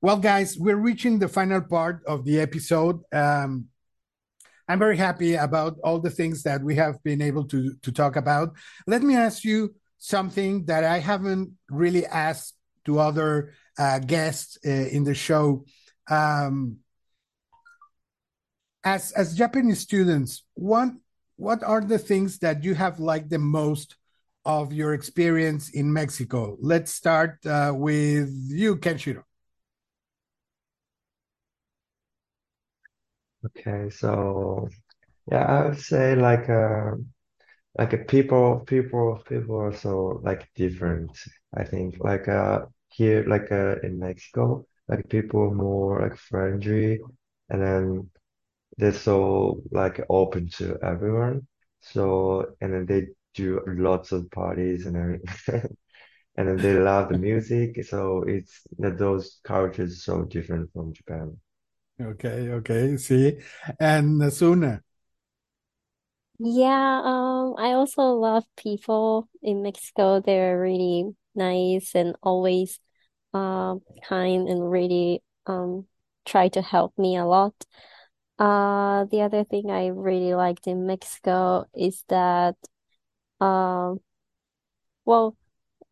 Well, 0.02 0.18
guys, 0.18 0.58
we're 0.58 0.78
reaching 0.78 1.20
the 1.20 1.28
final 1.28 1.62
part 1.62 2.04
of 2.06 2.24
the 2.24 2.40
episode. 2.40 3.02
Um, 3.12 3.70
I'm 4.68 4.80
very 4.80 4.98
happy 4.98 5.36
about 5.36 5.78
all 5.84 6.00
the 6.00 6.12
things 6.12 6.44
that 6.44 6.62
we 6.62 6.76
have 6.76 7.02
been 7.04 7.22
able 7.22 7.46
to, 7.46 7.74
to 7.82 7.92
talk 7.92 8.16
about. 8.16 8.50
Let 8.86 9.02
me 9.02 9.16
ask 9.16 9.44
you 9.44 9.74
something 9.98 10.66
that 10.66 10.84
I 10.84 11.00
haven't 11.00 11.54
really 11.70 12.06
asked 12.06 12.54
to 12.86 13.00
other 13.00 13.54
uh, 13.80 14.00
guests 14.00 14.58
uh, 14.66 14.70
in 14.70 15.04
the 15.04 15.16
show. 15.16 15.66
Um, 16.10 16.78
as 18.84 19.12
as 19.12 19.36
Japanese 19.36 19.80
students, 19.80 20.44
what 20.54 20.90
what 21.38 21.64
are 21.64 21.82
the 21.82 22.00
things 22.00 22.40
that 22.40 22.64
you 22.64 22.76
have 22.76 23.00
liked 23.00 23.30
the 23.30 23.40
most 23.40 23.96
of 24.46 24.74
your 24.74 24.94
experience 24.94 25.70
in 25.70 25.94
Mexico? 25.94 26.58
Let's 26.62 26.94
start 26.94 27.46
uh, 27.46 27.74
with 27.76 28.32
you, 28.50 28.78
Kenshiro. 28.78 29.24
Okay, 33.46 33.90
so 33.90 34.68
yeah, 35.32 35.46
I 35.46 35.68
would 35.70 35.80
say 35.80 36.16
like 36.16 36.50
uh 36.50 36.92
like 37.78 37.94
a 37.94 38.00
people 38.00 38.62
people 38.68 39.22
people 39.28 39.58
are 39.58 39.74
so 39.76 40.22
like 40.24 40.50
different. 40.56 41.12
I 41.56 41.64
think 41.66 41.98
like 42.00 42.28
uh 42.30 42.66
here 42.90 43.26
like 43.28 43.52
uh 43.52 43.78
in 43.84 44.00
Mexico, 44.00 44.66
like 44.90 45.10
people 45.10 45.54
more 45.54 46.02
like 46.02 46.18
friendly 46.18 47.00
and 47.50 47.62
then 47.62 48.10
they're 48.78 48.94
so 48.94 49.62
like 49.72 50.02
open 50.10 50.50
to 50.58 50.78
everyone. 50.84 51.48
So 51.82 52.56
and 52.62 52.74
then 52.74 52.86
they 52.86 53.08
do 53.36 53.62
lots 53.68 54.12
of 54.12 54.30
parties 54.32 54.86
and 54.86 54.98
everything. 54.98 55.78
And 56.38 56.48
then 56.48 56.62
they 56.62 56.74
love 56.80 57.10
the 57.10 57.16
music. 57.16 57.84
So 57.86 58.24
it's 58.28 58.62
that 58.80 58.98
those 58.98 59.40
cultures 59.44 60.04
so 60.06 60.24
different 60.24 60.72
from 60.74 60.94
Japan. 60.94 61.38
Okay, 62.00 62.50
okay, 62.52 62.98
see, 62.98 63.40
and 63.80 64.22
Asuna. 64.22 64.82
Yeah, 66.40 67.02
um, 67.04 67.56
I 67.58 67.72
also 67.74 68.02
love 68.14 68.46
people 68.58 69.28
in 69.42 69.64
Mexico. 69.64 70.20
They're 70.22 70.60
really 70.60 71.16
nice 71.36 71.96
and 71.96 72.16
always 72.24 72.80
um 73.34 73.82
kind 74.04 74.48
and 74.50 74.72
really 74.72 75.24
um 75.48 75.88
try 76.26 76.50
to 76.50 76.62
help 76.62 76.98
me 76.98 77.18
a 77.18 77.26
lot. 77.26 77.54
Uh, 78.40 79.06
the 79.06 79.22
other 79.22 79.44
thing 79.44 79.72
I 79.72 79.88
really 79.88 80.36
liked 80.36 80.68
in 80.68 80.86
Mexico 80.86 81.66
is 81.74 82.04
that 82.10 82.56
um 83.42 84.02
well, 85.06 85.36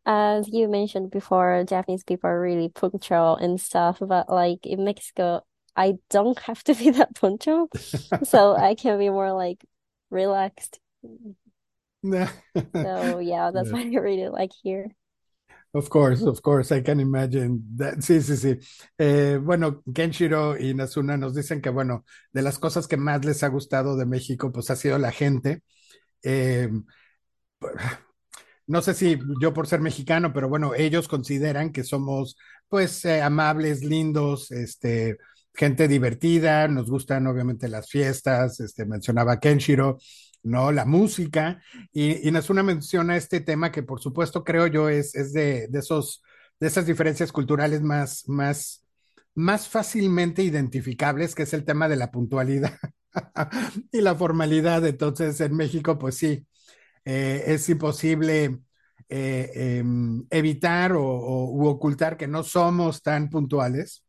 as 0.06 0.50
you 0.50 0.68
mentioned 0.68 1.12
before, 1.12 1.66
Japanese 1.68 2.04
people 2.04 2.30
are 2.30 2.42
really 2.42 2.70
punctual 2.70 3.38
and 3.38 3.60
stuff, 3.62 4.00
but 4.02 4.30
like 4.30 4.66
in 4.66 4.86
Mexico, 4.86 5.46
I 5.76 5.96
don't 6.10 6.40
have 6.42 6.64
to 6.66 6.76
be 6.76 6.90
that 6.92 7.16
punctual, 7.16 7.72
so 8.24 8.56
I 8.56 8.76
can 8.76 9.00
be 9.00 9.10
more 9.10 9.34
like 9.34 9.66
relaxed. 10.12 10.80
So 12.82 13.20
yeah, 13.20 13.52
that's 13.52 13.72
Yeah. 13.72 13.74
what 13.74 13.86
I 13.86 13.90
really 13.98 14.30
like 14.30 14.52
here. 14.64 14.92
Of 15.76 15.90
course, 15.90 16.22
of 16.26 16.42
course, 16.42 16.72
I 16.72 16.82
can 16.82 17.02
imagine 17.02 17.62
that. 17.78 18.02
Sí, 18.02 18.22
sí, 18.22 18.38
sí. 18.38 18.58
Eh, 18.98 19.38
bueno, 19.44 19.84
Kenshiro 19.94 20.58
y 20.58 20.74
Nazuna 20.74 21.18
nos 21.18 21.36
dicen 21.36 21.62
que, 21.62 21.70
bueno, 21.70 22.06
de 22.32 22.42
las 22.44 22.60
cosas 22.60 22.88
que 22.88 22.96
más 22.96 23.26
les 23.26 23.44
ha 23.44 23.50
gustado 23.50 23.98
de 23.98 24.06
México, 24.06 24.54
pues 24.54 24.70
ha 24.70 24.78
sido 24.78 24.98
la 24.98 25.12
gente. 25.12 25.64
Eh, 26.24 26.70
no 28.68 28.82
sé 28.82 28.94
si 28.94 29.20
yo 29.42 29.54
por 29.54 29.68
ser 29.68 29.82
mexicano, 29.82 30.34
pero 30.34 30.50
bueno, 30.50 30.74
ellos 30.76 31.08
consideran 31.08 31.72
que 31.72 31.84
somos 31.84 32.38
pues 32.68 33.06
eh, 33.06 33.22
amables, 33.22 33.84
lindos, 33.84 34.52
este, 34.52 35.18
gente 35.54 35.88
divertida, 35.88 36.68
nos 36.68 36.90
gustan 36.90 37.28
obviamente 37.28 37.68
las 37.68 37.90
fiestas, 37.90 38.60
este, 38.60 38.86
mencionaba 38.86 39.40
Kenshiro, 39.40 39.98
¿no? 40.46 40.72
La 40.72 40.86
música, 40.86 41.62
y, 41.92 42.28
y 42.28 42.32
Nazuna 42.32 42.64
menciona 42.64 43.18
este 43.18 43.42
tema 43.42 43.72
que 43.72 43.84
por 43.84 44.00
supuesto 44.00 44.44
creo 44.44 44.68
yo 44.68 44.90
es, 44.90 45.16
es 45.16 45.34
de, 45.34 45.68
de 45.70 45.80
esos, 45.80 46.24
de 46.60 46.68
esas 46.68 46.86
diferencias 46.86 47.32
culturales 47.32 47.82
más, 47.82 48.28
más, 48.30 48.86
más 49.34 49.68
fácilmente 49.68 50.44
identificables, 50.44 51.36
que 51.36 51.44
es 51.44 51.54
el 51.54 51.66
tema 51.66 51.90
de 51.90 51.96
la 51.98 52.12
puntualidad 52.12 52.78
y 53.92 54.02
la 54.02 54.16
formalidad. 54.16 54.86
Entonces, 54.86 55.42
en 55.42 55.56
México, 55.56 55.98
pues 55.98 56.18
sí, 56.18 56.48
eh, 57.06 57.44
es 57.48 57.68
imposible 57.70 58.60
eh, 59.10 59.52
eh, 59.56 59.84
evitar 60.30 60.94
o, 60.94 61.04
ocultar 61.04 62.18
que 62.18 62.28
no 62.28 62.44
somos 62.44 63.02
tan 63.02 63.30
puntuales. 63.30 64.04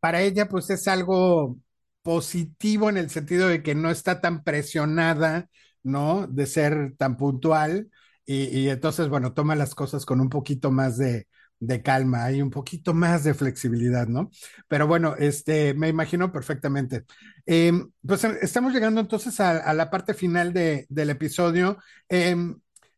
Para 0.00 0.22
ella, 0.22 0.48
pues 0.48 0.70
es 0.70 0.88
algo 0.88 1.58
positivo 2.02 2.88
en 2.88 2.96
el 2.96 3.10
sentido 3.10 3.48
de 3.48 3.62
que 3.62 3.74
no 3.74 3.90
está 3.90 4.20
tan 4.20 4.42
presionada, 4.44 5.48
¿no? 5.82 6.26
De 6.26 6.46
ser 6.46 6.94
tan 6.98 7.16
puntual 7.16 7.90
y, 8.24 8.44
y 8.58 8.68
entonces, 8.68 9.08
bueno, 9.08 9.32
toma 9.32 9.56
las 9.56 9.74
cosas 9.74 10.06
con 10.06 10.20
un 10.20 10.28
poquito 10.28 10.70
más 10.70 10.98
de, 10.98 11.26
de 11.60 11.82
calma 11.82 12.30
y 12.32 12.42
un 12.42 12.50
poquito 12.50 12.94
más 12.94 13.24
de 13.24 13.34
flexibilidad, 13.34 14.08
¿no? 14.08 14.30
Pero 14.68 14.86
bueno, 14.86 15.14
este, 15.18 15.74
me 15.74 15.88
imagino 15.88 16.32
perfectamente. 16.32 17.04
Eh, 17.46 17.72
pues 18.06 18.24
estamos 18.24 18.72
llegando 18.72 19.00
entonces 19.00 19.38
a, 19.40 19.58
a 19.58 19.74
la 19.74 19.90
parte 19.90 20.14
final 20.14 20.52
de, 20.52 20.86
del 20.88 21.10
episodio. 21.10 21.78
Eh, 22.08 22.36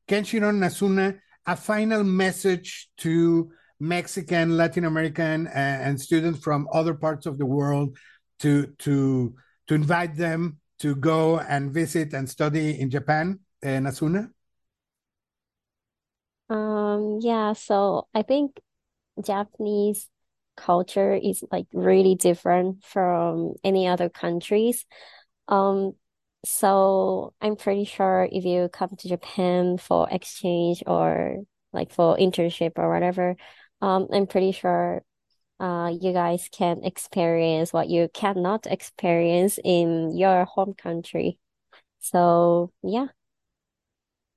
Kenshiro 0.07 0.53
Nasuna, 0.53 1.21
a 1.45 1.57
final 1.57 2.05
message 2.05 2.91
to 2.97 3.49
Mexican, 3.79 4.57
Latin 4.57 4.85
American, 4.85 5.47
uh, 5.49 5.51
and 5.85 6.01
students 6.01 6.41
from 6.41 6.69
other 6.73 6.95
parts 6.95 7.27
of 7.27 7.39
the 7.39 7.45
world 7.45 7.97
to 8.43 8.67
to 8.79 9.35
to 9.69 9.75
invite 9.75 10.17
them 10.17 10.59
to 10.81 10.95
go 10.97 11.39
and 11.39 11.73
visit 11.73 12.13
and 12.13 12.29
study 12.29 12.81
in 12.81 12.91
Japan, 12.91 13.41
uh, 13.63 13.79
Nazuna? 13.79 14.31
Um, 16.49 17.19
yeah, 17.23 17.55
so 17.55 18.09
I 18.15 18.23
think 18.23 18.61
Japanese 19.25 20.09
culture 20.57 21.15
is 21.15 21.45
like 21.51 21.67
really 21.73 22.15
different 22.15 22.85
from 22.85 23.55
any 23.65 23.89
other 23.89 24.09
countries. 24.09 24.85
Um, 25.49 25.95
so 26.45 27.35
I'm 27.41 27.57
pretty 27.57 27.85
sure 27.85 28.29
if 28.31 28.45
you 28.45 28.69
come 28.69 28.91
to 28.99 29.09
Japan 29.09 29.79
for 29.79 30.09
exchange 30.11 30.83
or 30.87 31.39
like 31.73 31.93
for 31.93 32.17
internship 32.17 32.73
or 32.77 32.93
whatever, 32.93 33.37
um, 33.81 34.09
I'm 34.13 34.27
pretty 34.27 34.53
sure 34.53 35.03
uh 35.63 35.93
you 36.01 36.13
guys 36.13 36.49
can 36.53 36.85
experience 36.85 37.73
what 37.73 37.89
you 37.89 38.11
cannot 38.15 38.67
experience 38.67 39.59
in 39.65 40.17
your 40.17 40.45
home 40.47 40.75
country. 40.75 41.39
So 42.01 42.73
yeah. 42.83 43.09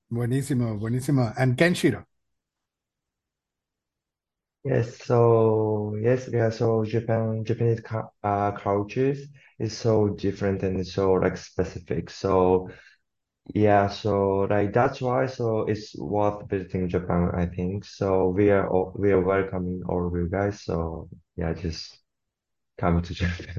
Buenísimo, 0.09 0.79
buenísimo. 0.79 1.33
And 1.37 1.55
Kenshiro. 1.57 2.05
Yes, 4.63 4.97
so 5.05 5.95
yes, 6.01 6.27
yeah, 6.33 6.49
so 6.49 6.83
Japan 6.83 7.43
Japanese 7.45 7.81
uh 8.23 8.51
cultures 8.53 9.19
is 9.59 9.77
so 9.77 10.09
different 10.09 10.63
and 10.63 10.85
so 10.85 11.13
like 11.13 11.37
specific. 11.37 12.09
So 12.09 12.69
yeah, 13.53 13.87
so 13.87 14.41
like 14.49 14.73
that's 14.73 15.01
why 15.01 15.25
so 15.27 15.61
it's 15.67 15.95
worth 15.97 16.49
visiting 16.49 16.89
Japan, 16.89 17.29
I 17.35 17.45
think. 17.45 17.85
So 17.85 18.29
we 18.29 18.49
are 18.49 18.67
all, 18.67 18.91
we 18.95 19.11
are 19.11 19.21
welcoming 19.21 19.83
all 19.87 20.07
of 20.07 20.13
you 20.15 20.27
guys. 20.29 20.61
So 20.63 21.09
yeah, 21.37 21.53
just 21.53 21.99
come 22.79 23.01
to 23.03 23.13
Japan. 23.15 23.57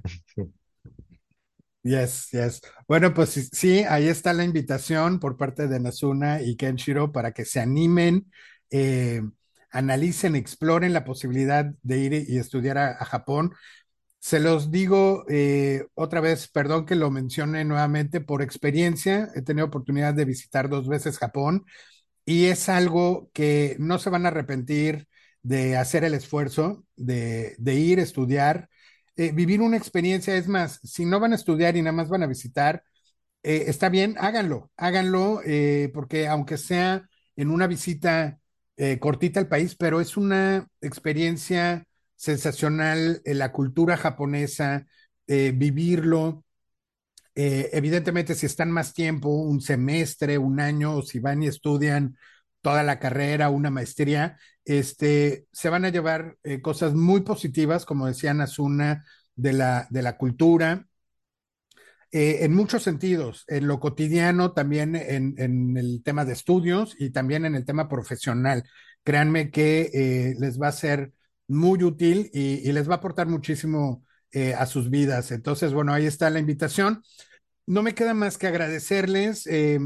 Yes, 1.82 2.28
yes. 2.32 2.61
Bueno, 2.89 3.14
pues 3.14 3.30
sí, 3.53 3.84
ahí 3.89 4.09
está 4.09 4.32
la 4.32 4.43
invitación 4.45 5.20
por 5.20 5.37
parte 5.37 5.68
de 5.68 5.78
Nasuna 5.78 6.43
y 6.43 6.57
Kenshiro 6.57 7.12
para 7.12 7.30
que 7.32 7.45
se 7.45 7.61
animen, 7.61 8.28
eh, 8.70 9.22
analicen, 9.70 10.34
exploren 10.34 10.93
la 10.93 11.05
posibilidad 11.05 11.64
de 11.82 11.99
ir 11.99 12.12
y 12.28 12.39
estudiar 12.39 12.78
a, 12.78 12.89
a 13.01 13.05
Japón. 13.05 13.53
Se 14.27 14.41
los 14.41 14.72
digo 14.72 15.24
eh, 15.29 15.87
otra 15.95 16.20
vez, 16.20 16.49
perdón 16.49 16.85
que 16.85 16.97
lo 16.97 17.12
mencione 17.12 17.64
nuevamente, 17.64 18.20
por 18.20 18.43
experiencia, 18.43 19.31
he 19.37 19.43
tenido 19.43 19.66
oportunidad 19.68 20.14
de 20.14 20.24
visitar 20.24 20.68
dos 20.68 20.89
veces 20.89 21.18
Japón 21.18 21.64
y 22.24 22.47
es 22.47 22.68
algo 22.68 23.31
que 23.35 23.77
no 23.79 24.01
se 24.01 24.11
van 24.11 24.27
a 24.27 24.31
arrepentir 24.31 25.09
de 25.43 25.77
hacer 25.77 26.05
el 26.05 26.14
esfuerzo, 26.14 26.85
de, 26.97 27.55
de 27.59 27.74
ir 27.77 28.01
a 28.01 28.03
estudiar, 28.03 28.68
eh, 29.16 29.33
vivir 29.33 29.61
una 29.62 29.77
experiencia. 29.77 30.37
Es 30.37 30.49
más, 30.49 30.81
si 30.83 31.05
no 31.07 31.20
van 31.20 31.33
a 31.33 31.37
estudiar 31.37 31.77
y 31.77 31.83
nada 31.83 31.97
más 31.97 32.09
van 32.09 32.24
a 32.24 32.27
visitar, 32.27 32.83
eh, 33.45 33.66
está 33.68 33.91
bien, 33.91 34.16
háganlo, 34.18 34.72
háganlo, 34.77 35.41
eh, 35.47 35.91
porque 35.95 36.29
aunque 36.29 36.59
sea 36.59 37.09
en 37.37 37.51
una 37.53 37.68
visita 37.68 38.41
cortita 39.01 39.41
al 39.41 39.49
país, 39.49 39.77
pero 39.77 40.01
es 40.03 40.16
una 40.16 40.68
experiencia 40.83 41.87
sensacional, 42.16 43.22
eh, 43.24 43.34
la 43.34 43.52
cultura 43.52 43.96
japonesa, 43.96 44.86
eh, 45.26 45.52
vivirlo. 45.54 46.44
Eh, 47.34 47.70
evidentemente, 47.72 48.34
si 48.34 48.46
están 48.46 48.70
más 48.70 48.94
tiempo, 48.94 49.28
un 49.28 49.60
semestre, 49.60 50.38
un 50.38 50.60
año, 50.60 50.96
o 50.96 51.02
si 51.02 51.20
van 51.20 51.42
y 51.42 51.48
estudian 51.48 52.16
toda 52.62 52.82
la 52.82 52.98
carrera, 52.98 53.50
una 53.50 53.70
maestría, 53.70 54.38
este, 54.64 55.46
se 55.52 55.68
van 55.68 55.84
a 55.84 55.90
llevar 55.90 56.36
cosas 56.62 56.94
muy 56.94 57.20
positivas, 57.20 57.84
como 57.84 58.06
decía 58.06 58.34
Nazuna, 58.34 59.04
de 59.36 59.52
la, 59.52 59.86
de 59.90 60.02
la 60.02 60.16
cultura, 60.16 60.88
en 62.12 62.54
muchos 62.54 62.82
sentidos, 62.82 63.44
en 63.46 63.66
lo 63.68 63.78
cotidiano, 63.78 64.52
también 64.52 64.96
en, 64.96 65.34
en, 65.38 65.76
el 65.76 66.02
tema 66.02 66.24
de 66.24 66.32
estudios 66.32 66.96
y 66.98 67.10
también 67.10 67.44
en 67.44 67.54
el 67.54 67.64
tema 67.66 67.88
profesional. 67.88 68.64
Créanme 69.04 69.50
que 69.50 70.34
les 70.38 70.60
va 70.60 70.68
a 70.68 70.72
ser 70.72 71.12
muy 71.49 71.82
útil 71.82 72.30
y, 72.32 72.70
les 72.72 72.88
va 72.88 72.94
a 72.94 72.97
aportar 72.99 73.26
muchísimo 73.26 74.05
eh, 74.32 74.55
a 74.55 74.66
sus 74.66 74.90
vidas. 74.90 75.30
Entonces, 75.32 75.72
bueno, 75.72 75.92
ahí 75.92 76.07
está 76.07 76.30
la 76.30 76.38
invitación. 76.38 77.03
No 77.66 77.82
me 77.82 77.94
queda 77.94 78.14
más 78.14 78.38
que 78.38 78.47
agradecerles 78.47 79.47
eh, 79.47 79.78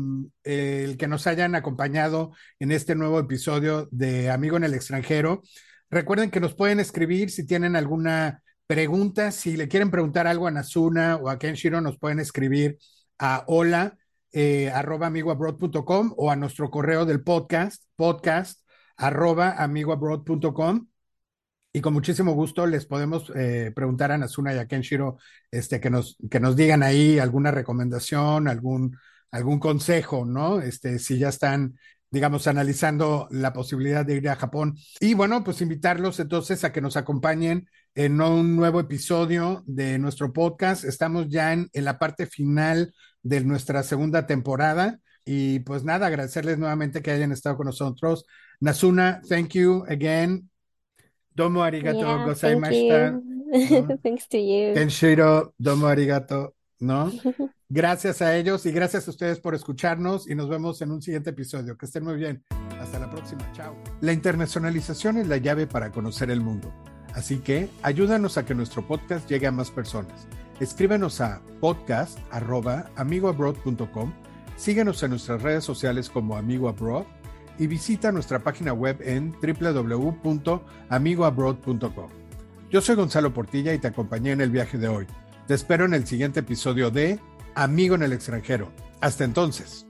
el 0.45 0.97
que 0.99 1.09
nos 1.09 1.27
hayan 1.27 1.55
acompañado 1.55 2.33
en 2.59 2.73
este 2.73 2.95
nuevo 2.95 3.19
episodio 3.19 3.89
de 3.91 4.31
Amigo 4.31 4.57
en 4.57 4.65
el 4.65 4.75
extranjero. 4.75 5.43
Recuerden 5.91 6.31
que 6.31 6.41
nos 6.41 6.55
pueden 6.55 6.79
escribir 6.79 7.31
si 7.31 7.47
tienen 7.47 7.77
alguna 7.77 8.43
pregunta, 8.67 9.33
si 9.33 9.57
le 9.57 9.67
quieren 9.67 9.91
preguntar 9.91 10.27
algo 10.27 10.47
a 10.47 10.51
Nazuna 10.51 11.17
o 11.17 11.29
a 11.29 11.39
Kenshiro, 11.39 11.81
nos 11.81 11.99
pueden 11.99 12.21
escribir 12.21 12.79
a 13.19 13.45
hola 13.49 13.99
eh, 14.33 14.71
arroba 14.71 15.09
amigoabroad.com 15.09 16.15
o 16.17 16.31
a 16.31 16.37
nuestro 16.37 16.71
correo 16.71 17.05
del 17.05 17.23
podcast, 17.23 17.83
podcast 17.97 18.61
arroba 18.97 19.53
amigoabroad.com 19.63 20.90
y 21.73 21.81
con 21.81 21.93
muchísimo 21.93 22.33
gusto 22.33 22.67
les 22.67 22.87
podemos 22.87 23.31
eh, 23.37 23.73
preguntar 23.75 24.11
a 24.11 24.19
Nazuna 24.19 24.55
y 24.55 24.59
a 24.59 24.67
Kenshiro 24.67 25.19
este, 25.51 25.81
que, 25.81 25.91
nos, 25.91 26.17
que 26.31 26.41
nos 26.41 26.57
digan 26.57 26.83
ahí 26.83 27.19
alguna 27.19 27.53
recomendación, 27.53 28.49
algún, 28.49 28.97
algún 29.31 29.61
consejo, 29.61 30.25
¿no? 30.25 30.61
Este, 30.61 30.99
si 30.99 31.19
ya 31.19 31.29
están, 31.29 31.79
digamos, 32.11 32.49
analizando 32.49 33.29
la 33.31 33.53
posibilidad 33.53 34.05
de 34.05 34.17
ir 34.17 34.29
a 34.29 34.37
Japón. 34.37 34.77
Y 34.99 35.15
bueno, 35.15 35.45
pues 35.45 35.61
invitarlos 35.61 36.19
entonces 36.19 36.65
a 36.65 36.73
que 36.73 36.81
nos 36.81 36.97
acompañen 36.97 37.69
en 37.95 38.21
un 38.21 38.57
nuevo 38.57 38.81
episodio 38.81 39.63
de 39.67 39.99
nuestro 40.01 40.33
podcast. 40.33 40.85
Estamos 40.85 41.29
ya 41.29 41.53
en, 41.53 41.69
en 41.73 41.85
la 41.85 42.01
parte 42.01 42.27
final 42.27 42.93
de 43.23 43.45
nuestra 43.45 43.85
segunda 43.85 44.27
temporada. 44.27 44.99
Y 45.25 45.61
pues 45.61 45.85
nada, 45.85 46.09
agradecerles 46.09 46.59
nuevamente 46.59 47.03
que 47.03 47.13
hayan 47.13 47.31
estado 47.31 47.57
con 47.57 47.67
nosotros. 47.67 48.25
Nasuna, 48.59 49.21
thank 49.29 49.51
you 49.51 49.85
again. 49.89 50.50
Domo 51.41 51.63
arigato 51.63 52.01
Yeah, 52.01 52.25
gozaimashita. 52.27 53.13
thank 53.13 53.25
¿no? 53.25 53.89
you. 53.89 53.99
Thanks 54.03 54.29
to 54.29 54.37
you. 54.39 54.75
Kenshiro, 54.75 55.55
domo 55.59 55.87
arigato, 55.87 56.55
¿no? 56.81 57.11
Gracias 57.71 58.21
a 58.21 58.37
ellos 58.37 58.67
y 58.67 58.73
gracias 58.73 59.07
a 59.07 59.11
ustedes 59.13 59.39
por 59.41 59.55
escucharnos 59.55 60.29
y 60.29 60.35
nos 60.35 60.49
vemos 60.49 60.83
en 60.83 60.91
un 60.91 61.01
siguiente 61.01 61.31
episodio. 61.31 61.79
Que 61.79 61.87
estén 61.87 62.03
muy 62.05 62.17
bien. 62.17 62.43
Hasta 62.81 62.99
la 62.99 63.09
próxima. 63.09 63.49
Chao. 63.53 63.77
La 64.01 64.13
internacionalización 64.13 65.19
es 65.19 65.29
la 65.29 65.37
llave 65.37 65.69
para 65.69 65.93
conocer 65.93 66.31
el 66.31 66.41
mundo. 66.41 66.75
Así 67.15 67.39
que 67.39 67.69
ayúdanos 67.83 68.37
a 68.39 68.45
que 68.45 68.57
nuestro 68.57 68.85
podcast 68.87 69.29
llegue 69.31 69.47
a 69.47 69.53
más 69.53 69.71
personas. 69.71 70.27
Escríbenos 70.59 71.21
a 71.21 71.41
podcast.amigoabroad.com, 71.61 74.13
síguenos 74.57 75.01
en 75.05 75.11
nuestras 75.11 75.43
redes 75.43 75.63
sociales 75.65 76.11
como 76.11 76.37
Amigo 76.37 76.69
Abroad 76.69 77.05
y 77.61 77.69
visita 77.69 78.11
nuestra 78.11 78.41
página 78.41 78.73
web 78.73 78.99
en 79.03 79.33
www.amigoabroad.com. 79.33 82.09
Yo 82.71 82.81
soy 82.81 82.97
Gonzalo 82.97 83.35
Portilla 83.35 83.75
y 83.75 83.79
te 83.79 83.89
acompañé 83.89 84.31
en 84.33 84.41
el 84.41 84.51
viaje 84.51 84.79
de 84.79 84.89
hoy. 84.89 85.07
Te 85.47 85.53
espero 85.55 85.85
en 85.85 85.93
el 85.93 86.07
siguiente 86.07 86.41
episodio 86.41 86.91
de 86.91 87.21
Amigo 87.55 87.97
en 87.97 88.03
el 88.03 88.15
extranjero. 88.15 88.73
Hasta 89.01 89.25
entonces. 89.25 89.90